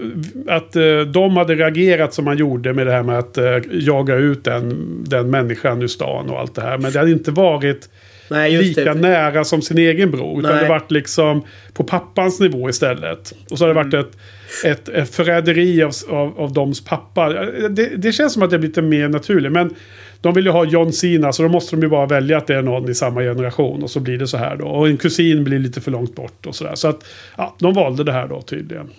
att 0.48 0.76
eh, 0.76 1.00
de 1.00 1.38
hade 1.38 1.56
reagerat 1.56 2.14
som 2.14 2.26
man 2.26 2.38
gjorde 2.38 2.74
med 2.74 2.88
det 2.88 2.92
här 2.94 3.04
med 3.04 3.20
att 3.20 3.38
eh, 3.38 3.58
jaga 3.72 4.16
ut 4.16 4.44
den, 4.44 4.98
den 5.04 5.30
människan 5.30 5.82
ur 5.82 5.88
stan 5.88 6.30
och 6.30 6.40
allt 6.40 6.56
det 6.56 6.62
här. 6.62 6.78
Men 6.78 6.92
det 6.92 7.00
hade 7.00 7.12
inte 7.12 7.32
varit 7.32 7.90
Nej, 8.34 8.58
lika 8.58 8.94
det. 8.94 9.02
nära 9.02 9.44
som 9.44 9.62
sin 9.62 9.78
egen 9.78 10.12
bror. 10.12 10.40
Utan 10.40 10.52
Nej. 10.52 10.64
det 10.64 10.70
varit 10.70 10.92
liksom 10.92 11.44
på 11.74 11.84
pappans 11.84 12.40
nivå 12.40 12.70
istället. 12.70 13.34
Och 13.52 13.58
så 13.58 13.64
har 13.68 13.74
det 13.74 13.80
Mm. 13.82 13.92
varit 13.92 14.06
ett, 14.06 14.18
ett, 14.66 14.90
ett 14.90 15.16
förräderi 15.16 15.84
av, 15.84 15.92
av, 16.10 16.40
av 16.40 16.54
doms 16.54 16.86
pappa. 16.86 17.30
Det, 17.70 17.90
det 17.98 18.12
känns 18.12 18.34
som 18.34 18.44
att 18.44 18.50
det 18.50 18.60
blir 18.60 18.70
lite 18.70 18.82
mer 18.82 19.08
naturligt. 19.10 19.52
Men 19.52 19.76
de 20.22 20.34
vill 20.34 20.46
ju 20.46 20.52
ha 20.52 20.66
John 20.66 20.94
Cena 20.94 21.34
så 21.34 21.44
då 21.44 21.50
måste 21.50 21.76
de 21.76 21.82
ju 21.82 21.90
bara 21.90 22.06
välja 22.06 22.38
att 22.38 22.48
det 22.48 22.56
är 22.56 22.62
någon 22.62 22.90
i 22.90 22.96
samma 22.96 23.22
generation. 23.22 23.84
Och 23.84 23.90
så 23.92 24.00
blir 24.00 24.18
det 24.18 24.28
så 24.28 24.38
här 24.38 24.56
då. 24.56 24.66
Och 24.66 24.88
en 24.88 24.98
kusin 24.98 25.44
blir 25.44 25.60
lite 25.60 25.82
för 25.82 25.92
långt 25.92 26.16
bort 26.16 26.46
och 26.46 26.56
sådär. 26.56 26.76
Så 26.76 26.88
att 26.88 27.06
ja, 27.38 27.56
de 27.60 27.74
valde 27.74 28.04
det 28.04 28.12
här 28.12 28.28
då 28.28 28.42
tydligen. 28.42 28.90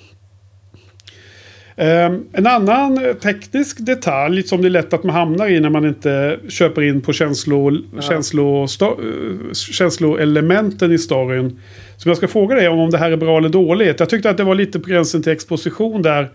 Ehm, 1.76 2.24
en 2.32 2.46
annan 2.46 3.04
eh, 3.04 3.12
teknisk 3.12 3.86
detalj 3.86 4.42
som 4.42 4.62
det 4.62 4.68
är 4.68 4.70
lätt 4.70 4.92
att 4.92 5.04
man 5.04 5.14
hamnar 5.14 5.48
i 5.48 5.60
när 5.60 5.70
man 5.70 5.84
inte 5.84 6.38
köper 6.48 6.82
in 6.82 7.00
på 7.00 7.12
känslo, 7.12 7.72
känslo, 8.00 8.68
sto, 8.68 8.86
eh, 8.86 9.52
känsloelementen 9.52 10.92
i 10.92 10.98
storyn. 10.98 11.60
Som 11.96 12.08
jag 12.08 12.16
ska 12.16 12.28
fråga 12.28 12.54
dig 12.54 12.68
om, 12.68 12.78
om 12.78 12.90
det 12.90 12.98
här 12.98 13.10
är 13.10 13.16
bra 13.16 13.38
eller 13.38 13.48
dåligt. 13.48 14.00
Jag 14.00 14.08
tyckte 14.08 14.30
att 14.30 14.36
det 14.36 14.44
var 14.44 14.54
lite 14.54 14.80
på 14.80 14.88
gränsen 14.88 15.22
till 15.22 15.32
exposition 15.32 16.02
där. 16.02 16.30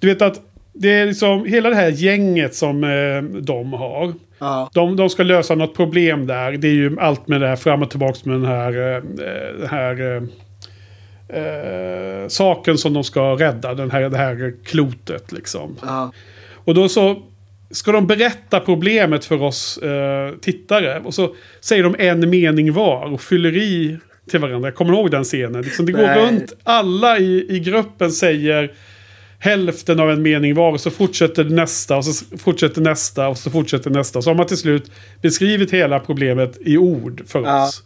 Du 0.00 0.06
vet 0.06 0.22
att 0.22 0.40
det 0.72 0.92
är 0.92 1.06
liksom 1.06 1.44
hela 1.44 1.70
det 1.70 1.76
här 1.76 1.90
gänget 1.90 2.54
som 2.54 2.84
eh, 2.84 3.40
de 3.40 3.72
har. 3.72 4.14
Ja. 4.38 4.70
De, 4.74 4.96
de 4.96 5.10
ska 5.10 5.22
lösa 5.22 5.54
något 5.54 5.76
problem 5.76 6.26
där. 6.26 6.52
Det 6.52 6.68
är 6.68 6.72
ju 6.72 6.96
allt 7.00 7.28
med 7.28 7.40
det 7.40 7.48
här 7.48 7.56
fram 7.56 7.82
och 7.82 7.90
tillbaka 7.90 8.18
med 8.24 8.36
den 8.36 8.44
här, 8.44 8.96
eh, 8.96 9.02
den 9.58 9.68
här 9.68 10.16
eh, 10.16 10.22
eh, 11.28 12.28
saken 12.28 12.78
som 12.78 12.92
de 12.92 13.04
ska 13.04 13.20
rädda. 13.34 13.74
Den 13.74 13.90
här, 13.90 14.00
det 14.10 14.16
här 14.16 14.54
klotet 14.64 15.32
liksom. 15.32 15.76
Ja. 15.82 16.12
Och 16.64 16.74
då 16.74 16.88
så 16.88 17.22
ska 17.70 17.92
de 17.92 18.06
berätta 18.06 18.60
problemet 18.60 19.24
för 19.24 19.42
oss 19.42 19.78
eh, 19.78 20.30
tittare. 20.40 21.00
Och 21.04 21.14
så 21.14 21.34
säger 21.60 21.82
de 21.82 21.94
en 21.98 22.30
mening 22.30 22.72
var 22.72 23.12
och 23.12 23.20
fyller 23.20 23.56
i 23.56 23.98
till 24.30 24.40
varandra. 24.40 24.68
Jag 24.68 24.74
kommer 24.74 24.92
ihåg 24.92 25.10
den 25.10 25.24
scenen. 25.24 25.62
Liksom, 25.62 25.86
det 25.86 25.92
går 25.92 26.02
Nej. 26.02 26.26
runt. 26.26 26.52
Alla 26.62 27.18
i, 27.18 27.46
i 27.56 27.60
gruppen 27.60 28.10
säger 28.12 28.72
hälften 29.38 30.00
av 30.00 30.10
en 30.10 30.22
mening 30.22 30.54
var. 30.54 30.72
Och 30.72 30.80
så 30.80 30.90
fortsätter 30.90 31.44
nästa 31.44 31.96
och 31.96 32.04
så 32.04 32.38
fortsätter 32.38 32.80
nästa 32.80 33.28
och 33.28 33.38
så 33.38 33.50
fortsätter 33.50 33.90
nästa. 33.90 34.22
Så 34.22 34.30
har 34.30 34.34
man 34.34 34.46
till 34.46 34.56
slut 34.56 34.90
beskrivit 35.22 35.70
hela 35.70 36.00
problemet 36.00 36.58
i 36.60 36.78
ord 36.78 37.22
för 37.26 37.42
Ja. 37.42 37.64
oss. 37.64 37.82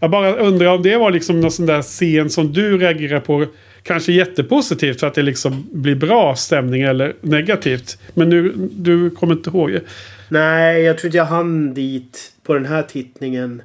Jag 0.00 0.10
bara 0.10 0.36
undrar 0.36 0.66
om 0.74 0.82
det 0.82 0.96
var 0.96 1.10
liksom 1.10 1.40
någon 1.40 1.50
sån 1.50 1.66
där 1.66 1.82
scen 1.82 2.30
som 2.30 2.52
du 2.52 2.78
reagerar 2.78 3.20
på. 3.20 3.46
Kanske 3.82 4.12
jättepositivt 4.12 5.00
för 5.00 5.06
att 5.06 5.14
det 5.14 5.22
liksom 5.22 5.68
blir 5.72 5.94
bra 5.94 6.34
stämning 6.36 6.82
eller 6.82 7.12
negativt. 7.20 7.98
Men 8.14 8.28
nu, 8.28 8.52
du 8.72 9.10
kommer 9.10 9.34
inte 9.34 9.50
ihåg. 9.50 9.78
Nej, 10.28 10.82
jag 10.82 10.98
tror 10.98 11.08
inte 11.08 11.16
jag 11.16 11.24
hann 11.24 11.74
dit 11.74 12.32
på 12.42 12.54
den 12.54 12.66
här 12.66 12.82
tittningen. 12.82 13.62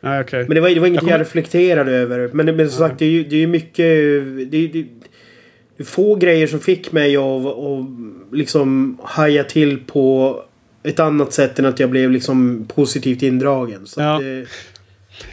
Nej, 0.00 0.20
okej. 0.20 0.44
Men 0.48 0.54
det 0.54 0.60
var, 0.60 0.68
det 0.68 0.80
var 0.80 0.86
inget 0.86 0.94
Jag 0.96 1.00
kommer- 1.00 1.12
jag 1.12 1.20
reflekterade 1.20 1.92
över. 1.92 2.30
Men, 2.32 2.56
men 2.56 2.70
som 2.70 2.78
sagt, 2.88 2.98
det 2.98 3.04
är 3.04 3.10
ju, 3.10 3.24
det 3.24 3.42
är 3.42 3.46
mycket... 3.46 3.76
Det, 4.50 4.56
är- 4.56 4.68
det, 4.72 4.82
det 5.76 5.82
är 5.82 5.84
få 5.84 6.14
grejer 6.14 6.46
som 6.46 6.60
fick 6.60 6.92
mig 6.92 7.16
att, 7.16 7.46
att 7.46 7.86
liksom 8.32 8.98
haja 9.02 9.44
till 9.44 9.78
på 9.86 10.36
ett 10.82 11.00
annat 11.00 11.32
sätt 11.32 11.58
än 11.58 11.64
att 11.66 11.80
jag 11.80 11.90
blev 11.90 12.10
liksom 12.10 12.66
positivt 12.74 13.22
indragen. 13.22 13.86
Så 13.86 14.00
Ja. 14.00 14.18
det, 14.22 14.46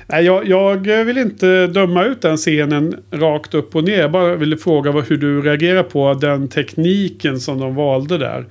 Nej, 0.10 0.26
jag, 0.26 0.48
jag 0.48 1.06
vill 1.06 1.18
inte 1.18 1.68
döma 1.68 2.04
ut 2.06 2.22
den 2.22 2.38
scenen 2.38 2.96
rakt 3.12 3.54
upp 3.54 3.76
och 3.76 3.84
ner. 3.84 4.00
Jag 4.00 4.12
bara 4.12 4.36
ville 4.36 4.58
fråga 4.58 4.92
vad, 4.92 5.08
hur 5.08 5.18
du 5.18 5.42
reagerar 5.42 5.84
på 5.84 6.14
den 6.14 6.48
tekniken 6.48 7.40
som 7.40 7.60
de 7.60 7.76
valde 7.76 8.18
där. 8.18 8.46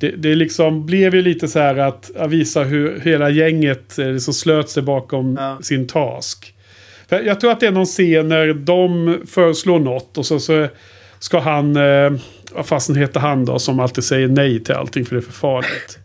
Det, 0.00 0.08
det 0.10 0.34
liksom 0.34 0.86
blev 0.86 1.14
ju 1.14 1.22
lite 1.22 1.48
så 1.48 1.58
här 1.58 1.76
att, 1.76 2.10
visa 2.28 2.62
hur 2.62 3.00
hela 3.00 3.30
gänget 3.30 3.98
eh, 3.98 4.12
liksom 4.12 4.34
slöt 4.34 4.70
sig 4.70 4.82
bakom 4.82 5.36
Ja. 5.40 5.58
sin 5.62 5.86
task. 5.86 6.54
För 7.08 7.20
jag 7.22 7.40
tror 7.40 7.50
att 7.50 7.60
det 7.60 7.66
är 7.66 7.72
någon 7.72 7.86
scen 7.86 8.28
när 8.28 8.54
de 8.54 9.16
föreslår 9.26 9.78
något 9.78 10.18
och 10.18 10.26
så, 10.26 10.38
så 10.40 10.66
ska 11.18 11.38
han, 11.38 11.76
eh, 11.76 12.12
vad 12.52 12.66
fasen 12.66 12.96
heter 12.96 13.20
han 13.20 13.44
då, 13.44 13.58
som 13.58 13.80
alltid 13.80 14.04
säger 14.04 14.28
nej 14.28 14.64
till 14.64 14.74
allting 14.74 15.04
för 15.04 15.14
det 15.14 15.20
är 15.20 15.22
för 15.22 15.32
farligt. 15.32 15.98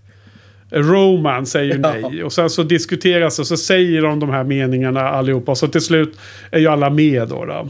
Roman 0.74 1.46
säger 1.46 1.80
Ja. 1.84 1.94
nej. 2.10 2.24
Och 2.24 2.34
sen 2.34 2.50
så 2.50 2.64
diskuteras 2.64 3.40
och 3.40 3.48
så 3.48 3.58
säger 3.58 4.02
de 4.02 4.20
de 4.20 4.30
här 4.30 4.44
meningarna 4.44 5.02
allihopa. 5.02 5.52
Och 5.52 5.58
så 5.58 5.68
till 5.68 5.82
slut 5.82 6.20
är 6.52 6.60
ju 6.60 6.68
alla 6.68 6.90
med 6.90 7.28
då. 7.28 7.46
då. 7.46 7.70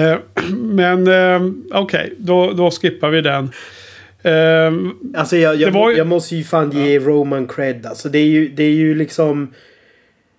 Eh, 0.00 0.16
men 0.56 1.06
eh, 1.08 1.50
okej, 1.72 2.14
då, 2.18 2.52
då 2.52 2.70
skippar 2.70 3.10
vi 3.10 3.20
den. 3.20 3.44
Eh, 4.22 4.72
alltså 5.20 5.36
jag, 5.36 5.56
jag, 5.56 5.72
Det 5.72 5.78
ju- 5.92 5.96
jag 5.98 6.06
måste 6.06 6.36
ju 6.36 6.44
fan 6.44 6.70
ge 6.70 6.98
Roman 6.98 7.46
cred. 7.46 7.86
Alltså 7.86 8.08
det 8.08 8.18
är 8.18 8.26
ju, 8.26 8.48
det 8.48 8.62
är 8.62 8.70
ju 8.70 8.94
liksom... 8.94 9.54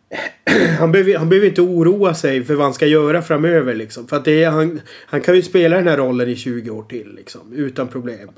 Han 0.80 0.92
behöver, 0.92 1.18
han 1.18 1.30
behöver 1.30 1.48
inte 1.48 1.62
oroa 1.62 2.14
sig 2.14 2.44
för 2.44 2.54
vad 2.54 2.64
han 2.66 2.74
ska 2.74 2.86
göra 2.86 3.22
framöver 3.22 3.76
liksom. 3.76 4.08
För 4.08 4.16
att 4.18 4.26
det 4.26 4.44
är, 4.44 4.50
han, 4.50 4.80
han 5.06 5.22
kan 5.22 5.36
ju 5.36 5.42
spela 5.42 5.78
den 5.78 5.88
här 5.88 5.98
rollen 5.98 6.30
i 6.30 6.36
20 6.36 6.70
år 6.70 6.84
till 6.84 7.14
liksom. 7.16 7.54
Utan 7.56 7.88
problem. 7.88 8.30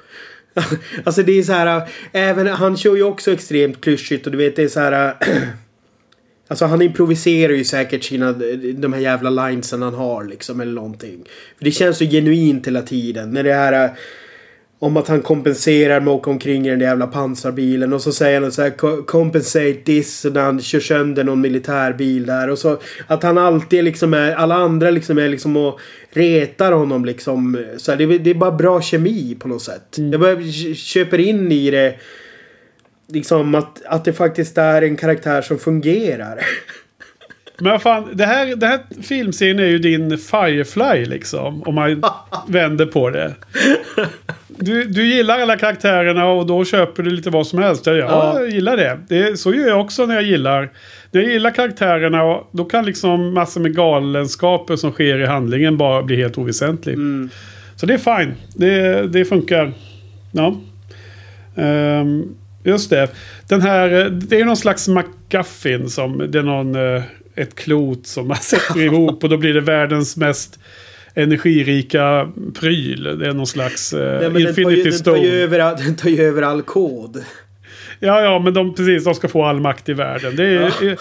alltså 1.03 1.24
det 1.24 1.39
är 1.39 1.43
så 1.43 1.53
här. 1.53 1.89
Även, 2.12 2.47
han 2.47 2.78
kör 2.78 2.95
ju 2.95 3.03
också 3.03 3.32
extremt 3.32 3.82
klyschigt 3.82 4.26
och 4.26 4.32
du 4.32 4.38
vet 4.38 4.55
det 4.55 4.64
är 4.64 4.68
så 4.68 4.80
här. 4.80 5.14
Alltså 6.51 6.66
han 6.66 6.82
improviserar 6.82 7.53
ju 7.53 7.64
säkert 7.64 8.03
sina, 8.03 8.32
de 8.74 8.93
här 8.93 8.99
jävla 8.99 9.30
linesen 9.30 9.82
han 9.82 9.93
har 9.93 10.24
liksom 10.24 10.62
eller 10.62 10.74
någonting. 10.74 11.24
För 11.57 11.66
det 11.66 11.72
känns 11.72 11.97
så 11.97 12.05
genuint 12.05 12.68
hela 12.68 12.82
tiden. 12.82 13.32
När 13.32 13.43
det 13.43 13.53
här 13.53 13.97
om 14.82 14.97
att 14.97 15.07
han 15.07 15.21
kompenserar 15.21 15.99
med 15.99 16.07
att 16.13 16.19
åka 16.19 16.30
omkring 16.30 16.65
i 16.67 16.69
den 16.69 16.80
där 16.80 16.86
jävla 16.86 17.07
pansarbilen. 17.07 17.93
Och 17.93 18.01
så 18.01 18.11
säger 18.11 18.41
han 18.41 18.51
så 18.51 18.61
här 18.61 18.69
"Co- 18.69 19.03
compensate 19.03 19.73
this. 19.73 20.25
När 20.34 20.41
han 20.41 20.61
kör 20.61 20.80
sönder 20.80 21.23
någon 21.23 21.41
militärbil 21.41 22.25
där. 22.25 22.49
Och 22.49 22.57
så 22.59 22.80
att 23.07 23.23
han 23.23 23.38
alltid 23.38 23.84
liksom 23.84 24.13
är, 24.13 24.32
alla 24.36 24.55
andra 24.55 24.89
liksom 24.91 25.17
är 25.17 25.30
liksom 25.30 25.57
och 25.57 25.80
retar 26.11 26.71
honom 26.71 27.05
liksom. 27.05 27.65
Så 27.77 27.91
här, 27.91 27.97
det, 27.97 28.03
är- 28.03 28.19
det 28.19 28.30
är 28.30 28.34
bara 28.36 28.51
bra 28.51 28.82
kemi 28.82 29.38
på 29.39 29.47
något 29.47 29.61
sätt. 29.61 29.95
Jag 30.11 30.21
bara 30.21 30.41
köper 30.75 31.19
in 31.19 31.51
i 31.51 31.71
det. 31.71 31.95
Liksom 33.13 33.55
att, 33.55 33.82
att 33.86 34.05
det 34.05 34.13
faktiskt 34.13 34.57
är 34.57 34.82
en 34.82 34.95
karaktär 34.95 35.41
som 35.41 35.57
fungerar. 35.59 36.39
Men 37.62 37.80
fan, 37.80 38.10
det 38.14 38.26
här, 38.26 38.55
det 38.55 38.68
här 38.68 38.80
filmserien 39.03 39.60
är 39.60 39.66
ju 39.66 39.80
din 39.80 40.18
Firefly 40.18 41.05
liksom. 41.05 41.64
Om 41.64 41.76
man 41.76 42.03
vänder 42.47 42.86
på 42.86 43.10
det. 43.10 43.34
Du, 44.47 44.84
du 44.84 45.05
gillar 45.05 45.39
alla 45.39 45.57
karaktärerna 45.57 46.26
och 46.26 46.45
då 46.45 46.66
köper 46.66 47.03
du 47.03 47.10
lite 47.10 47.30
vad 47.30 47.47
som 47.47 47.60
helst. 47.60 47.86
Ja, 47.86 47.93
Ja. 47.93 48.39
jag 48.39 48.49
gillar 48.49 48.78
det. 48.78 48.99
det. 49.10 49.38
Så 49.39 49.53
gör 49.53 49.68
jag 49.68 49.82
också 49.82 50.05
när 50.05 50.16
jag 50.16 50.24
gillar. 50.24 50.70
När 51.12 51.22
jag 51.22 51.32
gillar 51.32 51.51
karaktärerna 51.51 52.24
och 52.24 52.49
då 52.51 52.66
kan 52.66 52.86
liksom 52.86 53.34
massor 53.34 53.62
med 53.62 53.76
galenskaper 53.76 54.76
som 54.76 54.91
sker 54.91 55.20
i 55.22 55.26
handlingen 55.26 55.78
bara 55.78 56.03
bli 56.03 56.16
helt 56.16 56.38
oväsentlig. 56.38 56.97
Så 57.76 57.86
det 57.86 57.93
är 57.93 57.97
fine. 58.18 58.34
Det, 58.55 59.07
det 59.07 59.26
funkar. 59.26 59.74
Ja. 60.32 60.55
Ehm, 61.55 62.24
just 62.64 62.89
det. 62.89 63.07
Den 63.49 63.62
här, 63.62 63.89
det 64.10 64.39
är 64.39 64.45
någon 64.45 64.57
slags 64.57 64.88
McGuffin 64.88 65.89
som 65.89 66.32
det 66.32 66.39
är 66.39 66.43
någon, 66.43 66.76
eh, 66.95 67.03
ett 67.41 67.55
klot 67.55 68.07
som 68.07 68.27
man 68.27 68.37
sätter 68.37 68.81
ihop 68.81 69.23
och 69.23 69.29
då 69.29 69.37
blir 69.37 69.53
det 69.53 69.61
världens 69.61 70.17
mest 70.17 70.59
energirika 71.13 72.31
pryl. 72.59 73.03
Det 73.19 73.27
är 73.27 73.33
någon 73.33 73.47
slags 73.47 73.93
eh, 73.93 74.19
Nej, 74.21 74.29
men 74.29 74.43
den, 74.43 74.55
tar 74.55 74.61
ju, 74.61 74.77
Infinity 74.77 74.89
den, 74.89 75.03
tar 75.03 75.15
ju 75.15 75.23
Stone. 75.23 75.43
över, 75.43 75.59
den 75.85 75.95
tar 75.95 76.09
ju 76.09 76.21
över 76.21 76.41
all 76.41 76.61
kod. 76.61 77.23
Ja, 77.99 78.21
ja, 78.21 78.39
men 78.39 78.53
de, 78.53 78.75
precis, 78.75 79.03
de 79.03 79.15
ska 79.15 79.27
få 79.27 79.43
all 79.43 79.59
makt 79.59 79.89
i 79.89 79.93
världen. 79.93 80.35
Det 80.35 80.43
är 80.45 80.73
ja. 80.81 80.95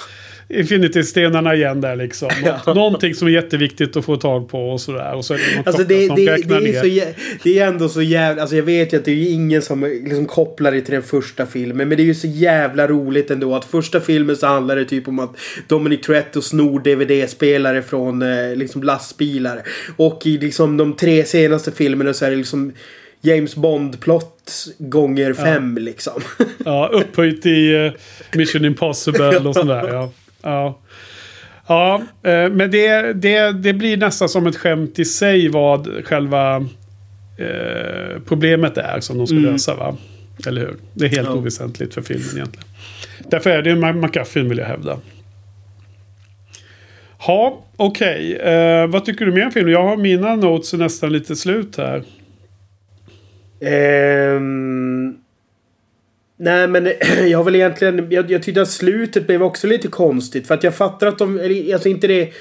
Infinity-stenarna 0.48 1.54
igen 1.54 1.80
där 1.80 1.96
liksom. 1.96 2.28
Nå- 2.66 2.74
Någonting 2.74 3.14
som 3.14 3.28
är 3.28 3.32
jätteviktigt 3.32 3.96
att 3.96 4.04
få 4.04 4.16
tag 4.16 4.48
på 4.48 4.70
och 4.70 4.80
sådär. 4.80 5.14
Och 5.14 5.24
så 5.24 5.34
är 5.34 5.38
det 5.38 5.56
någon 5.56 5.64
Alltså 5.66 5.84
det, 5.84 6.06
som 6.06 6.16
det, 6.16 6.24
det, 6.24 6.54
är 6.54 6.60
ner. 6.60 7.04
så, 7.04 7.12
det 7.42 7.58
är 7.58 7.66
ändå 7.66 7.88
så 7.88 8.02
jävla... 8.02 8.42
Alltså 8.42 8.56
jag 8.56 8.62
vet 8.62 8.92
ju 8.92 8.96
att 8.96 9.04
det 9.04 9.10
är 9.10 9.32
ingen 9.32 9.62
som 9.62 9.84
liksom 9.84 10.26
kopplar 10.26 10.72
det 10.72 10.80
till 10.80 10.94
den 10.94 11.02
första 11.02 11.46
filmen. 11.46 11.88
Men 11.88 11.96
det 11.96 12.02
är 12.02 12.04
ju 12.04 12.14
så 12.14 12.26
jävla 12.26 12.86
roligt 12.86 13.30
ändå 13.30 13.54
att 13.54 13.64
första 13.64 14.00
filmen 14.00 14.36
så 14.36 14.46
handlar 14.46 14.76
det 14.76 14.84
typ 14.84 15.08
om 15.08 15.18
att 15.18 15.36
Dominic 15.66 16.00
Toretto 16.00 16.42
snor 16.42 16.80
DVD-spelare 16.80 17.82
från 17.82 18.22
eh, 18.22 18.56
liksom 18.56 18.82
lastbilar. 18.82 19.62
Och 19.96 20.26
i 20.26 20.38
liksom 20.38 20.76
de 20.76 20.96
tre 20.96 21.24
senaste 21.24 21.72
filmerna 21.72 22.14
så 22.14 22.24
är 22.24 22.30
det 22.30 22.36
liksom 22.36 22.72
James 23.20 23.56
Bond-plott 23.56 24.52
gånger 24.78 25.32
fem 25.34 25.78
liksom. 25.78 26.22
Ja, 26.64 26.90
upphöjt 26.92 27.46
i 27.46 27.74
eh, 27.74 27.92
Mission 28.38 28.64
Impossible 28.64 29.38
och 29.38 29.54
sådär. 29.54 29.88
Ja, 29.92 30.10
ja. 30.42 30.78
ja 31.68 32.02
eh, 32.22 32.50
men 32.50 32.70
det, 32.70 33.12
det, 33.12 33.52
det 33.52 33.72
blir 33.72 33.96
nästan 33.96 34.28
som 34.28 34.46
ett 34.46 34.56
skämt 34.56 34.98
i 34.98 35.04
sig 35.04 35.48
vad 35.48 36.04
själva 36.04 36.56
eh, 37.38 38.20
problemet 38.26 38.76
är 38.78 39.00
som 39.00 39.18
de 39.18 39.26
ska 39.26 39.36
lösa. 39.36 39.74
Va? 39.74 39.96
Eller 40.46 40.60
hur? 40.60 40.76
Det 40.94 41.04
är 41.04 41.08
helt 41.08 41.28
Ja. 41.28 41.34
oväsentligt 41.34 41.94
för 41.94 42.02
filmen 42.02 42.28
egentligen. 42.34 42.68
Därför 43.30 43.50
är 43.50 43.62
det 43.62 43.70
en 43.70 44.00
McGuffin 44.00 44.48
vill 44.48 44.58
jag 44.58 44.66
hävda. 44.66 44.98
Ja, 47.26 47.64
okej. 47.76 48.36
Eh, 48.36 48.86
vad 48.86 49.04
tycker 49.04 49.26
du 49.26 49.32
mer 49.32 49.44
om 49.46 49.52
filmen? 49.52 49.72
Jag 49.72 49.82
har 49.84 49.96
mina 49.96 50.36
notes 50.36 50.72
nästan 50.72 51.12
lite 51.12 51.36
slut 51.36 51.76
här. 51.76 52.02
Ehm, 53.60 55.16
nej 56.38 56.68
men 56.68 56.88
jag 57.28 57.44
väl 57.44 57.54
egentligen... 57.54 58.06
Jag, 58.10 58.30
jag 58.30 58.42
tyckte 58.42 58.62
att 58.62 58.70
slutet 58.70 59.26
blev 59.26 59.42
också 59.42 59.66
lite 59.66 59.88
konstigt. 59.88 60.46
För 60.46 60.54
att 60.54 60.64
jag 60.64 60.74
fattar 60.74 61.06
att 61.06 61.18
de... 61.18 61.40
Alltså 61.72 61.88
inte 61.88 62.06
det... 62.06 62.32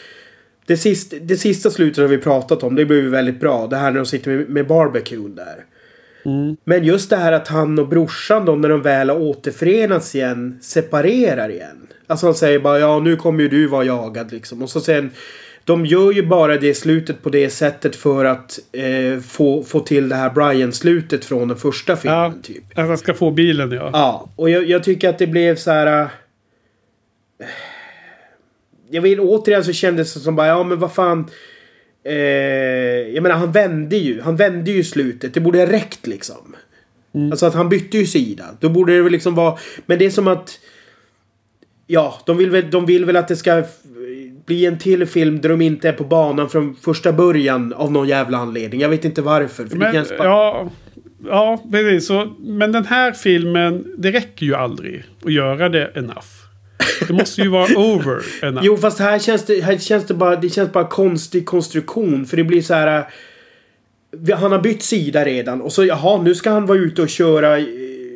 Det 0.66 0.78
sista, 0.78 1.16
det 1.22 1.38
sista 1.38 1.70
slutet 1.70 1.98
har 1.98 2.08
vi 2.08 2.18
pratat 2.18 2.64
om. 2.64 2.76
Det 2.76 2.86
blev 2.86 3.00
ju 3.00 3.10
väldigt 3.10 3.40
bra. 3.40 3.68
Det 3.68 3.76
här 3.76 3.92
när 3.92 3.98
de 3.98 4.06
sitter 4.06 4.32
med, 4.32 4.50
med 4.50 4.68
barbecuen 4.68 5.36
där. 5.36 5.66
Men 6.64 6.84
just 6.84 7.10
det 7.10 7.16
här 7.16 7.32
att 7.32 7.48
han 7.48 7.80
och 7.80 7.88
brorsan 7.88 8.46
då 8.46 8.56
när 8.56 8.70
de 8.70 8.82
väl 8.82 9.10
har 9.10 9.18
återförenats 9.18 10.16
igen 10.16 10.60
separerar 10.62 11.50
igen. 11.50 11.88
Alltså 12.08 12.28
han 12.28 12.36
säger 12.36 12.60
bara 12.60 12.80
ja 12.80 13.00
nu 13.00 13.16
kommer 13.16 13.42
ju 13.44 13.50
du 13.50 13.68
vara 13.68 13.84
jagad 13.84 14.32
liksom. 14.32 14.62
Och 14.62 14.70
så 14.70 14.80
sen 14.80 15.12
de 15.68 15.86
gör 15.86 16.12
ju 16.12 16.26
bara 16.26 16.58
det 16.58 16.74
slutet 16.74 17.24
på 17.24 17.30
det 17.30 17.50
sättet 17.50 17.96
för 17.96 18.26
att 18.26 18.60
eh, 18.72 19.20
få, 19.20 19.64
få 19.64 19.80
till 19.80 20.10
det 20.10 20.16
här 20.16 20.30
Brian-slutet 20.30 21.26
från 21.26 21.48
den 21.48 21.58
första 21.58 21.96
filmen 21.96 22.20
Ja, 22.20 22.34
typ. 22.44 22.64
att 22.80 22.88
jag 22.90 23.00
ska 23.00 23.14
få 23.14 23.32
bilen 23.32 23.72
ja. 23.72 23.90
Ja, 23.94 24.30
och 24.36 24.50
jag, 24.50 24.70
jag 24.70 24.84
tycker 24.84 25.10
att 25.10 25.18
det 25.20 25.28
blev 25.28 25.56
så 25.56 25.72
här... 25.72 26.02
äh, 26.02 26.08
Jag 28.90 29.02
vill 29.02 29.20
återigen 29.20 29.64
så 29.64 29.74
kändes 29.74 30.14
det 30.14 30.20
som 30.20 30.36
bara, 30.36 30.48
ja 30.48 30.64
men 30.64 30.80
vad 30.80 30.94
fan. 30.94 31.30
Eh, 32.04 32.16
jag 33.14 33.24
menar 33.24 33.36
han 33.36 33.52
vände 33.52 33.98
ju. 33.98 34.22
Han 34.22 34.36
vände 34.36 34.72
ju 34.72 34.84
slutet. 34.84 35.34
Det 35.34 35.40
borde 35.40 35.60
ha 35.60 35.66
räckt 35.72 36.08
liksom. 36.08 36.56
Alltså 37.32 37.46
att 37.46 37.54
han 37.54 37.70
bytte 37.70 37.98
ju 37.98 38.06
sida. 38.06 38.46
Då 38.60 38.70
borde 38.70 38.96
det 38.96 39.02
väl 39.02 39.12
liksom 39.12 39.36
vara... 39.36 39.58
Men 39.86 40.00
det 40.00 40.06
är 40.06 40.10
som 40.10 40.28
att... 40.28 40.60
Ja, 41.88 42.20
de 42.26 42.38
vill 42.38 42.50
väl, 42.50 42.72
de 42.72 42.86
vill 42.86 43.06
väl 43.06 43.16
att 43.16 43.28
det 43.28 43.36
ska 43.36 43.64
bli 44.48 44.66
en 44.66 44.78
till 44.78 45.06
film 45.06 45.42
där 45.42 45.50
de 45.50 45.62
inte 45.62 45.90
är 45.90 45.94
på 45.94 46.04
banan 46.04 46.50
från 46.50 46.76
första 46.76 47.14
början 47.14 47.74
av 47.74 47.92
någon 47.92 48.08
jävla 48.08 48.38
anledning. 48.38 48.82
Jag 48.82 48.90
vet 48.90 49.06
inte 49.06 49.22
varför. 49.22 49.66
För 49.66 49.78
det 49.78 49.92
Men, 49.94 50.06
bara... 50.18 50.28
ja, 50.28 50.70
ja, 51.26 51.64
precis. 51.72 52.08
Så, 52.08 52.36
men 52.40 52.72
den 52.72 52.86
här 52.86 53.12
filmen, 53.12 53.86
det 53.98 54.12
räcker 54.12 54.46
ju 54.46 54.56
aldrig 54.56 55.04
att 55.26 55.34
göra 55.34 55.70
det 55.70 55.92
enough. 55.96 56.28
Det 57.08 57.14
måste 57.14 57.42
ju 57.42 57.48
vara 57.48 57.78
over 57.78 58.22
enough. 58.42 58.66
Jo 58.66 58.78
fast 58.78 59.00
här 59.00 59.20
känns 59.20 59.46
det, 59.46 59.62
här 59.62 59.78
känns 59.78 60.06
det 60.06 60.14
bara, 60.14 60.36
det 60.36 60.50
känns 60.50 60.72
bara 60.72 60.88
konstig 60.88 61.46
konstruktion. 61.46 62.26
För 62.26 62.38
det 62.38 62.44
blir 62.44 62.62
så 62.62 62.74
här. 62.74 63.06
äh, 64.30 64.38
Han 64.40 64.52
har 64.52 64.60
bytt 64.60 64.84
sida 64.84 65.26
redan 65.26 65.62
och 65.62 65.72
så 65.72 65.86
jaha 65.86 66.22
nu 66.22 66.36
ska 66.36 66.50
han 66.50 66.66
vara 66.66 66.78
ute 66.78 67.02
och 67.02 67.10
köra, 67.10 67.58
eh, 67.58 67.66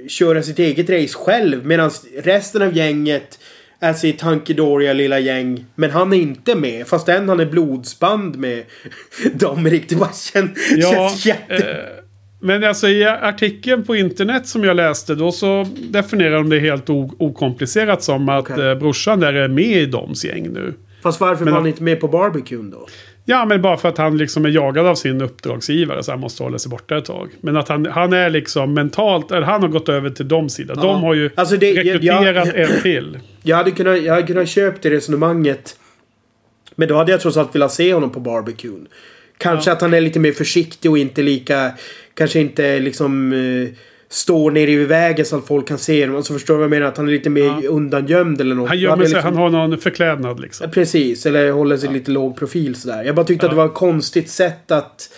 köra 0.07 0.43
sitt 0.43 0.59
eget 0.59 0.89
race 0.89 1.13
själv. 1.17 1.65
Medan 1.65 1.91
resten 2.23 2.61
av 2.61 2.77
gänget 2.77 3.39
är 3.81 3.93
sitt 3.93 4.21
hunky 4.21 4.53
lilla 4.93 5.19
gäng. 5.19 5.65
Men 5.75 5.91
han 5.91 6.13
är 6.13 6.17
inte 6.17 6.55
med. 6.55 6.87
Fast 6.87 7.09
än 7.09 7.29
han 7.29 7.39
är 7.39 7.45
blodsband 7.45 8.35
med 8.37 8.63
Dominic. 9.33 9.83
Det 9.87 9.95
bara 9.95 10.09
kän, 10.13 10.55
Ja, 10.75 10.91
känns 10.91 11.25
jätte... 11.25 11.55
eh, 11.71 11.77
men 12.43 12.63
alltså 12.63 12.87
i 12.87 13.05
artikeln 13.05 13.83
på 13.83 13.95
internet 13.95 14.47
som 14.47 14.63
jag 14.63 14.75
läste 14.75 15.15
då 15.15 15.31
så 15.31 15.65
definierar 15.89 16.35
de 16.35 16.49
det 16.49 16.59
helt 16.59 16.89
okomplicerat 16.89 18.03
som 18.03 18.29
att 18.29 18.51
Okej. 18.51 18.69
eh, 18.69 18.75
brorsan 18.75 19.19
där 19.19 19.33
är 19.33 19.47
med 19.47 19.63
i 19.81 19.85
doms 19.85 20.25
gäng 20.25 20.49
nu. 20.53 20.73
Fast 21.03 21.19
varför 21.21 21.45
men- 21.45 21.53
var 21.53 21.59
han 21.61 21.67
inte 21.69 21.83
med 21.83 21.99
på 21.99 22.07
barbecuen 22.07 22.69
då? 22.69 22.87
Ja, 23.25 23.45
men 23.45 23.61
bara 23.61 23.77
för 23.77 23.89
att 23.89 23.97
han 23.97 24.17
liksom 24.17 24.45
är 24.45 24.49
jagad 24.49 24.85
av 24.87 24.95
sin 24.95 25.21
uppdragsgivare 25.21 26.03
så 26.03 26.11
han 26.11 26.19
måste 26.19 26.43
hålla 26.43 26.59
sig 26.59 26.69
borta 26.69 26.97
ett 26.97 27.05
tag. 27.05 27.29
Men 27.41 27.57
att 27.57 27.67
han, 27.69 27.85
han 27.85 28.13
är 28.13 28.29
liksom 28.29 28.73
mentalt, 28.73 29.31
eller 29.31 29.41
han 29.41 29.61
har 29.61 29.69
gått 29.69 29.89
över 29.89 30.09
till 30.09 30.27
doms 30.27 30.53
sida. 30.53 30.73
Ja. 30.77 30.81
De 30.83 31.01
har 31.01 31.13
ju 31.13 31.29
Alltså 31.35 31.57
det- 31.57 31.67
jag- 31.71 31.77
rekryterat 31.85 32.47
jag- 32.47 32.59
en 32.59 32.81
till. 32.81 33.19
Jag 33.43 33.57
hade 33.57 33.71
kunnat, 33.71 34.01
jag 34.03 34.13
hade 34.13 34.27
kunnat 34.27 34.47
köpa 34.49 34.77
det 34.81 34.89
resonemanget. 34.89 35.75
Men 36.75 36.87
då 36.87 36.95
hade 36.95 37.11
jag 37.11 37.21
trots 37.21 37.37
allt 37.37 37.55
velat 37.55 37.71
se 37.73 37.93
honom 37.93 38.09
på 38.09 38.19
barbecuen. 38.19 38.87
Kanske 39.37 39.71
att 39.71 39.81
han 39.81 39.93
är 39.93 40.01
lite 40.01 40.19
mer 40.19 40.31
försiktig 40.31 40.91
och 40.91 40.97
inte 40.97 41.21
lika... 41.21 41.71
Kanske 42.13 42.39
inte 42.39 42.79
liksom... 42.79 43.33
Eh, 43.33 43.69
står 44.11 44.51
nere 44.51 44.71
i 44.71 44.85
vägen 44.85 45.25
så 45.25 45.37
att 45.37 45.47
folk 45.47 45.67
kan 45.67 45.77
se 45.77 46.01
honom. 46.03 46.15
Alltså 46.17 46.33
förstår 46.33 46.53
du 46.53 46.57
vad 46.57 46.63
jag 46.63 46.69
menar? 46.69 46.87
Att 46.87 46.97
han 46.97 47.07
är 47.07 47.11
lite 47.11 47.29
mer 47.29 47.67
undangömd 47.67 48.41
eller 48.41 48.55
något. 48.55 48.69
Han 48.69 48.79
gömmer 48.79 49.05
sig, 49.05 49.13
liksom- 49.13 49.23
han 49.23 49.35
har 49.35 49.49
någon 49.67 49.77
förklädnad 49.77 50.39
liksom. 50.39 50.71
Precis, 50.71 51.25
eller 51.25 51.51
håller 51.51 51.77
sig 51.77 51.93
lite 51.93 52.11
låg 52.11 52.37
profil 52.37 52.75
sådär. 52.75 53.03
Jag 53.03 53.15
bara 53.15 53.25
tyckte 53.25 53.45
att 53.45 53.51
det 53.51 53.55
var 53.55 53.65
ett 53.65 53.73
konstigt 53.73 54.29
sätt 54.29 54.71
att... 54.71 55.09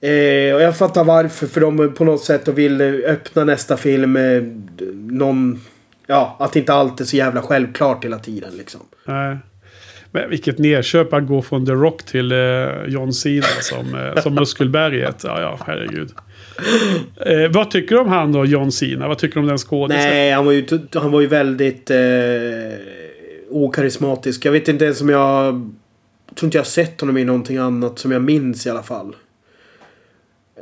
Eh, 0.00 0.54
och 0.54 0.62
jag 0.62 0.76
fattar 0.76 1.04
varför. 1.04 1.46
För 1.46 1.60
de 1.60 1.94
på 1.94 2.04
något 2.04 2.24
sätt 2.24 2.48
vill 2.48 2.80
eh, 2.80 2.86
öppna 3.06 3.44
nästa 3.44 3.76
film 3.76 4.12
med 4.12 4.62
någon... 5.10 5.60
Ja, 6.06 6.36
att 6.40 6.56
inte 6.56 6.72
allt 6.72 7.00
är 7.00 7.04
så 7.04 7.16
jävla 7.16 7.42
självklart 7.42 8.04
hela 8.04 8.18
tiden 8.18 8.50
liksom. 8.58 8.80
Nej. 9.04 9.36
Men 10.10 10.30
vilket 10.30 10.58
nedköp 10.58 11.12
att 11.12 11.26
gå 11.26 11.42
från 11.42 11.66
The 11.66 11.72
Rock 11.72 12.02
till 12.02 12.32
eh, 12.32 12.38
John 12.86 13.12
Cena 13.12 13.46
som, 13.60 13.94
eh, 13.94 14.22
som 14.22 14.34
Muskelberget. 14.34 15.24
Ja, 15.24 15.40
ja, 15.40 15.58
herregud. 15.66 16.10
Eh, 17.26 17.50
vad 17.50 17.70
tycker 17.70 17.94
du 17.94 18.00
om 18.00 18.08
han 18.08 18.32
då, 18.32 18.44
John 18.44 18.72
Cena? 18.72 19.08
Vad 19.08 19.18
tycker 19.18 19.34
du 19.34 19.40
om 19.40 19.46
den 19.46 19.58
skådisen? 19.58 20.02
Nej, 20.02 20.32
han 20.32 20.44
var 20.44 20.52
ju, 20.52 20.66
han 20.94 21.10
var 21.10 21.20
ju 21.20 21.26
väldigt 21.26 21.90
eh, 21.90 21.96
okarismatisk. 23.50 24.44
Jag 24.44 24.52
vet 24.52 24.68
inte 24.68 24.84
ens 24.84 25.00
om 25.00 25.08
jag... 25.08 25.52
tror 26.34 26.46
inte 26.46 26.58
jag 26.58 26.62
har 26.62 26.68
sett 26.68 27.00
honom 27.00 27.18
i 27.18 27.24
någonting 27.24 27.56
annat 27.56 27.98
som 27.98 28.12
jag 28.12 28.22
minns 28.22 28.66
i 28.66 28.70
alla 28.70 28.82
fall. 28.82 29.14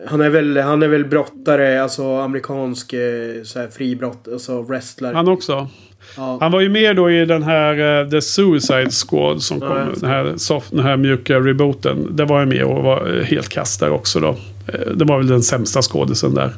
Han 0.06 0.20
är 0.20 0.28
väl, 0.28 0.56
han 0.56 0.82
är 0.82 0.88
väl 0.88 1.04
brottare, 1.04 1.82
alltså 1.82 2.16
amerikansk 2.16 2.92
eh, 2.92 3.42
så 3.44 3.58
här, 3.58 3.68
fribrott, 3.68 4.28
alltså 4.32 4.62
wrestler. 4.62 5.14
Han 5.14 5.28
också. 5.28 5.68
ja. 6.16 6.38
Han 6.40 6.52
var 6.52 6.60
ju 6.60 6.68
med 6.68 6.96
då 6.96 7.10
i 7.10 7.24
den 7.24 7.42
här 7.42 8.02
uh, 8.04 8.10
The 8.10 8.20
Suicide 8.20 8.90
Squad 8.90 9.42
som 9.42 9.60
kom. 9.60 9.68
Ja, 9.68 9.86
den, 10.00 10.10
här 10.10 10.36
soft, 10.36 10.70
den 10.70 10.84
här 10.84 10.96
mjuka 10.96 11.38
rebooten. 11.38 12.16
Där 12.16 12.24
var 12.24 12.38
jag 12.38 12.48
med 12.48 12.64
och 12.64 12.82
var 12.82 13.16
eh, 13.16 13.24
helt 13.24 13.48
kast 13.48 13.80
där 13.80 13.90
också 13.90 14.20
då. 14.20 14.36
Eh, 14.66 14.92
det 14.94 15.04
var 15.04 15.18
väl 15.18 15.26
den 15.26 15.42
sämsta 15.42 15.82
skådisen 15.82 16.34
där. 16.34 16.52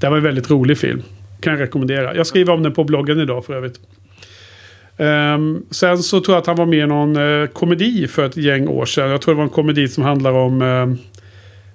Det 0.00 0.08
var 0.08 0.16
en 0.16 0.22
väldigt 0.22 0.50
rolig 0.50 0.78
film. 0.78 1.02
Kan 1.40 1.52
jag 1.52 1.62
rekommendera. 1.62 2.16
Jag 2.16 2.26
skriver 2.26 2.52
om 2.52 2.62
den 2.62 2.72
på 2.72 2.84
bloggen 2.84 3.20
idag 3.20 3.44
för 3.44 3.54
övrigt. 3.54 3.80
Um, 4.96 5.66
sen 5.70 5.98
så 5.98 6.20
tror 6.20 6.34
jag 6.34 6.40
att 6.40 6.46
han 6.46 6.56
var 6.56 6.66
med 6.66 6.78
i 6.78 6.86
någon 6.86 7.16
uh, 7.16 7.46
komedi 7.46 8.08
för 8.08 8.26
ett 8.26 8.36
gäng 8.36 8.68
år 8.68 8.86
sedan. 8.86 9.10
Jag 9.10 9.20
tror 9.20 9.34
det 9.34 9.36
var 9.36 9.44
en 9.44 9.50
komedi 9.50 9.88
som 9.88 10.04
handlar 10.04 10.32
om 10.32 10.62
Uh, 10.62 10.94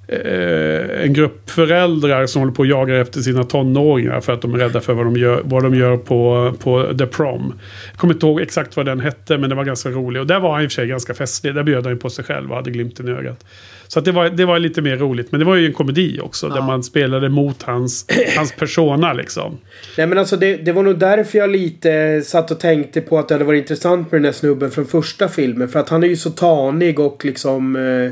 en 0.08 1.14
grupp 1.14 1.50
föräldrar 1.50 2.26
som 2.26 2.42
håller 2.42 2.54
på 2.54 2.60
och 2.60 2.66
jagar 2.66 2.96
efter 2.96 3.22
sina 3.22 3.44
tonåringar 3.44 4.22
för 4.22 4.34
att 4.34 4.42
de 4.42 4.54
är 4.54 4.58
rädda 4.58 4.82
för 4.82 4.94
vad 4.94 5.06
de 5.06 5.18
gör, 5.18 5.42
vad 5.44 5.64
de 5.64 5.76
gör 5.76 5.98
på, 5.98 6.54
på 6.60 6.98
The 6.98 7.06
Prom. 7.06 7.54
Jag 7.92 8.00
kommer 8.00 8.14
inte 8.14 8.26
ihåg 8.26 8.42
exakt 8.42 8.78
vad 8.78 8.86
den 8.86 9.00
hette 9.00 9.38
men 9.38 9.50
det 9.50 9.56
var 9.56 9.64
ganska 9.64 9.90
rolig. 9.90 10.22
Och 10.22 10.28
där 10.28 10.40
var 10.40 10.54
han 10.54 10.64
i 10.64 10.68
och 10.68 10.72
för 10.72 10.76
sig 10.76 10.88
ganska 10.88 11.14
festlig. 11.14 11.56
Där 11.56 11.64
bjöd 11.64 11.84
han 11.84 11.94
ju 11.94 12.00
på 12.00 12.10
sig 12.10 12.26
själv 12.26 12.50
och 12.50 12.56
hade 12.56 12.72
glimten 12.72 13.08
i 13.08 13.12
ögat. 13.12 13.46
Så 13.88 14.00
att 14.00 14.06
det, 14.06 14.12
var, 14.12 14.30
det 14.30 14.46
var 14.46 14.60
lite 14.60 14.82
mer 14.82 14.98
roligt. 14.98 15.32
Men 15.32 15.40
det 15.40 15.46
var 15.46 15.56
ju 15.56 15.66
en 15.66 15.74
komedi 15.74 16.20
också. 16.24 16.50
Där 16.50 16.62
man 16.62 16.84
spelade 16.84 17.30
mot 17.30 17.64
hans, 17.64 18.06
hans 18.38 18.52
persona 18.52 19.14
liksom. 19.14 19.58
Nej 19.98 20.08
men 20.08 20.18
alltså 20.18 20.38
det, 20.38 20.56
det 20.56 20.72
var 20.72 20.84
nog 20.84 21.00
därför 21.00 21.38
jag 21.38 21.50
lite 21.50 22.22
satt 22.26 22.52
och 22.52 22.60
tänkte 22.60 23.02
på 23.02 23.20
att 23.20 23.28
det 23.28 23.34
hade 23.34 23.46
varit 23.46 23.62
intressant 23.62 24.12
med 24.12 24.22
den 24.22 24.26
här 24.26 24.32
snubben 24.32 24.72
från 24.72 24.86
första 24.86 25.28
filmen. 25.28 25.70
För 25.70 25.80
att 25.80 25.90
han 25.90 26.04
är 26.04 26.08
ju 26.08 26.16
så 26.16 26.30
tanig 26.30 27.00
och 27.00 27.26
liksom 27.26 27.76
eh, 27.76 28.12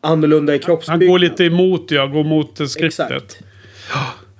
annorlunda 0.00 0.52
i 0.52 0.56
Han 0.56 0.62
kroppsbyggnad. 0.62 1.08
går 1.08 1.18
lite 1.18 1.44
emot, 1.44 1.90
ja. 1.90 2.06
Går 2.06 2.24
mot 2.24 2.70
skriptet. 2.70 2.82
Exakt. 2.84 3.38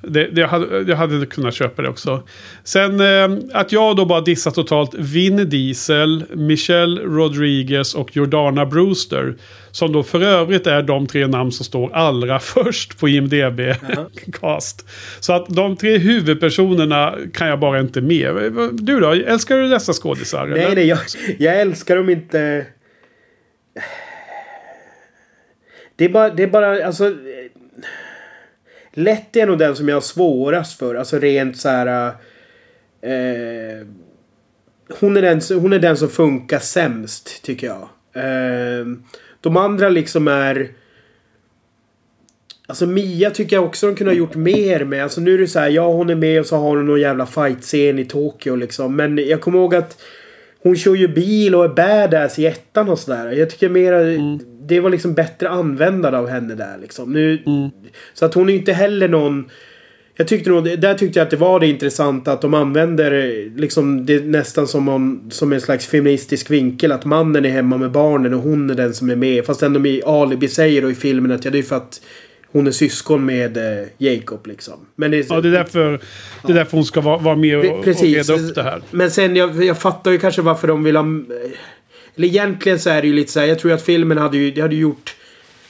Det, 0.03 0.29
det, 0.33 0.41
jag, 0.41 0.49
hade, 0.49 0.85
jag 0.91 0.97
hade 0.97 1.27
kunnat 1.27 1.55
köpa 1.55 1.83
det 1.83 1.89
också. 1.89 2.23
Sen 2.65 3.01
eh, 3.01 3.39
att 3.53 3.73
jag 3.73 3.97
då 3.97 4.05
bara 4.05 4.21
dissar 4.21 4.51
totalt 4.51 4.95
Vin 4.95 5.49
Diesel, 5.49 6.25
Michelle 6.35 7.01
Rodriguez 7.01 7.95
och 7.95 8.17
Jordana 8.17 8.67
Brewster. 8.67 9.35
Som 9.71 9.93
då 9.93 10.03
för 10.03 10.23
övrigt 10.23 10.67
är 10.67 10.83
de 10.83 11.07
tre 11.07 11.27
namn 11.27 11.53
som 11.53 11.65
står 11.65 11.95
allra 11.95 12.39
först 12.41 12.99
på 12.99 13.09
IMDB 13.09 13.61
cast. 14.41 14.89
Så 15.21 15.33
att 15.33 15.49
de 15.49 15.77
tre 15.77 15.99
huvudpersonerna 15.99 17.15
kan 17.35 17.49
jag 17.49 17.61
bara 17.61 17.81
inte 17.81 18.01
med. 18.01 18.53
Du 18.73 19.01
då? 19.01 19.11
Älskar 19.13 19.57
du 19.57 19.69
dessa 19.69 19.93
skådisar? 19.93 20.47
Nej, 20.47 20.75
nej, 20.75 20.87
jag, 20.87 20.99
jag 21.39 21.61
älskar 21.61 21.97
dem 21.97 22.11
inte. 22.11 22.67
Det 25.99 26.05
är 26.05 26.09
bara, 26.09 26.31
det 26.31 26.43
är 26.43 26.47
bara, 26.47 26.87
alltså. 26.87 27.17
Lätt 28.93 29.37
är 29.37 29.47
nog 29.47 29.59
den 29.59 29.77
som 29.77 29.89
jag 29.89 29.97
har 29.97 30.01
svårast 30.01 30.79
för. 30.79 30.95
Alltså 30.95 31.19
rent 31.19 31.57
så 31.57 31.69
här. 31.69 32.07
Eh, 33.01 33.87
hon, 35.01 35.17
är 35.17 35.23
den, 35.23 35.61
hon 35.61 35.73
är 35.73 35.79
den 35.79 35.97
som 35.97 36.09
funkar 36.09 36.59
sämst, 36.59 37.43
tycker 37.43 37.67
jag. 37.67 37.89
Eh, 38.13 38.87
de 39.41 39.57
andra 39.57 39.89
liksom 39.89 40.29
är... 40.29 40.71
Alltså 42.67 42.87
Mia 42.87 43.31
tycker 43.31 43.57
jag 43.57 43.65
också 43.65 43.87
de 43.87 43.97
kunde 43.97 44.13
ha 44.13 44.19
gjort 44.19 44.35
mer 44.35 44.85
med. 44.85 45.03
Alltså 45.03 45.21
nu 45.21 45.35
är 45.35 45.39
det 45.39 45.49
så 45.49 45.59
här, 45.59 45.69
ja 45.69 45.93
hon 45.93 46.11
är 46.11 46.15
med 46.15 46.41
och 46.41 46.47
så 46.47 46.57
har 46.57 46.69
hon 46.69 46.87
någon 46.87 47.01
jävla 47.01 47.27
fight-scen 47.27 47.99
i 47.99 48.05
Tokyo 48.05 48.57
liksom. 48.57 48.97
Men 48.97 49.19
jag 49.19 49.41
kommer 49.41 49.59
ihåg 49.59 49.75
att 49.75 50.03
hon 50.63 50.77
kör 50.77 50.95
ju 50.95 51.09
bil 51.09 51.55
och 51.55 51.65
är 51.65 51.69
badass 51.69 52.39
i 52.39 52.47
ettan 52.47 52.89
och 52.89 52.99
sådär. 52.99 53.33
Jag 53.33 53.51
tycker 53.51 53.69
mer 53.69 53.93
det 54.69 54.81
var 54.81 54.91
liksom 54.91 55.15
bättre 55.15 55.49
användande 55.49 56.19
av 56.19 56.29
henne 56.29 56.55
där 56.55 56.79
liksom. 56.81 57.13
Nu, 57.13 57.43
Så 58.15 58.25
att 58.25 58.35
hon 58.35 58.49
är 58.49 58.55
inte 58.55 58.73
heller 58.73 59.09
någon... 59.09 59.51
Jag 60.17 60.29
tyckte 60.29 60.51
nog, 60.51 60.65
där 60.65 60.95
tyckte 60.95 61.19
jag 61.19 61.25
att 61.25 61.31
det 61.31 61.37
var 61.37 61.61
det 61.61 61.67
intressanta 61.67 62.33
att 62.33 62.41
de 62.41 62.55
använder 62.55 63.11
liksom 63.57 64.07
det 64.07 64.25
nästan 64.25 64.67
som, 64.67 64.89
om, 64.89 65.31
som 65.31 65.53
en 65.53 65.61
slags 65.61 65.87
feministisk 65.87 66.51
vinkel. 66.51 66.93
Att 66.93 67.05
mannen 67.05 67.45
är 67.45 67.49
hemma 67.49 67.77
med 67.77 67.91
barnen 67.91 68.35
och 68.35 68.41
hon 68.41 68.71
är 68.71 68.75
den 68.75 68.95
som 68.95 69.11
är 69.11 69.17
med. 69.17 69.45
Fast 69.45 69.63
ändå 69.63 69.87
i 69.87 70.03
alibi 70.07 70.49
säger 70.49 70.83
då 70.83 70.91
i 70.91 70.95
filmen 70.95 71.33
att 71.33 71.45
ja, 71.45 71.51
det 71.51 71.59
är 71.59 71.63
för 71.63 71.77
att 71.77 72.01
hon 72.53 72.67
är 72.67 72.71
syskon 72.71 73.27
med 73.27 73.57
eh, 73.57 73.87
Jacob 73.99 74.47
liksom. 74.47 74.87
Men 74.97 75.11
det 75.11 75.17
är, 75.19 75.27
Ja, 75.29 75.41
det 75.41 75.49
är 75.49 75.53
därför, 75.53 76.01
det 76.47 76.53
är 76.53 76.57
därför 76.57 76.77
hon 76.77 76.85
ska 76.85 77.01
vara, 77.01 77.19
vara 77.19 77.37
med 77.37 77.59
och, 77.59 77.79
och 77.79 77.85
Precis. 77.85 78.29
reda 78.29 78.41
upp 78.41 78.55
det 78.55 78.63
här. 78.63 78.83
Men 78.91 79.11
sen 79.11 79.37
jag, 79.37 79.65
jag 79.65 79.79
fattar 79.79 80.11
ju 80.11 80.19
kanske 80.19 80.43
varför 80.43 80.69
de 80.69 80.85
vill 80.85 80.97
ha... 80.97 81.05
Eller 82.17 82.29
egentligen 82.29 82.79
så 82.79 82.91
är 82.91 83.03
det 83.03 83.09
ju 83.09 83.15
lite 83.15 83.33
så 83.33 83.41
här. 83.41 83.47
Jag 83.47 83.59
tror 83.59 83.73
att 83.73 83.83
filmen 83.83 84.19
hade 84.19 84.37
ju, 84.37 84.51
det 84.51 84.61
hade 84.61 84.77
gjort 84.77 85.17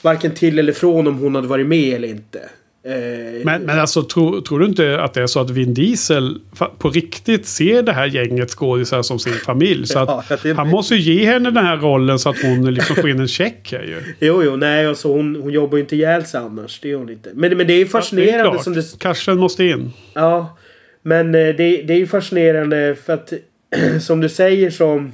varken 0.02 0.34
till 0.34 0.58
eller 0.58 0.72
från 0.72 1.06
om 1.06 1.18
hon 1.18 1.34
hade 1.34 1.48
varit 1.48 1.66
med 1.66 1.94
eller 1.94 2.08
inte. 2.08 2.40
Eh, 2.88 3.44
Men, 3.44 3.62
men 3.62 3.80
alltså, 3.80 4.02
tror, 4.02 4.40
tror 4.40 4.58
du 4.60 4.66
inte 4.66 5.00
att 5.00 5.14
det 5.14 5.22
är 5.22 5.26
så 5.26 5.40
att 5.40 5.50
Vin 5.50 5.74
Diesel 5.74 6.40
på 6.78 6.90
riktigt 6.90 7.46
ser 7.46 7.82
det 7.82 7.92
här 7.92 8.06
gänget 8.06 8.50
skådisar 8.50 9.02
som 9.02 9.18
sin 9.18 9.32
familj? 9.32 9.86
Så 9.86 9.98
Ja, 9.98 10.24
att 10.30 10.42
det- 10.42 10.52
han 10.52 10.68
måste 10.68 10.94
ju 10.94 11.14
ge 11.14 11.24
henne 11.26 11.50
den 11.50 11.64
här 11.64 11.76
rollen 11.76 12.18
så 12.18 12.28
att 12.30 12.42
hon 12.42 12.74
liksom 12.74 12.96
får 12.96 13.10
in 13.10 13.20
en 13.20 13.28
check 13.28 13.72
här 13.72 13.82
ju. 13.82 14.02
Jo, 14.26 14.42
jo, 14.44 14.56
nej, 14.56 14.86
alltså 14.86 15.08
hon, 15.12 15.36
hon 15.36 15.52
jobbar 15.52 15.76
ju 15.78 15.82
inte 15.82 15.96
ihjäl 15.96 16.24
sig 16.24 16.40
annars. 16.40 16.80
Det 16.80 16.88
gör 16.88 16.98
hon 16.98 17.10
inte. 17.10 17.30
Men, 17.34 17.56
men 17.56 17.66
det 17.66 17.72
är 17.72 17.78
ju 17.78 17.84
Det 17.84 17.88
är 17.88 17.90
fascinerande 17.90 18.50
klart. 18.50 18.64
som 18.64 18.72
det... 18.74 18.98
Cashen 18.98 19.38
måste 19.38 19.64
in. 19.64 19.90
Ja. 20.14 20.56
Men 21.02 21.26
eh, 21.34 21.40
det, 21.40 21.82
det 21.82 21.92
är 21.92 21.98
ju 21.98 22.06
fascinerande 22.06 22.96
för 23.06 23.12
att 23.12 23.32
som 24.02 24.20
du 24.20 24.28
säger 24.28 24.70
så... 24.70 25.10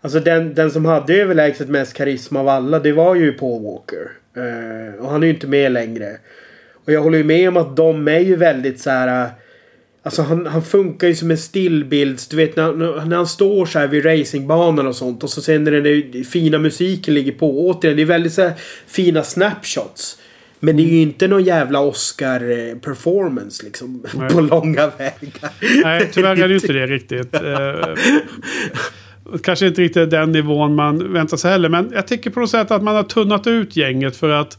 Alltså 0.00 0.20
den, 0.20 0.54
den 0.54 0.70
som 0.70 0.84
hade 0.84 1.14
överlägset 1.14 1.68
mest 1.68 1.94
karisma 1.96 2.40
av 2.40 2.48
alla 2.48 2.78
det 2.78 2.92
var 2.92 3.14
ju 3.14 3.32
Paul 3.32 3.62
Walker. 3.62 4.10
Eh, 4.36 5.04
och 5.04 5.10
han 5.10 5.22
är 5.22 5.26
ju 5.26 5.32
inte 5.34 5.46
med 5.46 5.72
längre. 5.72 6.16
Och 6.84 6.92
jag 6.92 7.02
håller 7.02 7.18
ju 7.18 7.24
med 7.24 7.48
om 7.48 7.56
att 7.56 7.76
de 7.76 8.08
är 8.08 8.20
ju 8.20 8.36
väldigt 8.36 8.80
så 8.80 8.90
här. 8.90 9.24
eh, 9.24 9.30
Alltså 10.04 10.22
han, 10.22 10.46
han 10.46 10.62
funkar 10.62 11.08
ju 11.08 11.14
som 11.14 11.30
en 11.30 11.38
stillbilds... 11.38 12.28
Du 12.28 12.36
vet 12.36 12.56
när, 12.56 12.72
när 13.06 13.16
han 13.16 13.26
står 13.26 13.66
så 13.66 13.78
här 13.78 13.86
vid 13.86 14.04
racingbanan 14.04 14.86
och 14.86 14.96
sånt. 14.96 15.22
Och 15.24 15.30
så 15.30 15.42
sen 15.42 15.64
när 15.64 15.70
den 15.70 16.24
fina 16.24 16.58
musiken 16.58 17.14
ligger 17.14 17.32
på. 17.32 17.66
Återigen, 17.68 17.96
det 17.96 18.02
är 18.02 18.06
väldigt 18.06 18.32
så 18.32 18.42
här 18.42 18.52
fina 18.86 19.22
snapshots. 19.22 20.18
Men 20.60 20.76
det 20.76 20.82
är 20.82 20.86
ju 20.86 21.00
inte 21.02 21.28
någon 21.28 21.44
jävla 21.44 21.80
Oscar-performance 21.80 23.64
liksom. 23.64 24.06
Nej. 24.14 24.30
På 24.30 24.40
långa 24.40 24.86
vägar. 24.98 25.50
Nej, 25.84 26.10
tyvärr 26.12 26.36
är 26.42 26.48
det 26.48 26.54
ju 26.54 26.54
inte 26.54 26.72
det 26.72 26.86
riktigt. 26.86 27.34
Kanske 29.42 29.66
inte 29.66 29.82
riktigt 29.82 30.10
den 30.10 30.32
nivån 30.32 30.74
man 30.74 31.12
väntar 31.12 31.36
sig 31.36 31.50
heller. 31.50 31.68
Men 31.68 31.90
jag 31.94 32.06
tycker 32.06 32.30
på 32.30 32.40
något 32.40 32.50
sätt 32.50 32.70
att 32.70 32.82
man 32.82 32.96
har 32.96 33.02
tunnat 33.02 33.46
ut 33.46 33.76
gänget 33.76 34.16
för 34.16 34.30
att 34.30 34.58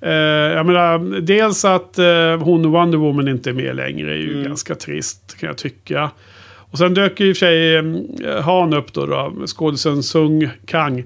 eh, 0.00 0.10
jag 0.10 0.66
menar, 0.66 1.20
dels 1.20 1.64
att 1.64 1.98
eh, 1.98 2.36
hon 2.38 2.70
Wonder 2.70 2.98
Woman 2.98 3.28
inte 3.28 3.50
är 3.50 3.54
med 3.54 3.76
längre 3.76 4.12
är 4.12 4.16
ju 4.16 4.44
ganska 4.44 4.74
trist 4.74 5.36
kan 5.40 5.46
jag 5.46 5.58
tycka. 5.58 6.10
Och 6.72 6.78
sen 6.78 6.94
dök 6.94 7.20
ju 7.20 7.28
i 7.28 7.32
och 7.32 7.36
för 7.36 7.46
sig 7.46 7.76
eh, 7.76 8.42
Han 8.42 8.74
upp 8.74 8.92
då, 8.92 9.06
då 9.06 9.46
skådisen 9.46 10.02
Sung 10.02 10.48
Kang. 10.66 10.98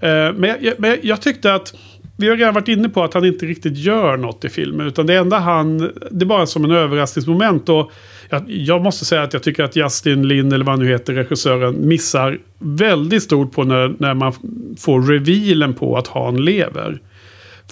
Eh, 0.00 0.32
men, 0.34 0.56
jag, 0.60 0.74
men 0.78 0.96
jag 1.02 1.22
tyckte 1.22 1.54
att 1.54 1.74
vi 2.16 2.28
har 2.28 2.36
redan 2.36 2.54
varit 2.54 2.68
inne 2.68 2.88
på 2.88 3.04
att 3.04 3.14
han 3.14 3.24
inte 3.24 3.46
riktigt 3.46 3.76
gör 3.76 4.16
något 4.16 4.44
i 4.44 4.48
filmen. 4.48 4.86
Utan 4.86 5.06
det 5.06 5.14
enda 5.14 5.38
han... 5.38 5.78
Det 6.10 6.24
är 6.24 6.26
bara 6.26 6.46
som 6.46 6.64
en 6.64 6.70
överraskningsmoment. 6.70 7.68
Och 7.68 7.92
jag, 8.30 8.44
jag 8.50 8.82
måste 8.82 9.04
säga 9.04 9.22
att 9.22 9.32
jag 9.32 9.42
tycker 9.42 9.64
att 9.64 9.76
Justin 9.76 10.28
Lin, 10.28 10.52
eller 10.52 10.64
vad 10.64 10.72
han 10.74 10.84
nu 10.84 10.90
heter, 10.92 11.12
regissören, 11.14 11.88
missar 11.88 12.38
väldigt 12.58 13.22
stort 13.22 13.52
på 13.52 13.64
när, 13.64 13.94
när 13.98 14.14
man 14.14 14.32
får 14.78 15.02
revealen 15.02 15.74
på 15.74 15.96
att 15.96 16.08
han 16.08 16.44
lever. 16.44 16.98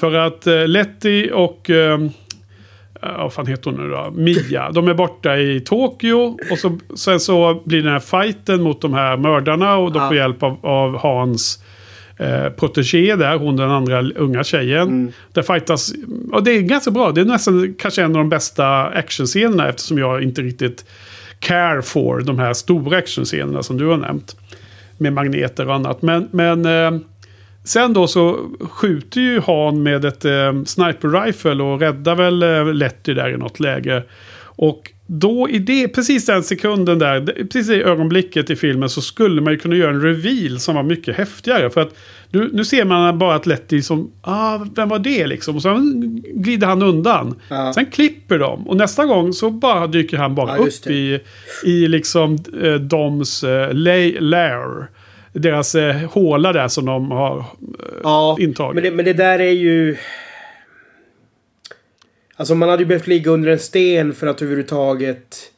För 0.01 0.15
att 0.15 0.47
eh, 0.47 0.69
Letty 0.69 1.31
och... 1.31 1.71
Eh, 1.71 1.99
ja, 3.03 3.17
vad 3.19 3.33
fan 3.33 3.47
heter 3.47 3.71
hon 3.71 3.81
nu 3.81 3.91
då? 3.91 4.11
Mia. 4.17 4.71
De 4.71 4.89
är 4.89 4.95
borta 4.95 5.37
i 5.37 5.61
Tokyo. 5.61 6.39
Och 6.51 6.59
så, 6.59 6.79
sen 6.95 7.21
så 7.21 7.63
blir 7.65 7.83
den 7.83 7.93
här 7.93 8.01
fighten 8.01 8.63
mot 8.63 8.81
de 8.81 8.95
här 8.95 9.17
mördarna. 9.17 9.77
Och 9.77 9.93
de 9.93 9.99
Ja. 10.03 10.09
får 10.09 10.17
hjälp 10.17 10.43
av, 10.43 10.59
av 10.67 10.97
Hans 10.99 11.65
eh, 12.17 12.49
protégé 12.49 13.17
där. 13.17 13.37
Hon 13.37 13.57
den 13.57 13.71
andra 13.71 14.03
unga 14.03 14.45
tjejen. 14.45 15.13
Där 15.33 15.43
fightas. 15.43 15.93
Och 16.33 16.45
det 16.45 16.51
är 16.51 16.61
ganska 16.61 16.91
bra. 16.91 17.13
Det 17.13 17.21
är 17.21 17.25
nästan 17.25 17.75
kanske 17.79 18.03
en 18.03 18.11
av 18.11 18.19
de 18.19 18.29
bästa 18.29 18.85
actionscenerna. 18.85 19.69
Eftersom 19.69 19.99
jag 19.99 20.23
inte 20.23 20.43
riktigt 20.43 20.85
care 21.39 21.83
for 21.83 22.21
de 22.21 22.39
här 22.39 22.53
stora 22.53 22.99
actionscenerna 22.99 23.63
som 23.63 23.79
du 23.79 23.87
har 23.87 23.97
nämnt. 23.97 24.37
Med 24.99 25.13
magneter 25.13 25.69
och 25.69 25.75
annat. 25.75 26.03
Men, 26.03 26.29
men 26.33 26.67
eh, 26.67 27.01
Sen 27.65 27.93
då 27.93 28.07
så 28.07 28.51
skjuter 28.61 29.21
ju 29.21 29.41
Han 29.41 29.83
med 29.83 30.05
ett 30.05 30.25
eh, 30.25 30.63
sniper 30.65 31.25
rifle 31.25 31.63
och 31.63 31.81
räddar 31.81 32.15
väl 32.15 32.43
eh, 32.43 32.75
Letty 32.75 33.15
där 33.15 33.35
i 33.35 33.37
något 33.37 33.61
läge. 33.61 34.03
Och 34.41 34.93
då 35.07 35.49
i 35.51 35.59
det, 35.59 35.89
precis 35.89 36.27
den 36.27 36.43
sekunden 36.43 36.99
där, 36.99 37.21
precis 37.43 37.71
i 37.71 37.83
ögonblicket 37.83 38.51
i 38.51 38.57
filmen 38.57 38.89
så 38.89 39.01
skulle 39.01 39.41
man 39.41 39.53
ju 39.53 39.59
kunna 39.59 39.77
göra 39.77 39.91
en 39.91 40.01
reveal 40.03 40.59
som 40.61 40.75
var 40.75 40.83
mycket 40.83 41.17
häftigare. 41.17 41.71
För 41.71 41.81
att 41.81 41.95
nu, 42.31 42.51
nu 42.53 42.65
ser 42.65 42.85
man 42.85 43.19
bara 43.19 43.35
att 43.35 43.47
Letty 43.47 43.83
som, 43.83 44.11
ah, 44.23 44.59
vem 44.77 44.89
var 44.89 44.99
det 44.99 45.27
liksom? 45.27 45.57
Och 45.57 45.63
sen 45.63 46.23
glider 46.35 46.67
han 46.67 46.83
undan. 46.83 47.35
Ja. 47.49 47.73
Sen 47.75 47.87
klipper 47.87 48.39
de 48.39 48.69
och 48.69 48.77
nästa 48.77 49.05
gång 49.07 49.33
så 49.33 49.51
bara 49.51 49.87
dyker 49.87 50.17
han 50.17 50.35
bara 50.35 50.57
Ja, 50.57 50.65
upp 50.65 50.87
i, 50.87 51.21
i 51.65 51.89
liksom 51.89 52.39
eh, 52.63 52.75
doms 52.75 53.45
eh, 53.45 53.73
lair. 54.21 54.87
Deras 55.33 55.75
eh, 55.75 55.97
håla 55.97 56.53
där 56.53 56.69
som 56.69 56.85
de 56.87 57.11
har 57.11 57.39
eh, 57.39 57.45
Ja, 58.03 58.37
intagit. 58.41 58.75
men 58.75 58.85
det, 58.85 58.91
men 58.91 59.05
det 59.05 59.13
där 59.13 59.39
är 59.39 59.51
ju... 59.51 59.97
Alltså 62.37 62.55
man 62.55 62.69
hade 62.69 62.83
ju 62.83 62.87
behövt 62.87 63.07
ligga 63.07 63.31
under 63.31 63.51
en 63.51 63.59
sten 63.59 64.15
för 64.15 64.27
att 64.27 64.43
överhuvudtaget... 64.43 65.51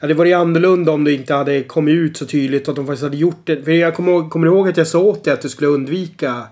Ja, 0.00 0.06
det 0.08 0.14
var 0.14 0.24
ju 0.24 0.32
annorlunda 0.32 0.92
om 0.92 1.04
det 1.04 1.12
inte 1.12 1.34
hade 1.34 1.62
kommit 1.62 1.92
ut 1.94 2.16
så 2.16 2.26
tydligt 2.26 2.68
att 2.68 2.76
de 2.76 2.86
faktiskt 2.86 3.02
hade 3.02 3.16
gjort 3.16 3.40
det. 3.44 3.62
För 3.64 3.72
jag 3.72 3.94
kommer 3.94 4.28
kommer 4.28 4.46
ihåg 4.46 4.68
att 4.68 4.76
jag 4.76 4.86
sa 4.86 4.98
åt 4.98 5.24
dig 5.24 5.34
att 5.34 5.40
du 5.42 5.48
skulle 5.48 5.68
undvika 5.70 6.42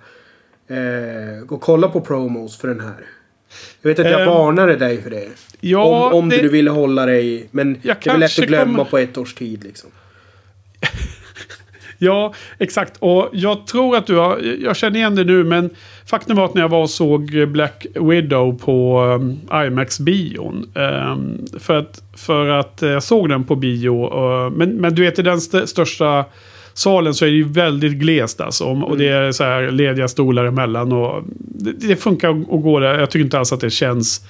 Eh, 0.69 1.43
och 1.53 1.61
kolla 1.61 1.89
på 1.89 2.01
promos 2.01 2.57
för 2.59 2.69
den 2.69 2.81
här. 2.81 3.07
Jag 3.83 3.89
vet 3.91 3.99
att 3.99 4.11
jag 4.11 4.21
Ehm, 4.21 4.29
varnade 4.29 4.77
dig 4.77 5.03
för 5.03 5.11
det. 5.11 5.29
Ja, 5.61 6.07
om 6.11 6.19
om 6.19 6.29
det- 6.29 6.43
du 6.43 6.49
ville 6.49 6.71
hålla 6.71 7.07
dig. 7.07 7.49
Men 7.51 7.81
det 7.83 8.07
är 8.07 8.19
lätt 8.19 8.39
att 8.39 8.47
glömma 8.47 8.73
kommer- 8.79 8.91
på 8.91 8.99
ett 8.99 9.19
års 9.19 9.35
tid 9.35 9.65
liksom. 9.65 9.91
Ja, 12.03 12.35
exakt. 12.59 12.97
Och 12.99 13.29
jag 13.33 13.67
tror 13.67 13.97
att 13.97 14.07
du 14.07 14.17
har... 14.17 14.39
Jag 14.63 14.77
känner 14.77 14.97
igen 14.97 15.15
det 15.15 15.25
nu, 15.25 15.45
men 15.45 15.71
faktum 16.07 16.37
var 16.37 16.45
att 16.45 16.55
när 16.55 16.63
jag 16.63 16.69
var 16.69 16.83
och 16.83 16.91
såg 16.91 17.49
Black 17.49 17.87
Widow 17.95 18.59
på 18.59 19.01
um, 19.01 19.41
IMAX-bion. 19.67 20.67
Um, 20.75 21.47
för, 21.59 21.77
att, 21.77 22.03
för 22.17 22.49
att 22.49 22.83
eh, 22.83 22.89
jag 22.89 23.03
såg 23.03 23.29
den 23.29 23.45
på 23.45 23.57
bio. 23.57 24.05
uh, 24.05 24.51
men, 24.51 24.77
men 24.77 24.95
du 24.95 25.03
vet, 25.03 25.19
i 25.19 25.23
den 25.23 25.39
st- 25.39 25.67
största 25.67 26.25
salen 26.75 27.15
så 27.15 27.25
är 27.25 27.29
det 27.29 27.37
ju 27.37 27.49
väldigt 27.49 27.93
glest 27.93 28.41
alltså. 28.41 28.65
Och 28.65 28.99
det 28.99 29.09
är 29.09 29.33
så 29.33 29.45
här 29.45 29.71
lediga 29.71 30.09
stolar 30.09 30.45
emellan. 30.45 30.93
Och 30.93 31.23
det, 31.39 31.73
det 31.89 31.97
funkar 31.97 32.31
att 32.31 32.63
gå 32.63 32.81
där. 32.81 32.99
Jag 32.99 33.11
tycker 33.11 33.25
inte 33.25 33.39
alls 33.39 33.53
att 33.53 33.61
det 33.61 33.71
känns 33.71 34.27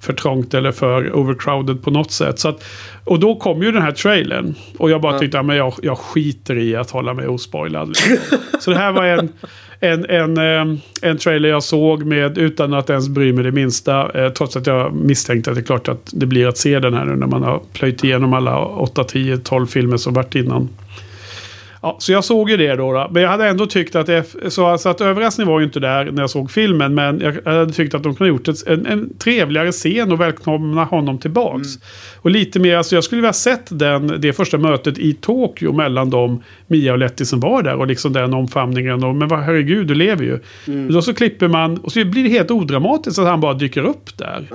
för 0.00 0.12
trångt 0.12 0.54
eller 0.54 0.72
för 0.72 1.16
overcrowded 1.16 1.82
på 1.82 1.90
något 1.90 2.10
sätt. 2.10 2.38
Så 2.38 2.48
att, 2.48 2.64
och 3.04 3.20
då 3.20 3.36
kom 3.36 3.62
ju 3.62 3.72
den 3.72 3.82
här 3.82 3.92
trailern. 3.92 4.54
Och 4.78 4.90
jag 4.90 5.00
bara 5.00 5.18
tyckte 5.18 5.40
att 5.40 5.56
jag, 5.56 5.74
jag 5.82 5.98
skiter 5.98 6.58
i 6.58 6.76
att 6.76 6.90
hålla 6.90 7.14
mig 7.14 7.28
ospoilad. 7.28 7.88
Liksom. 7.88 8.38
Så 8.60 8.70
det 8.70 8.76
här 8.76 8.92
var 8.92 9.04
en, 9.04 9.28
en, 9.80 10.04
en, 10.10 10.36
eh, 10.36 10.78
en 11.02 11.18
trailer 11.18 11.48
jag 11.48 11.62
såg 11.62 12.04
med 12.04 12.38
utan 12.38 12.74
att 12.74 12.90
ens 12.90 13.08
bry 13.08 13.32
mig 13.32 13.44
det 13.44 13.52
minsta. 13.52 14.24
Eh, 14.24 14.32
trots 14.32 14.56
att 14.56 14.66
jag 14.66 14.94
misstänkte 14.94 15.50
att 15.50 15.56
det 15.56 15.60
är 15.60 15.66
klart 15.66 15.88
att 15.88 16.10
det 16.12 16.26
blir 16.26 16.46
att 16.46 16.58
se 16.58 16.78
den 16.78 16.94
här 16.94 17.04
nu 17.04 17.16
när 17.16 17.26
man 17.26 17.42
har 17.42 17.60
plöjt 17.72 18.04
igenom 18.04 18.34
alla 18.34 18.58
8, 18.58 19.04
10, 19.04 19.38
12 19.38 19.66
filmer 19.66 19.96
som 19.96 20.14
varit 20.14 20.34
innan. 20.34 20.68
Ja, 21.82 21.96
så 21.98 22.12
jag 22.12 22.24
såg 22.24 22.50
ju 22.50 22.56
det 22.56 22.74
då, 22.74 22.92
då. 22.92 23.08
Men 23.10 23.22
jag 23.22 23.30
hade 23.30 23.48
ändå 23.48 23.66
tyckt 23.66 23.96
att... 23.96 24.06
Det, 24.06 24.24
så 24.48 24.66
alltså 24.66 24.88
att 24.88 25.00
överraskningen 25.00 25.52
var 25.52 25.60
ju 25.60 25.66
inte 25.66 25.80
där 25.80 26.04
när 26.04 26.22
jag 26.22 26.30
såg 26.30 26.50
filmen. 26.50 26.94
Men 26.94 27.20
jag 27.20 27.52
hade 27.52 27.72
tyckt 27.72 27.94
att 27.94 28.02
de 28.02 28.14
kunde 28.14 28.32
ha 28.32 28.36
gjort 28.36 28.48
ett, 28.48 28.66
en, 28.66 28.86
en 28.86 29.18
trevligare 29.18 29.72
scen 29.72 30.12
och 30.12 30.20
välkomna 30.20 30.84
honom 30.84 31.18
tillbaks. 31.18 31.68
Och 32.16 32.30
lite 32.30 32.58
mer, 32.58 32.76
alltså 32.76 32.94
jag 32.94 33.04
skulle 33.04 33.16
vilja 33.16 33.28
ha 33.28 33.32
sett 33.32 33.78
den, 33.78 34.20
det 34.20 34.32
första 34.32 34.58
mötet 34.58 34.98
i 34.98 35.14
Tokyo 35.14 35.72
mellan 35.72 36.10
de 36.10 36.42
Mia 36.66 36.92
och 36.92 36.98
Letty 36.98 37.24
som 37.24 37.40
var 37.40 37.62
där. 37.62 37.74
Och 37.74 37.86
liksom 37.86 38.12
den 38.12 38.34
omfamningen. 38.34 39.04
Och, 39.04 39.14
men 39.14 39.28
vad, 39.28 39.40
herregud, 39.40 39.86
du 39.86 39.94
lever 39.94 40.24
ju. 40.24 40.38
Men 40.64 40.92
då 40.92 41.02
så 41.02 41.14
klipper 41.14 41.48
man 41.48 41.76
och 41.78 41.92
så 41.92 42.04
blir 42.04 42.24
det 42.24 42.30
helt 42.30 42.50
odramatiskt 42.50 43.18
att 43.18 43.26
han 43.26 43.40
bara 43.40 43.54
dyker 43.54 43.82
upp 43.82 44.18
där. 44.18 44.46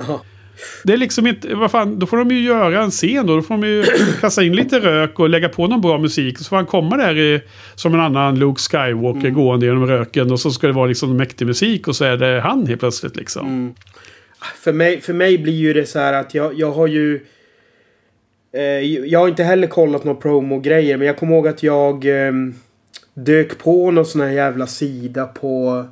Det 0.84 0.92
är 0.92 0.96
liksom 0.96 1.26
inte, 1.26 1.54
vad 1.54 1.70
fan, 1.70 1.98
då 1.98 2.06
får 2.06 2.16
de 2.16 2.30
ju 2.30 2.40
göra 2.40 2.82
en 2.82 2.90
scen 2.90 3.26
då. 3.26 3.36
Då 3.36 3.42
får 3.42 3.54
de 3.54 3.66
ju 3.66 3.84
kasta 4.20 4.42
in 4.42 4.56
lite 4.56 4.80
rök 4.80 5.18
och 5.18 5.28
lägga 5.28 5.48
på 5.48 5.66
någon 5.66 5.80
bra 5.80 5.98
musik. 5.98 6.38
Så 6.38 6.44
får 6.44 6.56
han 6.56 6.66
komma 6.66 6.96
där 6.96 7.18
i, 7.18 7.40
som 7.74 7.94
en 7.94 8.00
annan 8.00 8.38
Luke 8.38 8.60
Skywalker 8.60 9.30
gående 9.30 9.66
genom 9.66 9.86
röken. 9.86 10.32
Och 10.32 10.40
så 10.40 10.50
ska 10.50 10.66
det 10.66 10.72
vara 10.72 10.86
liksom 10.86 11.16
mäktig 11.16 11.46
musik 11.46 11.88
och 11.88 11.96
så 11.96 12.04
är 12.04 12.16
det 12.16 12.40
han 12.40 12.66
helt 12.66 12.80
plötsligt 12.80 13.16
liksom. 13.16 13.74
För 14.54 14.72
mig, 14.72 15.00
för 15.00 15.12
mig 15.12 15.38
blir 15.38 15.52
ju 15.52 15.72
det 15.72 15.86
så 15.86 15.98
här 15.98 16.12
att 16.12 16.34
jag, 16.34 16.54
jag 16.54 16.72
har 16.72 16.86
ju... 16.86 17.20
Eh, 18.52 18.62
jag 18.82 19.20
har 19.20 19.28
inte 19.28 19.44
heller 19.44 19.66
kollat 19.66 20.04
några 20.04 20.20
promo-grejer. 20.20 20.96
Men 20.96 21.06
jag 21.06 21.16
kommer 21.16 21.34
ihåg 21.34 21.48
att 21.48 21.62
jag 21.62 22.26
eh, 22.26 22.32
dök 23.14 23.58
på 23.58 23.90
någon 23.90 24.06
sån 24.06 24.20
här 24.20 24.30
jävla 24.30 24.66
sida 24.66 25.26
på... 25.26 25.84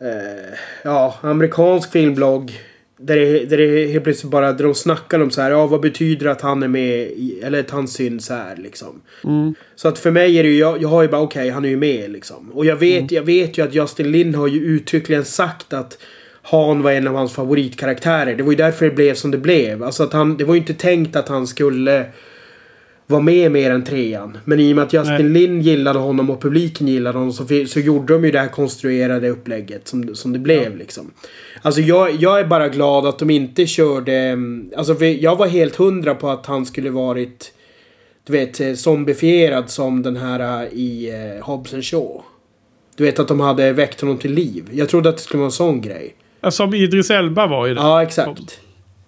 Eh, 0.00 0.58
ja, 0.82 1.14
amerikansk 1.20 1.92
filmblogg. 1.92 2.60
Där 3.00 3.16
det, 3.16 3.44
där 3.44 3.56
det 3.56 3.86
helt 3.86 4.04
plötsligt 4.04 4.30
bara, 4.30 4.52
där 4.52 4.64
de 4.64 4.74
snackar 4.74 5.20
om 5.20 5.30
så 5.30 5.40
här, 5.42 5.50
ja 5.50 5.66
vad 5.66 5.80
betyder 5.80 6.26
att 6.26 6.40
han 6.40 6.62
är 6.62 6.68
med 6.68 6.98
i, 7.00 7.40
eller 7.42 7.60
att 7.60 7.70
han 7.70 7.88
syns 7.88 8.28
här 8.28 8.56
liksom. 8.56 9.00
Så 9.76 9.88
att 9.88 9.98
för 9.98 10.10
mig 10.10 10.38
är 10.38 10.42
det 10.42 10.48
ju, 10.48 10.58
jag, 10.58 10.82
jag 10.82 10.88
har 10.88 11.02
ju 11.02 11.08
bara 11.08 11.20
okej, 11.20 11.50
han 11.50 11.64
är 11.64 11.68
ju 11.68 11.76
med 11.76 12.10
liksom. 12.10 12.50
Och 12.52 12.66
jag 12.66 12.76
vet, 12.76 13.12
jag 13.12 13.22
vet 13.22 13.58
ju 13.58 13.64
att 13.64 13.74
Justin 13.74 14.12
Lin 14.12 14.34
har 14.34 14.46
ju 14.46 14.60
uttryckligen 14.60 15.24
sagt 15.24 15.72
att 15.72 15.98
Han 16.42 16.82
var 16.82 16.92
en 16.92 17.08
av 17.08 17.14
hans 17.14 17.32
favoritkaraktärer. 17.32 18.34
Det 18.34 18.42
var 18.42 18.50
ju 18.50 18.56
därför 18.56 18.84
det 18.84 18.94
blev 18.94 19.14
som 19.14 19.30
det 19.30 19.38
blev. 19.38 19.82
Alltså 19.82 20.02
att 20.02 20.12
han, 20.12 20.36
det 20.36 20.44
var 20.44 20.54
ju 20.54 20.60
inte 20.60 20.74
tänkt 20.74 21.16
att 21.16 21.28
han 21.28 21.46
skulle 21.46 22.06
vara 23.10 23.22
med 23.22 23.52
mer 23.52 23.70
än 23.70 23.84
trean. 23.84 24.38
Men 24.44 24.60
i 24.60 24.72
och 24.72 24.76
med 24.76 24.84
att 24.84 24.92
Justin 24.92 25.32
Lin 25.32 25.60
gillade 25.60 25.98
honom 25.98 26.30
och 26.30 26.42
publiken 26.42 26.88
gillade 26.88 27.18
honom 27.18 27.32
så, 27.32 27.46
så 27.66 27.80
gjorde 27.80 28.12
de 28.12 28.24
ju 28.24 28.30
det 28.30 28.38
här 28.38 28.48
konstruerade 28.48 29.28
upplägget 29.28 29.88
som, 29.88 30.14
som 30.14 30.32
det 30.32 30.38
blev 30.38 30.76
liksom. 30.76 31.10
Alltså 31.62 31.80
jag, 31.80 32.14
jag 32.14 32.40
är 32.40 32.44
bara 32.44 32.68
glad 32.68 33.06
att 33.06 33.18
de 33.18 33.30
inte 33.30 33.66
körde... 33.66 34.12
mm, 34.14 34.70
Alltså 34.76 35.04
jag 35.04 35.36
var 35.36 35.46
helt 35.46 35.76
hundra 35.76 36.14
på 36.14 36.28
att 36.30 36.46
han 36.46 36.66
skulle 36.66 36.90
varit... 36.90 37.52
Du 38.26 38.32
vet, 38.32 38.60
eh, 38.60 38.72
zombifierad 38.74 39.70
som 39.70 40.02
den 40.02 40.16
här 40.16 40.62
eh, 40.62 40.68
i 40.72 41.10
eh, 41.38 41.44
Hobbs 41.46 41.74
and 41.74 41.84
Shaw. 41.84 42.22
Du 42.96 43.04
vet 43.04 43.18
att 43.18 43.28
de 43.28 43.40
hade 43.40 43.72
väckt 43.72 44.00
honom 44.00 44.18
till 44.18 44.32
liv. 44.32 44.64
Jag 44.72 44.88
trodde 44.88 45.08
att 45.08 45.16
det 45.16 45.22
skulle 45.22 45.38
vara 45.38 45.46
en 45.48 45.52
sån 45.52 45.80
grej. 45.80 46.14
Som 46.50 46.74
Idris 46.74 47.10
Elba 47.10 47.46
var 47.46 47.68
i 47.68 47.74
det. 47.74 47.80
Ja, 47.80 48.02
exakt. 48.02 48.60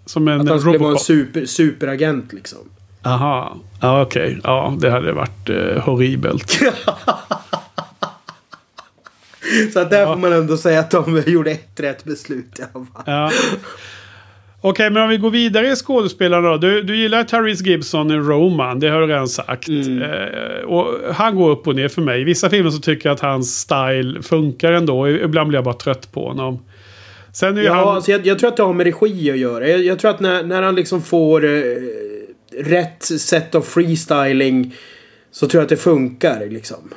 Som 0.07 0.29
en 0.29 0.41
Att 0.41 0.49
han 0.49 0.61
skulle 0.61 0.79
vara 0.79 0.89
en 0.89 0.95
Robocop. 0.95 1.01
super, 1.07 1.45
superagent 1.45 2.33
liksom. 2.33 2.59
Aha. 3.03 3.57
Ja, 3.81 4.03
okej. 4.03 4.41
Ja, 4.45 4.77
det 4.81 4.91
hade 4.91 5.13
varit 5.13 5.49
eh, 5.49 5.83
horribelt. 5.83 6.51
Så 9.73 9.81
att 9.81 9.91
där 9.91 10.07
får 10.07 10.17
man 10.17 10.33
ändå 10.33 10.57
säga 10.57 10.81
att 10.81 10.91
de 10.91 11.23
gjorde 11.27 11.51
ett 11.51 11.81
rätt 11.81 12.05
beslut 12.05 12.59
i 12.59 12.63
alla 12.63 12.87
fall. 12.87 13.03
Ja. 13.07 13.31
Okej, 14.63 14.91
men 14.91 15.03
om 15.03 15.09
vi 15.09 15.17
går 15.17 15.31
vidare 15.31 15.73
i 15.73 15.77
skådespelarna 15.77 16.49
då. 16.49 16.57
Du, 16.57 16.83
du 16.83 16.97
gillar 16.97 17.25
Therese 17.25 17.61
Gibson 17.61 18.11
i 18.11 18.15
Roman, 18.17 18.81
det 18.81 18.89
har 18.89 19.01
du 19.01 19.07
redan 19.07 19.29
sagt. 19.29 19.69
Mm. 19.69 20.03
Eh, 20.03 20.65
och 20.65 21.15
han 21.15 21.37
går 21.37 21.51
upp 21.51 21.67
och 21.67 21.77
ner 21.77 21.89
för 21.89 22.03
mig. 22.03 22.21
I 22.21 22.25
vissa 22.25 22.51
filmer 22.51 22.71
så 22.71 22.79
tycker 22.79 23.09
jag 23.09 23.15
att 23.15 23.21
hans 23.21 23.61
style 23.61 24.23
funkar 24.23 24.73
ändå. 24.73 25.09
Ibland 25.09 25.49
blir 25.49 25.57
jag 25.57 25.65
bara 25.65 25.75
trött 25.75 26.13
på 26.13 26.29
honom. 26.29 26.65
Sen 27.33 27.59
är 27.59 27.63
Ja, 27.63 27.75
han... 27.75 27.89
alltså 27.89 28.11
jag, 28.11 28.27
jag 28.27 28.39
tror 28.39 28.49
att 28.49 28.57
det 28.57 28.63
har 28.63 28.73
med 28.73 28.87
regi 28.87 29.31
att 29.31 29.39
göra. 29.39 29.69
Jag, 29.69 29.81
jag 29.85 29.99
tror 29.99 30.11
att 30.11 30.21
när, 30.21 30.43
när 30.43 30.63
han 30.63 30.75
liksom 30.75 31.03
får 31.03 31.45
eh, 31.45 31.51
rätt 32.59 33.03
sätt 33.03 33.55
av 33.55 33.63
freestyling 33.63 34.75
så 35.31 35.49
tror 35.49 35.59
jag 35.61 35.63
att 35.63 35.69
det 35.69 35.77
funkar 35.77 36.47
liksom. 36.51 36.91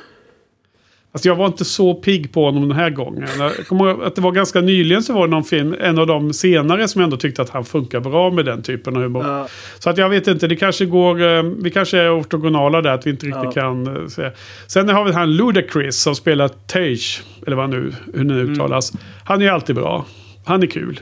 Alltså 1.12 1.28
jag 1.28 1.36
var 1.36 1.46
inte 1.46 1.64
så 1.64 1.94
pigg 1.94 2.32
på 2.32 2.44
honom 2.44 2.68
den 2.68 2.78
här 2.78 2.90
gången. 2.90 3.28
Jag 3.38 3.66
kommer 3.66 3.90
ihåg 3.90 4.02
att 4.02 4.14
det 4.14 4.20
var 4.20 4.32
ganska 4.32 4.60
nyligen 4.60 5.02
så 5.02 5.12
var 5.12 5.26
det 5.26 5.30
någon 5.30 5.44
film, 5.44 5.74
en 5.80 5.98
av 5.98 6.06
de 6.06 6.32
senare 6.32 6.88
som 6.88 7.00
jag 7.00 7.06
ändå 7.06 7.16
tyckte 7.16 7.42
att 7.42 7.50
han 7.50 7.64
funkar 7.64 8.00
bra 8.00 8.30
med 8.30 8.44
den 8.44 8.62
typen 8.62 8.96
av 8.96 9.02
humor. 9.02 9.24
Ja. 9.26 9.48
Så 9.78 9.90
att 9.90 9.98
jag 9.98 10.08
vet 10.08 10.26
inte, 10.26 10.46
det 10.46 10.56
kanske 10.56 10.86
går, 10.86 11.22
eh, 11.22 11.42
vi 11.42 11.70
kanske 11.70 11.98
är 11.98 12.20
ortogonala 12.20 12.82
där, 12.82 12.90
att 12.90 13.06
vi 13.06 13.10
inte 13.10 13.26
riktigt 13.26 13.44
Ja. 13.44 13.50
kan 13.52 13.96
eh, 13.96 14.06
se. 14.06 14.30
Sen 14.66 14.88
har 14.88 15.04
vi 15.04 15.12
han 15.12 15.36
Ludacris 15.36 15.96
som 15.96 16.14
spelar 16.14 16.48
Tage, 16.48 17.22
eller 17.46 17.56
vad 17.56 17.70
nu, 17.70 17.92
hur 18.14 18.24
det 18.24 18.34
nu 18.34 18.40
uttalas. 18.52 18.92
Han 19.24 19.40
är 19.40 19.44
ju 19.44 19.50
alltid 19.50 19.76
bra. 19.76 20.06
Han 20.44 20.62
är 20.62 20.66
kul. 20.66 21.00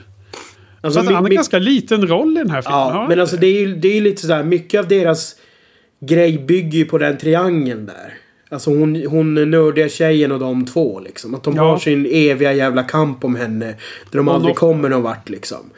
Alltså, 0.82 1.00
han 1.00 1.14
har 1.14 1.22
mi- 1.22 1.34
ganska 1.34 1.58
liten 1.58 2.06
roll 2.06 2.36
i 2.36 2.40
den 2.40 2.50
här 2.50 2.62
filmen. 2.62 2.78
Ja, 2.80 3.06
men 3.08 3.20
alltså 3.20 3.36
det 3.36 3.46
är 3.46 3.60
ju 3.60 3.74
det 3.76 3.96
är 3.96 4.00
lite 4.00 4.20
sådär, 4.22 4.42
mycket 4.44 4.80
av 4.80 4.88
deras 4.88 5.36
grej 6.00 6.38
bygger 6.38 6.78
ju 6.78 6.84
på 6.84 6.98
den 6.98 7.18
triangeln 7.18 7.86
där. 7.86 8.14
Alltså 8.48 8.70
hon, 8.70 9.02
hon 9.06 9.50
nördiga 9.50 9.88
tjejen 9.88 10.32
och 10.32 10.38
de 10.40 10.64
två 10.66 11.00
liksom. 11.00 11.34
Att 11.34 11.42
de 11.44 11.56
Ja. 11.56 11.62
har 11.62 11.78
sin 11.78 12.06
eviga 12.10 12.52
jävla 12.52 12.82
kamp 12.82 13.24
om 13.24 13.36
henne. 13.36 13.66
Där 14.10 14.18
de 14.18 14.28
Och 14.28 14.34
aldrig 14.34 14.50
nå- 14.54 14.58
kommer 14.58 14.88
någon 14.88 15.02
vart 15.02 15.28
liksom. 15.28 15.70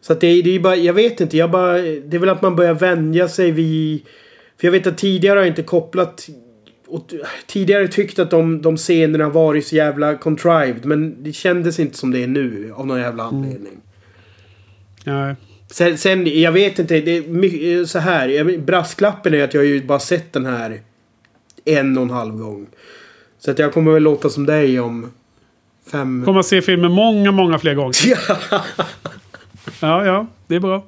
Så 0.00 0.12
att 0.12 0.20
det, 0.20 0.26
är- 0.26 0.42
det 0.42 0.50
är 0.50 0.54
ju 0.54 0.60
bara, 0.60 0.76
jag 0.76 0.94
vet 0.94 1.20
inte, 1.20 1.36
jag 1.36 1.50
bara, 1.50 1.72
det 1.78 2.16
är 2.16 2.18
väl 2.18 2.28
att 2.28 2.42
man 2.42 2.56
börjar 2.56 2.74
vänja 2.74 3.28
sig 3.28 3.50
vid... 3.50 4.02
För 4.60 4.66
jag 4.66 4.72
vet 4.72 4.86
att 4.86 4.98
tidigare 4.98 5.36
har 5.38 5.42
jag 5.44 5.48
inte 5.52 5.62
kopplat... 5.62 6.28
Och 6.86 7.14
tidigare 7.46 7.88
tyckt 7.88 8.18
att 8.18 8.30
de, 8.30 8.62
de 8.62 8.76
scenerna 8.76 9.28
varit 9.28 9.66
så 9.66 9.76
jävla 9.76 10.16
contrived. 10.16 10.84
Men 10.84 11.22
det 11.24 11.32
kändes 11.32 11.80
inte 11.80 11.98
som 11.98 12.10
det 12.10 12.22
är 12.22 12.26
nu 12.26 12.72
av 12.76 12.86
någon 12.86 13.00
jävla 13.00 13.22
anledning. 13.22 13.80
Nej. 15.04 15.34
Sen, 15.70 15.98
sen, 15.98 16.40
jag 16.40 16.52
vet 16.52 16.78
inte, 16.78 17.00
det 17.00 17.16
är 17.16 17.84
så 17.84 17.98
här. 17.98 18.58
Brasklappen 18.58 19.34
är 19.34 19.44
att 19.44 19.54
jag 19.54 19.60
har 19.60 19.66
ju 19.66 19.84
bara 19.84 19.98
sett 19.98 20.32
den 20.32 20.46
här 20.46 20.80
en 21.64 21.96
och 21.98 22.02
en 22.02 22.10
halv 22.10 22.36
gång. 22.36 22.66
Så 23.38 23.50
att 23.50 23.58
jag 23.58 23.72
kommer 23.72 23.92
väl 23.92 24.02
låta 24.02 24.30
som 24.30 24.46
dig 24.46 24.80
om 24.80 25.12
fem... 25.92 26.22
Kommer 26.24 26.40
att 26.40 26.46
se 26.46 26.62
filmen 26.62 26.92
många, 26.92 27.32
många 27.32 27.58
fler 27.58 27.74
gånger. 27.74 27.94
Ja, 29.80 30.04
ja, 30.04 30.26
det 30.46 30.54
är 30.54 30.60
bra. 30.60 30.84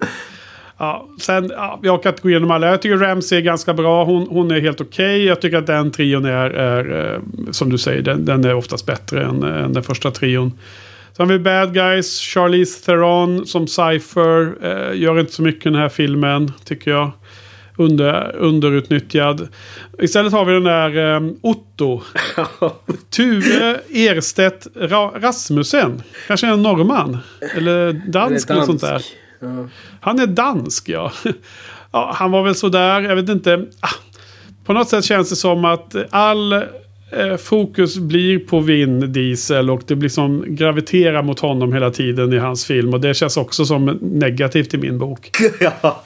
Ja, 0.79 1.09
sen, 1.21 1.51
ja, 1.57 1.81
jag 1.83 2.03
kan 2.03 2.13
inte 2.13 2.23
gå 2.23 2.31
igenom 2.31 2.51
alla. 2.51 2.67
Jag 2.67 2.83
tycker 2.83 2.97
Ramsey 2.97 3.39
är 3.39 3.43
ganska 3.43 3.75
bra. 3.75 4.05
Hon, 4.05 4.27
hon 4.29 4.51
är 4.51 4.61
helt 4.61 4.81
okej. 4.81 5.25
Jag 5.25 5.41
tycker 5.41 5.57
att 5.59 5.67
den 5.67 5.91
trion 5.91 6.25
är, 6.25 6.51
är 6.51 7.13
eh, 7.15 7.21
som 7.51 7.71
du 7.71 7.79
säger, 7.79 8.03
den, 8.03 8.25
den 8.25 8.45
är 8.45 8.55
oftast 8.55 8.87
bättre 8.87 9.25
än, 9.25 9.43
än 9.43 9.73
den 9.73 9.83
första 9.83 10.11
trion. 10.11 10.53
Sen 11.17 11.27
har 11.27 11.33
vi 11.33 11.39
Bad 11.39 11.75
Guys, 11.75 12.21
Charlize 12.21 12.85
Theron 12.85 13.47
som 13.47 13.67
Cypher. 13.67 14.57
Eh, 14.63 15.01
gör 15.01 15.21
inte 15.21 15.33
så 15.33 15.43
mycket 15.43 15.67
i 15.67 15.71
den 15.71 15.81
här 15.81 15.89
filmen, 15.89 16.53
tycker 16.65 16.91
jag. 16.91 17.11
Under, 17.77 18.37
underutnyttjad. 18.37 19.49
Istället 19.99 20.33
har 20.33 20.45
vi 20.45 20.53
den 20.53 20.65
där 20.65 21.15
eh, 21.15 21.31
Otto. 21.41 22.01
Ture 23.11 23.81
Erstedt 23.91 24.67
Ra 24.75 25.13
Rasmussen. 25.15 26.03
Kanske 26.27 26.47
en 26.47 26.63
norrman. 26.63 27.19
Eller 27.57 27.93
dansk 27.93 28.51
eller 28.51 28.63
sånt 28.63 28.81
där. 28.81 29.03
Ja. 29.41 29.69
Han 30.01 30.19
är 30.19 30.27
dansk, 30.27 30.89
ja. 30.89 31.13
ja 31.93 32.15
han 32.17 32.31
var 32.31 32.43
väl 32.43 32.55
sådär, 32.55 33.01
jag 33.01 33.17
vet 33.17 33.29
inte. 33.29 33.67
Ah, 33.81 33.89
på 34.65 34.73
något 34.73 34.89
sätt 34.89 35.05
känns 35.05 35.31
det 35.31 35.37
som 35.37 35.65
att 35.65 35.97
all 36.11 36.65
fokus 37.39 37.99
blir 37.99 38.39
på 38.39 38.61
Vin 38.61 39.13
Diesel 39.13 39.71
och 39.71 39.83
det 39.87 39.97
blir 39.97 40.09
som 40.09 40.45
graviterar 40.49 41.23
mot 41.23 41.41
honom 41.41 41.73
hela 41.73 41.91
tiden 41.91 42.33
i 42.33 42.39
hans 42.39 42.67
film. 42.67 42.95
Och 42.95 43.01
det 43.01 43.15
känns 43.15 43.37
också 43.37 43.65
som 43.65 43.99
negativt 44.03 44.75
i 44.75 44.79
min 44.79 44.99
bok. 44.99 45.31
ja. 45.61 46.05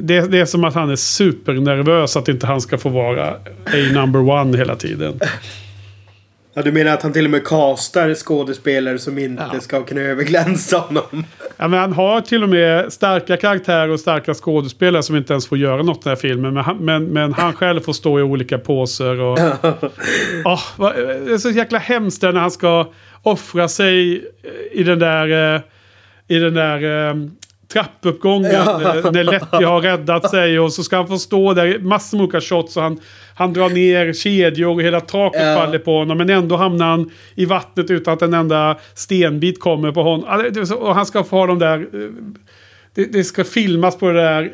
Det, 0.00 0.20
det 0.20 0.38
är 0.38 0.44
som 0.44 0.64
att 0.64 0.74
han 0.74 0.90
är 0.90 0.96
supernervös 0.96 2.16
att 2.16 2.28
inte 2.28 2.46
han 2.46 2.60
ska 2.60 2.78
få 2.78 2.88
vara 2.88 3.28
a 3.28 3.92
number 3.92 4.20
one 4.30 4.58
hela 4.58 4.76
tiden. 4.76 5.20
Ja, 6.54 6.62
du 6.62 6.72
menar 6.72 6.92
att 6.94 7.02
han 7.02 7.12
till 7.12 7.24
och 7.24 7.30
med 7.30 7.44
castar 7.46 8.14
skådespelare 8.14 8.98
som 8.98 9.18
inte 9.18 9.44
Ja. 9.52 9.60
ska 9.60 9.82
kunna 9.84 10.00
överglänsa 10.00 10.78
honom? 10.78 11.24
Ja, 11.56 11.68
men 11.68 11.80
han 11.80 11.92
har 11.92 12.20
till 12.20 12.42
och 12.42 12.48
med 12.48 12.92
starka 12.92 13.36
karaktärer 13.36 13.88
och 13.90 14.00
starka 14.00 14.34
skådespelare 14.34 15.02
som 15.02 15.16
inte 15.16 15.32
ens 15.32 15.46
får 15.48 15.58
göra 15.58 15.82
något 15.82 15.96
i 15.98 16.00
den 16.04 16.10
här 16.10 16.16
filmen. 16.16 16.54
Men 16.54 16.64
han, 16.64 16.76
men, 16.76 17.04
men 17.04 17.32
han 17.32 17.52
själv 17.52 17.80
får 17.80 17.92
stå 17.92 18.18
i 18.18 18.22
olika 18.22 18.58
poser. 18.58 19.20
Och, 19.20 19.38
Ah, 20.44 20.60
vad- 20.76 20.94
det 20.96 21.32
är 21.32 21.38
så 21.38 21.50
jäkla 21.50 21.78
hemskt 21.78 22.22
när 22.22 22.32
han 22.32 22.50
ska 22.50 22.92
offra 23.22 23.68
sig 23.68 24.24
i 24.72 24.82
den 24.82 24.98
där, 24.98 25.54
eh, 25.54 25.60
i 26.28 26.38
den 26.38 26.54
där 26.54 27.08
eh, 27.08 27.14
trappuppgången. 27.72 28.50
Ja. 28.52 28.96
eh, 28.98 29.12
När 29.12 29.24
Letty 29.24 29.64
har 29.64 29.80
räddat 29.80 30.30
sig 30.30 30.58
och 30.60 30.72
så 30.72 30.82
ska 30.82 30.96
han 30.96 31.08
få 31.08 31.18
stå 31.18 31.52
där. 31.54 31.78
Massor 31.78 32.16
med 32.18 32.24
olika 32.24 32.40
shots. 32.40 32.76
Och 32.76 32.82
han, 32.82 33.00
han 33.34 33.52
drar 33.52 33.68
ner 33.70 34.12
kedjor 34.12 34.74
och 34.74 34.82
hela 34.82 35.00
taket 35.00 35.42
Ja. 35.42 35.54
faller 35.56 35.78
på 35.78 35.98
honom. 35.98 36.18
Men 36.18 36.30
ändå 36.30 36.56
hamnar 36.56 36.86
han 36.86 37.10
i 37.34 37.44
vattnet 37.44 37.90
utan 37.90 38.14
att 38.14 38.22
en 38.22 38.34
enda 38.34 38.76
stenbit 38.94 39.60
kommer 39.60 39.92
på 39.92 40.02
honom. 40.02 40.44
Och 40.80 40.94
han 40.94 41.06
ska 41.06 41.24
få 41.24 41.36
ha 41.36 41.46
de 41.46 41.58
där... 41.58 41.86
Det, 42.94 43.04
det 43.04 43.24
ska 43.24 43.44
filmas 43.44 43.96
på 43.98 44.10
det 44.10 44.22
där 44.22 44.52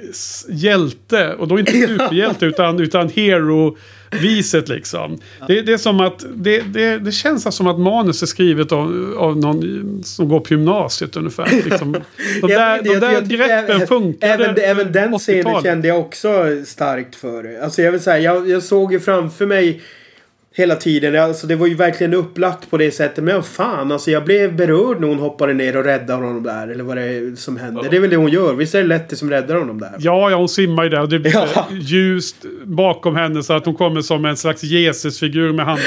hjälte. 0.48 1.34
Och 1.34 1.48
då 1.48 1.58
inte 1.58 1.72
superhjälte 1.72 2.46
utan, 2.46 2.80
utan 2.80 3.08
hero-viset 3.08 4.68
liksom. 4.68 5.18
Det, 5.48 5.62
det 5.62 5.72
är 5.72 5.76
som 5.76 6.00
att... 6.00 6.24
Det, 6.34 6.60
det, 6.60 6.98
det 6.98 7.12
känns 7.12 7.56
som 7.56 7.66
att 7.66 7.80
manus 7.80 8.22
är 8.22 8.26
skrivet 8.26 8.72
av, 8.72 9.14
av 9.18 9.36
någon 9.36 10.02
som 10.04 10.28
går 10.28 10.40
på 10.40 10.54
gymnasiet 10.54 11.16
ungefär. 11.16 11.62
Liksom. 11.64 11.92
De 12.40 12.46
där, 12.46 12.82
de 12.82 12.98
där 12.98 13.20
greppen 13.20 13.86
funkade 13.86 14.32
Även, 14.32 14.56
även 14.58 14.92
den 14.92 15.14
80-talet. 15.14 15.20
scenen 15.22 15.62
kände 15.62 15.88
jag 15.88 16.00
också 16.00 16.30
starkt 16.66 17.14
för. 17.14 17.60
Alltså 17.62 17.82
jag 17.82 17.92
vill 17.92 18.00
säga, 18.00 18.18
jag, 18.18 18.48
jag 18.48 18.62
såg 18.62 18.92
ju 18.92 19.00
framför 19.00 19.46
mig 19.46 19.80
hela 20.56 20.74
tiden. 20.76 21.16
Alltså 21.22 21.46
det 21.46 21.56
var 21.56 21.66
ju 21.66 21.74
verkligen 21.74 22.14
upplagt 22.14 22.70
på 22.70 22.76
det 22.76 22.90
sättet. 22.90 23.24
Men 23.24 23.42
fan, 23.42 23.92
alltså 23.92 24.10
jag 24.10 24.24
blev 24.24 24.56
berörd 24.56 25.00
när 25.00 25.08
hon 25.08 25.18
hoppade 25.18 25.54
ner 25.54 25.76
och 25.76 25.84
räddade 25.84 26.24
honom 26.26 26.42
där. 26.42 26.68
Eller 26.68 26.84
vad 26.84 26.96
det 26.96 27.02
är 27.02 27.36
som 27.36 27.56
hände. 27.56 27.88
Det 27.90 27.96
är 27.96 28.00
väl 28.00 28.10
det 28.10 28.16
hon 28.16 28.30
gör. 28.30 28.54
Visst 28.54 28.74
är 28.74 28.78
det 28.82 28.86
Letty 28.88 29.16
som 29.16 29.30
räddar 29.30 29.56
honom 29.56 29.80
där? 29.80 29.90
Ja, 29.98 30.30
ja, 30.30 30.36
hon 30.36 30.48
simmar 30.48 30.84
ju 30.84 30.88
där 30.90 31.00
och 31.00 31.08
det 31.08 31.18
blir 31.18 31.32
Ja. 31.54 31.68
ljust 31.70 32.36
bakom 32.64 33.16
henne 33.16 33.42
så 33.42 33.52
att 33.52 33.66
hon 33.66 33.74
kommer 33.74 34.00
som 34.00 34.24
en 34.24 34.36
slags 34.36 34.62
Jesusfigur 34.62 35.52
med 35.52 35.64
handen. 35.66 35.84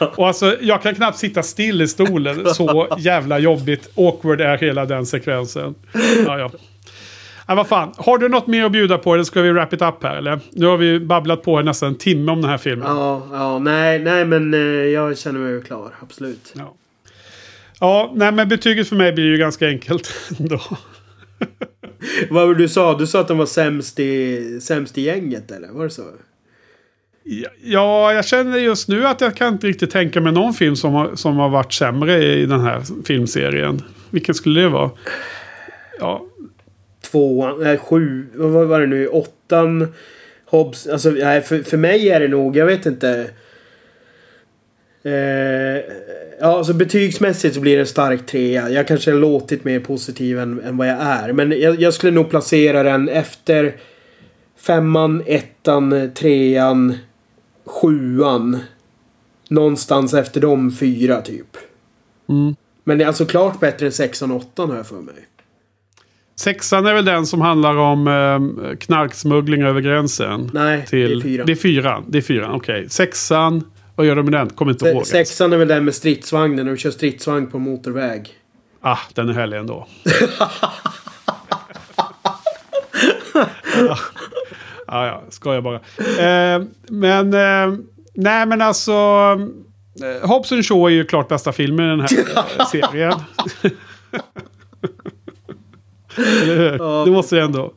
Och 0.16 0.26
alltså, 0.26 0.56
jag 0.60 0.82
kan 0.82 0.94
knappt 0.94 1.18
sitta 1.18 1.42
still 1.42 1.82
i 1.82 1.88
stolen. 1.88 2.54
Så 2.54 2.88
jävla 2.98 3.38
jobbigt 3.38 3.90
awkward 3.94 4.40
är 4.40 4.58
hela 4.58 4.84
den 4.84 5.06
sekvensen. 5.06 5.74
Ja, 6.26 6.38
ja. 6.38 6.50
Ja, 7.50 7.54
vad 7.56 7.68
fan. 7.68 7.92
Har 7.96 8.18
du 8.18 8.28
något 8.28 8.46
mer 8.46 8.64
att 8.64 8.72
bjuda 8.72 8.98
på 8.98 9.14
eller 9.14 9.24
ska 9.24 9.42
vi 9.42 9.52
wrap 9.52 9.72
it 9.72 9.82
up 9.82 10.02
här 10.02 10.16
eller? 10.16 10.40
Nu 10.52 10.66
har 10.66 10.76
vi 10.76 11.00
babblat 11.00 11.42
på 11.42 11.62
nästan 11.62 11.88
en 11.88 11.98
timme 11.98 12.32
om 12.32 12.40
den 12.40 12.50
här 12.50 12.58
filmen. 12.58 12.86
Ja, 12.86 13.28
ja, 13.32 13.58
nej, 13.58 13.98
nej 13.98 14.24
men 14.24 14.54
eh, 14.54 14.60
jag 14.60 15.18
känner 15.18 15.40
mig 15.40 15.62
klar. 15.62 15.94
Absolut. 16.02 16.52
Ja. 16.56 16.74
Ja, 17.80 18.12
nej 18.14 18.32
men 18.32 18.48
betyget 18.48 18.88
för 18.88 18.96
mig 18.96 19.12
blir 19.12 19.24
ju 19.24 19.36
ganska 19.36 19.66
enkelt 19.68 20.14
ändå. 20.38 20.60
Vad 22.30 22.46
var 22.46 22.54
det 22.54 22.60
du 22.60 22.68
sa? 22.68 22.98
Du 22.98 23.06
sa 23.06 23.20
att 23.20 23.28
de 23.28 23.38
var 23.38 23.46
sämst 23.46 24.00
i, 24.00 24.60
sämst 24.60 24.98
i 24.98 25.02
gänget 25.02 25.50
eller? 25.50 25.68
Var 25.68 25.84
det 25.84 25.90
så? 25.90 26.02
Ja, 27.22 27.48
Ja, 27.62 28.12
jag 28.12 28.24
känner 28.24 28.58
just 28.58 28.88
nu 28.88 29.06
att 29.06 29.20
jag 29.20 29.36
kan 29.36 29.52
inte 29.52 29.66
riktigt 29.66 29.90
tänka 29.90 30.20
mig 30.20 30.32
någon 30.32 30.54
film 30.54 30.76
som 30.76 30.92
har, 30.92 31.10
som 31.14 31.36
har 31.36 31.48
varit 31.48 31.72
sämre 31.72 32.24
i 32.24 32.46
den 32.46 32.60
här 32.60 32.82
filmserien. 33.04 33.82
Vilken 34.10 34.34
skulle 34.34 34.60
det 34.60 34.68
vara? 34.68 34.90
Ja, 36.00 36.26
Tvåan, 37.10 37.60
nej 37.60 37.78
sju, 37.78 38.26
vad 38.34 38.66
var 38.66 38.80
det 38.80 38.86
nu? 38.86 39.08
Åttan. 39.08 39.94
Hobbs, 40.44 40.86
alltså 40.86 41.10
nej, 41.10 41.40
för, 41.40 41.62
för 41.62 41.76
mig 41.76 42.08
är 42.08 42.20
det 42.20 42.28
nog, 42.28 42.56
jag 42.56 42.66
vet 42.66 42.86
inte. 42.86 43.30
Eh, 45.02 45.12
ja, 46.40 46.58
alltså 46.58 46.72
betygsmässigt 46.72 47.54
så 47.54 47.60
blir 47.60 47.74
det 47.76 47.80
en 47.80 47.86
stark 47.86 48.26
trea. 48.26 48.70
Jag 48.70 48.88
kanske 48.88 49.10
har 49.10 49.18
låtit 49.18 49.64
mer 49.64 49.80
positiv 49.80 50.38
än, 50.38 50.60
än 50.60 50.76
vad 50.76 50.88
jag 50.88 50.98
är. 51.00 51.32
Men 51.32 51.60
jag, 51.60 51.80
jag 51.80 51.94
skulle 51.94 52.12
nog 52.12 52.30
placera 52.30 52.82
den 52.82 53.08
efter 53.08 53.76
femman, 54.56 55.22
ettan, 55.26 56.10
trean, 56.14 56.98
sjuan. 57.64 58.58
Någonstans 59.48 60.14
efter 60.14 60.40
de 60.40 60.72
fyra 60.72 61.20
typ. 61.20 61.56
Mm. 62.28 62.56
Men 62.84 62.98
det 62.98 63.04
är 63.04 63.08
alltså 63.08 63.26
klart 63.26 63.60
bättre 63.60 63.86
än 63.86 63.92
sexan 63.92 64.30
och 64.30 64.36
åttan 64.36 64.70
har 64.70 64.76
jag 64.76 64.86
för 64.86 65.00
mig. 65.00 65.14
Sexan 66.44 66.86
är 66.86 66.94
väl 66.94 67.04
den 67.04 67.26
som 67.26 67.40
handlar 67.40 67.76
om 67.76 68.08
eh, 68.08 68.76
knarksmuggling 68.76 69.62
över 69.62 69.80
gränsen. 69.80 70.50
Nej, 70.54 70.86
till, 70.86 71.20
det 71.20 71.22
är 71.22 71.22
fyran. 71.22 71.46
Det 71.46 71.52
är 71.52 71.56
fyran, 71.56 72.04
det 72.08 72.18
är 72.18 72.22
fyran, 72.22 72.50
okej. 72.54 72.88
Sexan, 72.90 73.64
vad 73.96 74.06
gör 74.06 74.16
de 74.16 74.24
med 74.24 74.32
den? 74.32 74.50
Kommer 74.50 74.72
inte 74.72 74.88
ihåg. 74.88 75.06
Se- 75.06 75.12
Sexan 75.12 75.52
är 75.52 75.56
väl 75.56 75.68
den 75.68 75.84
med 75.84 75.94
stridsvagnen 75.94 76.68
och 76.68 76.78
kör 76.78 76.90
stridsvagn 76.90 77.50
på 77.50 77.58
motorväg. 77.58 78.28
Ah, 78.80 78.98
den 79.14 79.28
är 79.28 79.32
härlig 79.32 79.56
ändå. 79.58 79.86
ja, 83.86 83.96
ja, 84.86 85.06
ja, 85.06 85.22
skojar 85.30 85.60
bara. 85.60 85.76
Eh, 85.76 86.62
men, 86.88 87.34
eh, 87.34 87.78
nej 88.14 88.46
men 88.46 88.62
alltså. 88.62 88.92
Eh, 90.02 90.28
Hobbs 90.28 90.48
Shaw 90.68 90.86
är 90.86 90.90
ju 90.94 91.04
klart 91.04 91.28
bästa 91.28 91.52
filmen 91.52 91.86
i 91.86 91.88
den 91.88 92.00
här 92.00 92.64
serien. 92.70 93.12
Eller 96.16 96.56
hur? 96.56 97.04
Det 97.04 97.10
måste 97.10 97.36
ju 97.36 97.42
ändå. 97.42 97.72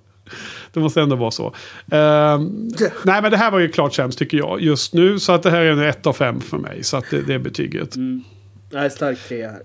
Det 0.73 0.79
måste 0.79 1.01
ändå 1.01 1.15
vara 1.15 1.31
så. 1.31 1.45
Eh, 1.91 2.39
nej 3.03 3.21
men 3.21 3.31
det 3.31 3.38
här 3.38 3.51
var 3.51 3.59
ju 3.59 3.69
klart 3.69 3.93
sämst 3.93 4.19
tycker 4.19 4.38
jag 4.38 4.61
just 4.61 4.93
nu. 4.93 5.19
Så 5.19 5.31
att 5.31 5.43
det 5.43 5.49
här 5.49 5.61
är 5.61 5.71
en 5.71 5.84
1 5.84 6.07
av 6.07 6.13
5 6.13 6.41
för 6.41 6.57
mig. 6.57 6.84
Så 6.84 6.97
att 6.97 7.05
det, 7.09 7.21
det 7.21 7.34
är 7.34 7.39
betyget. 7.39 7.95
Nej, 8.71 8.89
stark 8.89 9.27
trea 9.27 9.51
här. 9.51 9.61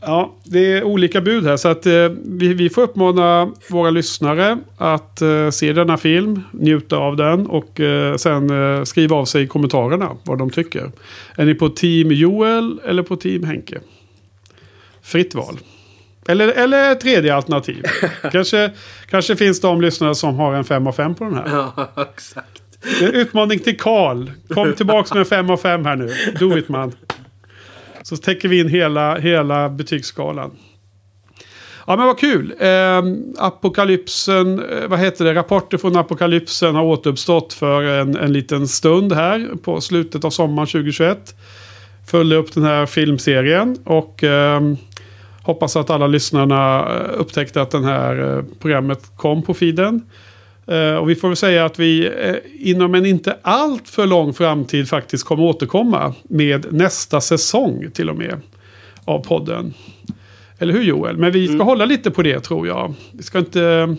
Ja, 0.00 0.34
det 0.44 0.72
är 0.72 0.84
olika 0.84 1.20
bud 1.20 1.44
här. 1.44 1.56
Så 1.56 1.68
att 1.68 1.86
eh, 1.86 2.08
vi, 2.24 2.54
vi 2.54 2.70
får 2.70 2.82
uppmana 2.82 3.52
våra 3.70 3.90
lyssnare 3.90 4.58
att 4.76 5.22
eh, 5.22 5.50
se 5.50 5.72
denna 5.72 5.96
film, 5.96 6.42
njuta 6.52 6.96
av 6.96 7.16
den 7.16 7.46
och 7.46 7.80
eh, 7.80 8.16
sen 8.16 8.50
eh, 8.50 8.84
skriva 8.84 9.16
av 9.16 9.24
sig 9.24 9.42
i 9.42 9.46
kommentarerna 9.46 10.16
vad 10.24 10.38
de 10.38 10.50
tycker. 10.50 10.92
Är 11.36 11.44
ni 11.44 11.54
på 11.54 11.68
team 11.68 12.12
Joel 12.12 12.80
eller 12.84 13.02
på 13.02 13.16
team 13.16 13.44
Henke? 13.44 13.80
Fritt 15.02 15.34
val. 15.34 15.58
Eller, 16.28 16.48
eller 16.48 16.92
ett 16.92 17.00
tredje 17.00 17.34
alternativ. 17.34 17.84
kanske, 18.32 18.70
kanske 19.10 19.36
finns 19.36 19.60
de 19.60 19.80
lyssnare 19.80 20.14
som 20.14 20.34
har 20.34 20.54
en 20.54 20.64
5 20.64 20.86
av 20.86 20.92
5 20.92 21.14
på 21.14 21.24
den 21.24 21.34
här. 21.34 21.48
Ja, 21.48 21.92
exakt. 22.14 22.62
Det 22.82 23.04
är 23.04 23.08
en 23.08 23.14
utmaning 23.14 23.58
till 23.58 23.78
Karl. 23.78 24.30
Kom 24.48 24.72
tillbaka 24.72 25.14
med 25.14 25.20
en 25.20 25.26
5 25.26 25.50
av 25.50 25.56
5 25.56 25.84
här 25.84 25.96
nu. 25.96 26.14
Do 26.38 26.58
it 26.58 26.68
man. 26.68 26.92
Så 28.02 28.16
täcker 28.16 28.48
vi 28.48 28.60
in 28.60 28.68
hela, 28.68 29.18
hela 29.18 29.68
betygsskalan. 29.68 30.50
Ja 31.86 31.96
men 31.96 32.06
vad 32.06 32.18
kul. 32.18 32.54
Eh, 32.58 33.02
apokalypsen, 33.38 34.58
eh, 34.58 34.88
vad 34.88 34.98
heter 34.98 35.24
det? 35.24 35.34
Rapporter 35.34 35.78
från 35.78 35.96
apokalypsen 35.96 36.74
har 36.74 36.82
återuppstått 36.82 37.52
för 37.52 37.82
en, 37.82 38.16
en 38.16 38.32
liten 38.32 38.68
stund 38.68 39.12
här 39.12 39.48
på 39.62 39.80
slutet 39.80 40.24
av 40.24 40.30
sommaren 40.30 40.66
2021. 40.66 41.34
Följde 42.10 42.36
upp 42.36 42.54
den 42.54 42.64
här 42.64 42.86
filmserien 42.86 43.78
och 43.84 44.24
ehm, 44.24 44.76
hoppas 45.50 45.76
att 45.76 45.90
alla 45.90 46.06
lyssnarna 46.06 46.80
eh, 46.80 47.20
upptäckte 47.20 47.62
att 47.62 47.70
det 47.70 47.84
här 47.84 48.36
eh, 48.36 48.44
programmet 48.58 49.10
kom 49.16 49.42
på 49.42 49.54
feeden. 49.54 50.02
Eh, 50.66 50.94
och 50.94 51.10
vi 51.10 51.14
får 51.14 51.28
väl 51.28 51.36
säga 51.36 51.64
att 51.64 51.78
vi 51.78 52.10
inom 52.58 52.94
en 52.94 53.06
inte 53.06 53.36
allt 53.42 53.88
för 53.88 54.06
lång 54.06 54.34
framtid 54.34 54.88
faktiskt 54.88 55.24
kommer 55.24 55.42
återkomma 55.42 56.14
med 56.22 56.66
nästa 56.72 57.20
säsong 57.20 57.90
till 57.92 58.10
och 58.10 58.16
med 58.16 58.40
av 59.04 59.18
podden. 59.24 59.74
Eller 60.58 60.72
hur 60.72 60.82
Joel? 60.82 61.16
Men 61.16 61.32
vi 61.32 61.48
ska 61.48 61.62
hålla 61.62 61.84
lite 61.84 62.10
på 62.10 62.22
det 62.22 62.40
tror 62.40 62.66
jag. 62.66 62.94
Vi 63.12 63.22
ska 63.22 63.38
inte 63.38 63.96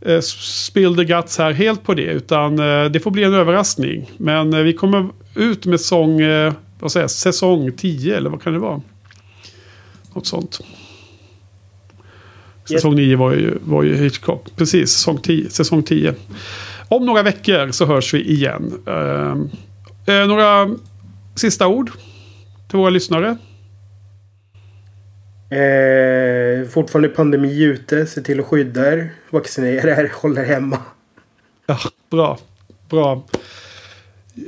eh, 0.00 0.20
spill 0.20 0.96
the 0.96 1.04
guts 1.04 1.38
här 1.38 1.52
helt 1.52 1.84
på 1.84 1.94
det. 1.94 2.02
Utan 2.02 2.58
eh, 2.58 2.84
det 2.84 3.00
får 3.00 3.10
bli 3.10 3.24
en 3.24 3.34
överraskning. 3.34 4.10
Men 4.16 4.52
eh, 4.52 4.60
vi 4.60 4.72
kommer 4.72 5.08
ut 5.34 5.66
med 5.66 5.80
sång, 5.80 6.20
vad 6.80 6.92
säger 6.92 7.06
säsong 7.06 7.72
10 7.72 8.16
eller 8.16 8.30
vad 8.30 8.42
kan 8.42 8.52
det 8.52 8.58
vara? 8.58 8.82
Något 10.14 10.26
sånt. 10.26 10.60
Säsong 12.64 12.94
9 12.94 13.16
var 13.16 13.32
ju, 13.32 13.58
var 13.64 13.82
ju 13.82 13.96
Hitchcock. 13.96 14.46
Precis, 14.56 14.90
säsong 14.90 15.18
10, 15.18 15.50
säsong 15.50 15.82
10. 15.82 16.14
Om 16.88 17.06
några 17.06 17.22
veckor 17.22 17.70
så 17.70 17.86
hörs 17.86 18.14
vi 18.14 18.30
igen. 18.30 18.82
Eh, 18.86 19.36
eh, 20.14 20.26
några 20.26 20.70
sista 21.34 21.66
ord 21.66 21.90
till 22.68 22.78
våra 22.78 22.90
lyssnare? 22.90 23.36
Eh, 25.50 26.68
fortfarande 26.68 27.08
pandemi 27.08 27.62
ute. 27.62 28.06
Se 28.06 28.22
till 28.22 28.40
att 28.40 28.46
skydda 28.46 28.92
er. 28.92 29.12
Vaccinera 29.30 29.90
er. 29.90 30.12
Håll 30.22 30.38
er 30.38 30.44
hemma. 30.44 30.78
Ja, 31.66 31.78
bra. 32.10 32.38
Bra. 32.88 33.24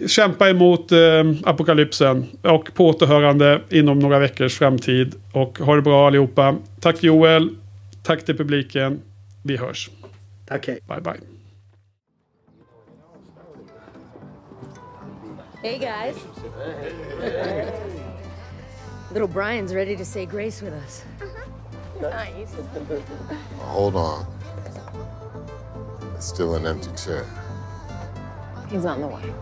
Kämpa 0.06 0.48
emot 0.48 0.92
eh, 0.92 0.98
apokalypsen. 1.44 2.26
Och 2.42 2.74
på 2.74 2.88
återhörande 2.88 3.60
inom 3.70 3.98
några 3.98 4.18
veckors 4.18 4.58
framtid. 4.58 5.14
Och 5.32 5.58
ha 5.58 5.74
det 5.76 5.82
bra 5.82 6.06
allihopa. 6.06 6.56
Tack 6.80 7.02
Joel. 7.02 7.56
Tack 8.02 8.24
till 8.24 8.36
publiken. 8.36 9.02
Vi 9.42 9.56
hörs. 9.56 9.90
Tack 10.46 10.66
hej. 10.66 10.78
Bye 10.88 11.00
bye. 11.00 11.20
Hey 15.62 15.78
guys. 15.78 16.16
Little 19.12 19.28
Brian's 19.28 19.74
ready 19.74 19.96
to 19.96 20.04
say 20.04 20.26
grace 20.26 20.64
with 20.64 20.74
us. 20.74 21.04
Nice. 22.02 22.56
Hold 23.58 23.96
on. 23.96 24.26
It's 26.16 26.26
still 26.26 26.54
an 26.54 26.66
empty 26.66 26.90
chair. 26.96 27.24
He's 28.70 28.84
on 28.84 29.00
the 29.00 29.06
way. 29.06 29.32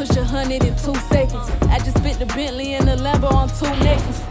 Push 0.00 0.16
a 0.16 0.24
hundred 0.24 0.64
in 0.64 0.74
two 0.76 0.94
seconds. 1.12 1.50
I 1.68 1.78
just 1.78 1.98
spit 1.98 2.18
the 2.18 2.24
Bentley 2.24 2.72
and 2.72 2.88
the 2.88 2.96
Lambo 2.96 3.30
on 3.30 3.48
two 3.50 3.68
necklaces. 3.84 4.24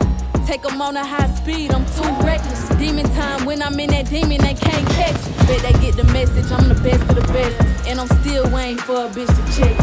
Take 0.48 0.66
'em 0.66 0.82
on 0.82 0.98
a 0.98 1.06
high 1.06 1.30
speed, 1.36 1.72
I'm 1.76 1.86
too 1.98 2.12
reckless. 2.26 2.70
Demon 2.80 3.08
time, 3.14 3.46
when 3.46 3.62
I'm 3.62 3.80
in 3.80 3.92
that 3.92 4.10
demon, 4.10 4.40
they 4.42 4.56
can't 4.56 4.88
catch. 4.98 5.20
me. 5.26 5.32
Bet 5.48 5.62
they 5.62 5.76
get 5.86 5.96
the 5.96 6.06
message, 6.06 6.50
I'm 6.52 6.68
the 6.74 6.80
best 6.88 7.04
of 7.12 7.16
the 7.22 7.28
best. 7.38 7.56
And 7.88 8.00
I'm 8.02 8.12
still 8.22 8.46
waiting 8.50 8.82
for 8.88 8.98
a 9.06 9.10
bitch 9.16 9.34
to 9.38 9.44
check. 9.58 9.76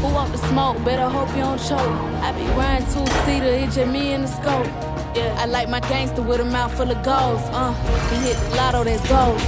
Who 0.00 0.08
want 0.16 0.32
the 0.32 0.40
smoke? 0.48 0.82
Better 0.82 1.08
hope 1.16 1.28
you 1.36 1.42
don't 1.48 1.62
choke. 1.68 1.94
I 2.26 2.32
be 2.32 2.46
riding 2.60 2.86
two 2.94 3.06
seater, 3.24 3.52
it's 3.62 3.74
just 3.76 3.90
me 3.96 4.14
and 4.14 4.24
the 4.24 4.32
scope. 4.38 4.68
Yeah, 5.14 5.42
I 5.42 5.44
like 5.44 5.68
my 5.68 5.80
gangster 5.80 6.22
with 6.22 6.40
a 6.40 6.48
mouth 6.56 6.72
full 6.72 6.90
of 6.90 7.00
goals. 7.02 7.42
Uh, 7.52 7.74
he 8.10 8.16
hit 8.28 8.36
the 8.44 8.56
lotto, 8.56 8.82
that's 8.84 9.04
gold. 9.12 9.40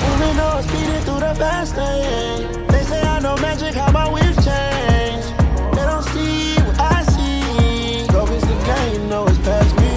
Moving 0.00 0.38
on, 0.48 0.62
speeding 0.62 1.02
through 1.06 1.22
the 1.26 1.34
fast 1.42 1.76
lane. 1.76 2.66
They 2.72 2.84
say 2.84 3.07
I 3.18 3.20
know 3.20 3.36
magic, 3.38 3.74
how 3.74 3.90
my 3.90 4.08
whips 4.08 4.36
change. 4.46 5.26
They 5.74 5.84
don't 5.90 6.06
see 6.14 6.54
what 6.62 6.78
I 6.78 7.02
see. 7.10 8.06
Go 8.14 8.22
against 8.22 8.46
the 8.46 8.54
game, 8.62 9.02
you 9.02 9.08
know 9.10 9.26
it's 9.26 9.38
past 9.38 9.74
me. 9.74 9.90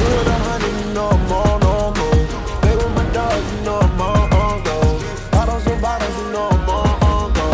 Zero 0.00 0.24
to 0.24 0.36
hundred, 0.48 0.72
you 0.80 0.94
know 0.96 1.12
I'm 1.12 1.28
on, 1.28 1.60
on 1.60 1.92
go. 1.92 2.08
Play 2.64 2.72
with 2.72 2.94
my 2.96 3.04
dogs, 3.12 3.44
you 3.52 3.60
know 3.68 3.76
I'm 3.84 4.00
on, 4.00 4.32
on 4.32 4.64
go. 4.64 4.80
Bottles 5.28 5.66
on 5.68 5.78
bottles, 5.82 6.16
you 6.16 6.32
know 6.32 6.48
I'm 6.48 6.70
on, 6.72 7.02
on 7.04 7.32
go. 7.36 7.48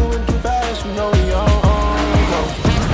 Moving 0.00 0.24
too 0.24 0.40
fast, 0.40 0.86
you 0.86 0.92
know 0.96 1.12
we 1.12 1.20
on, 1.28 1.44
on 1.44 2.24
go. 2.32 2.40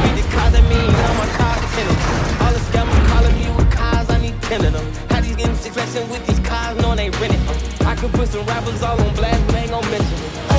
Read 0.03 0.19
the 0.19 0.27
cars 0.35 0.51
I 0.59 0.63
mean, 0.67 0.91
all 0.91 1.15
my 1.15 1.31
cars 1.39 1.63
tenants. 1.79 2.11
All 2.43 2.51
the 2.51 2.63
scammers 2.75 3.07
calling 3.07 3.35
me 3.39 3.47
with 3.55 3.71
cars, 3.71 4.11
I 4.11 4.19
need 4.19 4.35
of 4.35 4.73
them. 4.75 4.87
How 5.07 5.21
these 5.23 5.39
six 5.63 5.79
flexing 5.79 6.11
with 6.11 6.27
these 6.27 6.43
cars, 6.43 6.75
knowing 6.83 6.99
they 6.99 7.11
rented. 7.23 7.39
I 7.87 7.95
could 7.95 8.11
put 8.19 8.27
some 8.27 8.45
rappers 8.47 8.83
all 8.83 9.01
on 9.01 9.15
blast, 9.15 9.47
but 9.47 9.55
ain't 9.63 9.71
gon' 9.71 9.89
mention 9.95 10.19
it. 10.27 10.50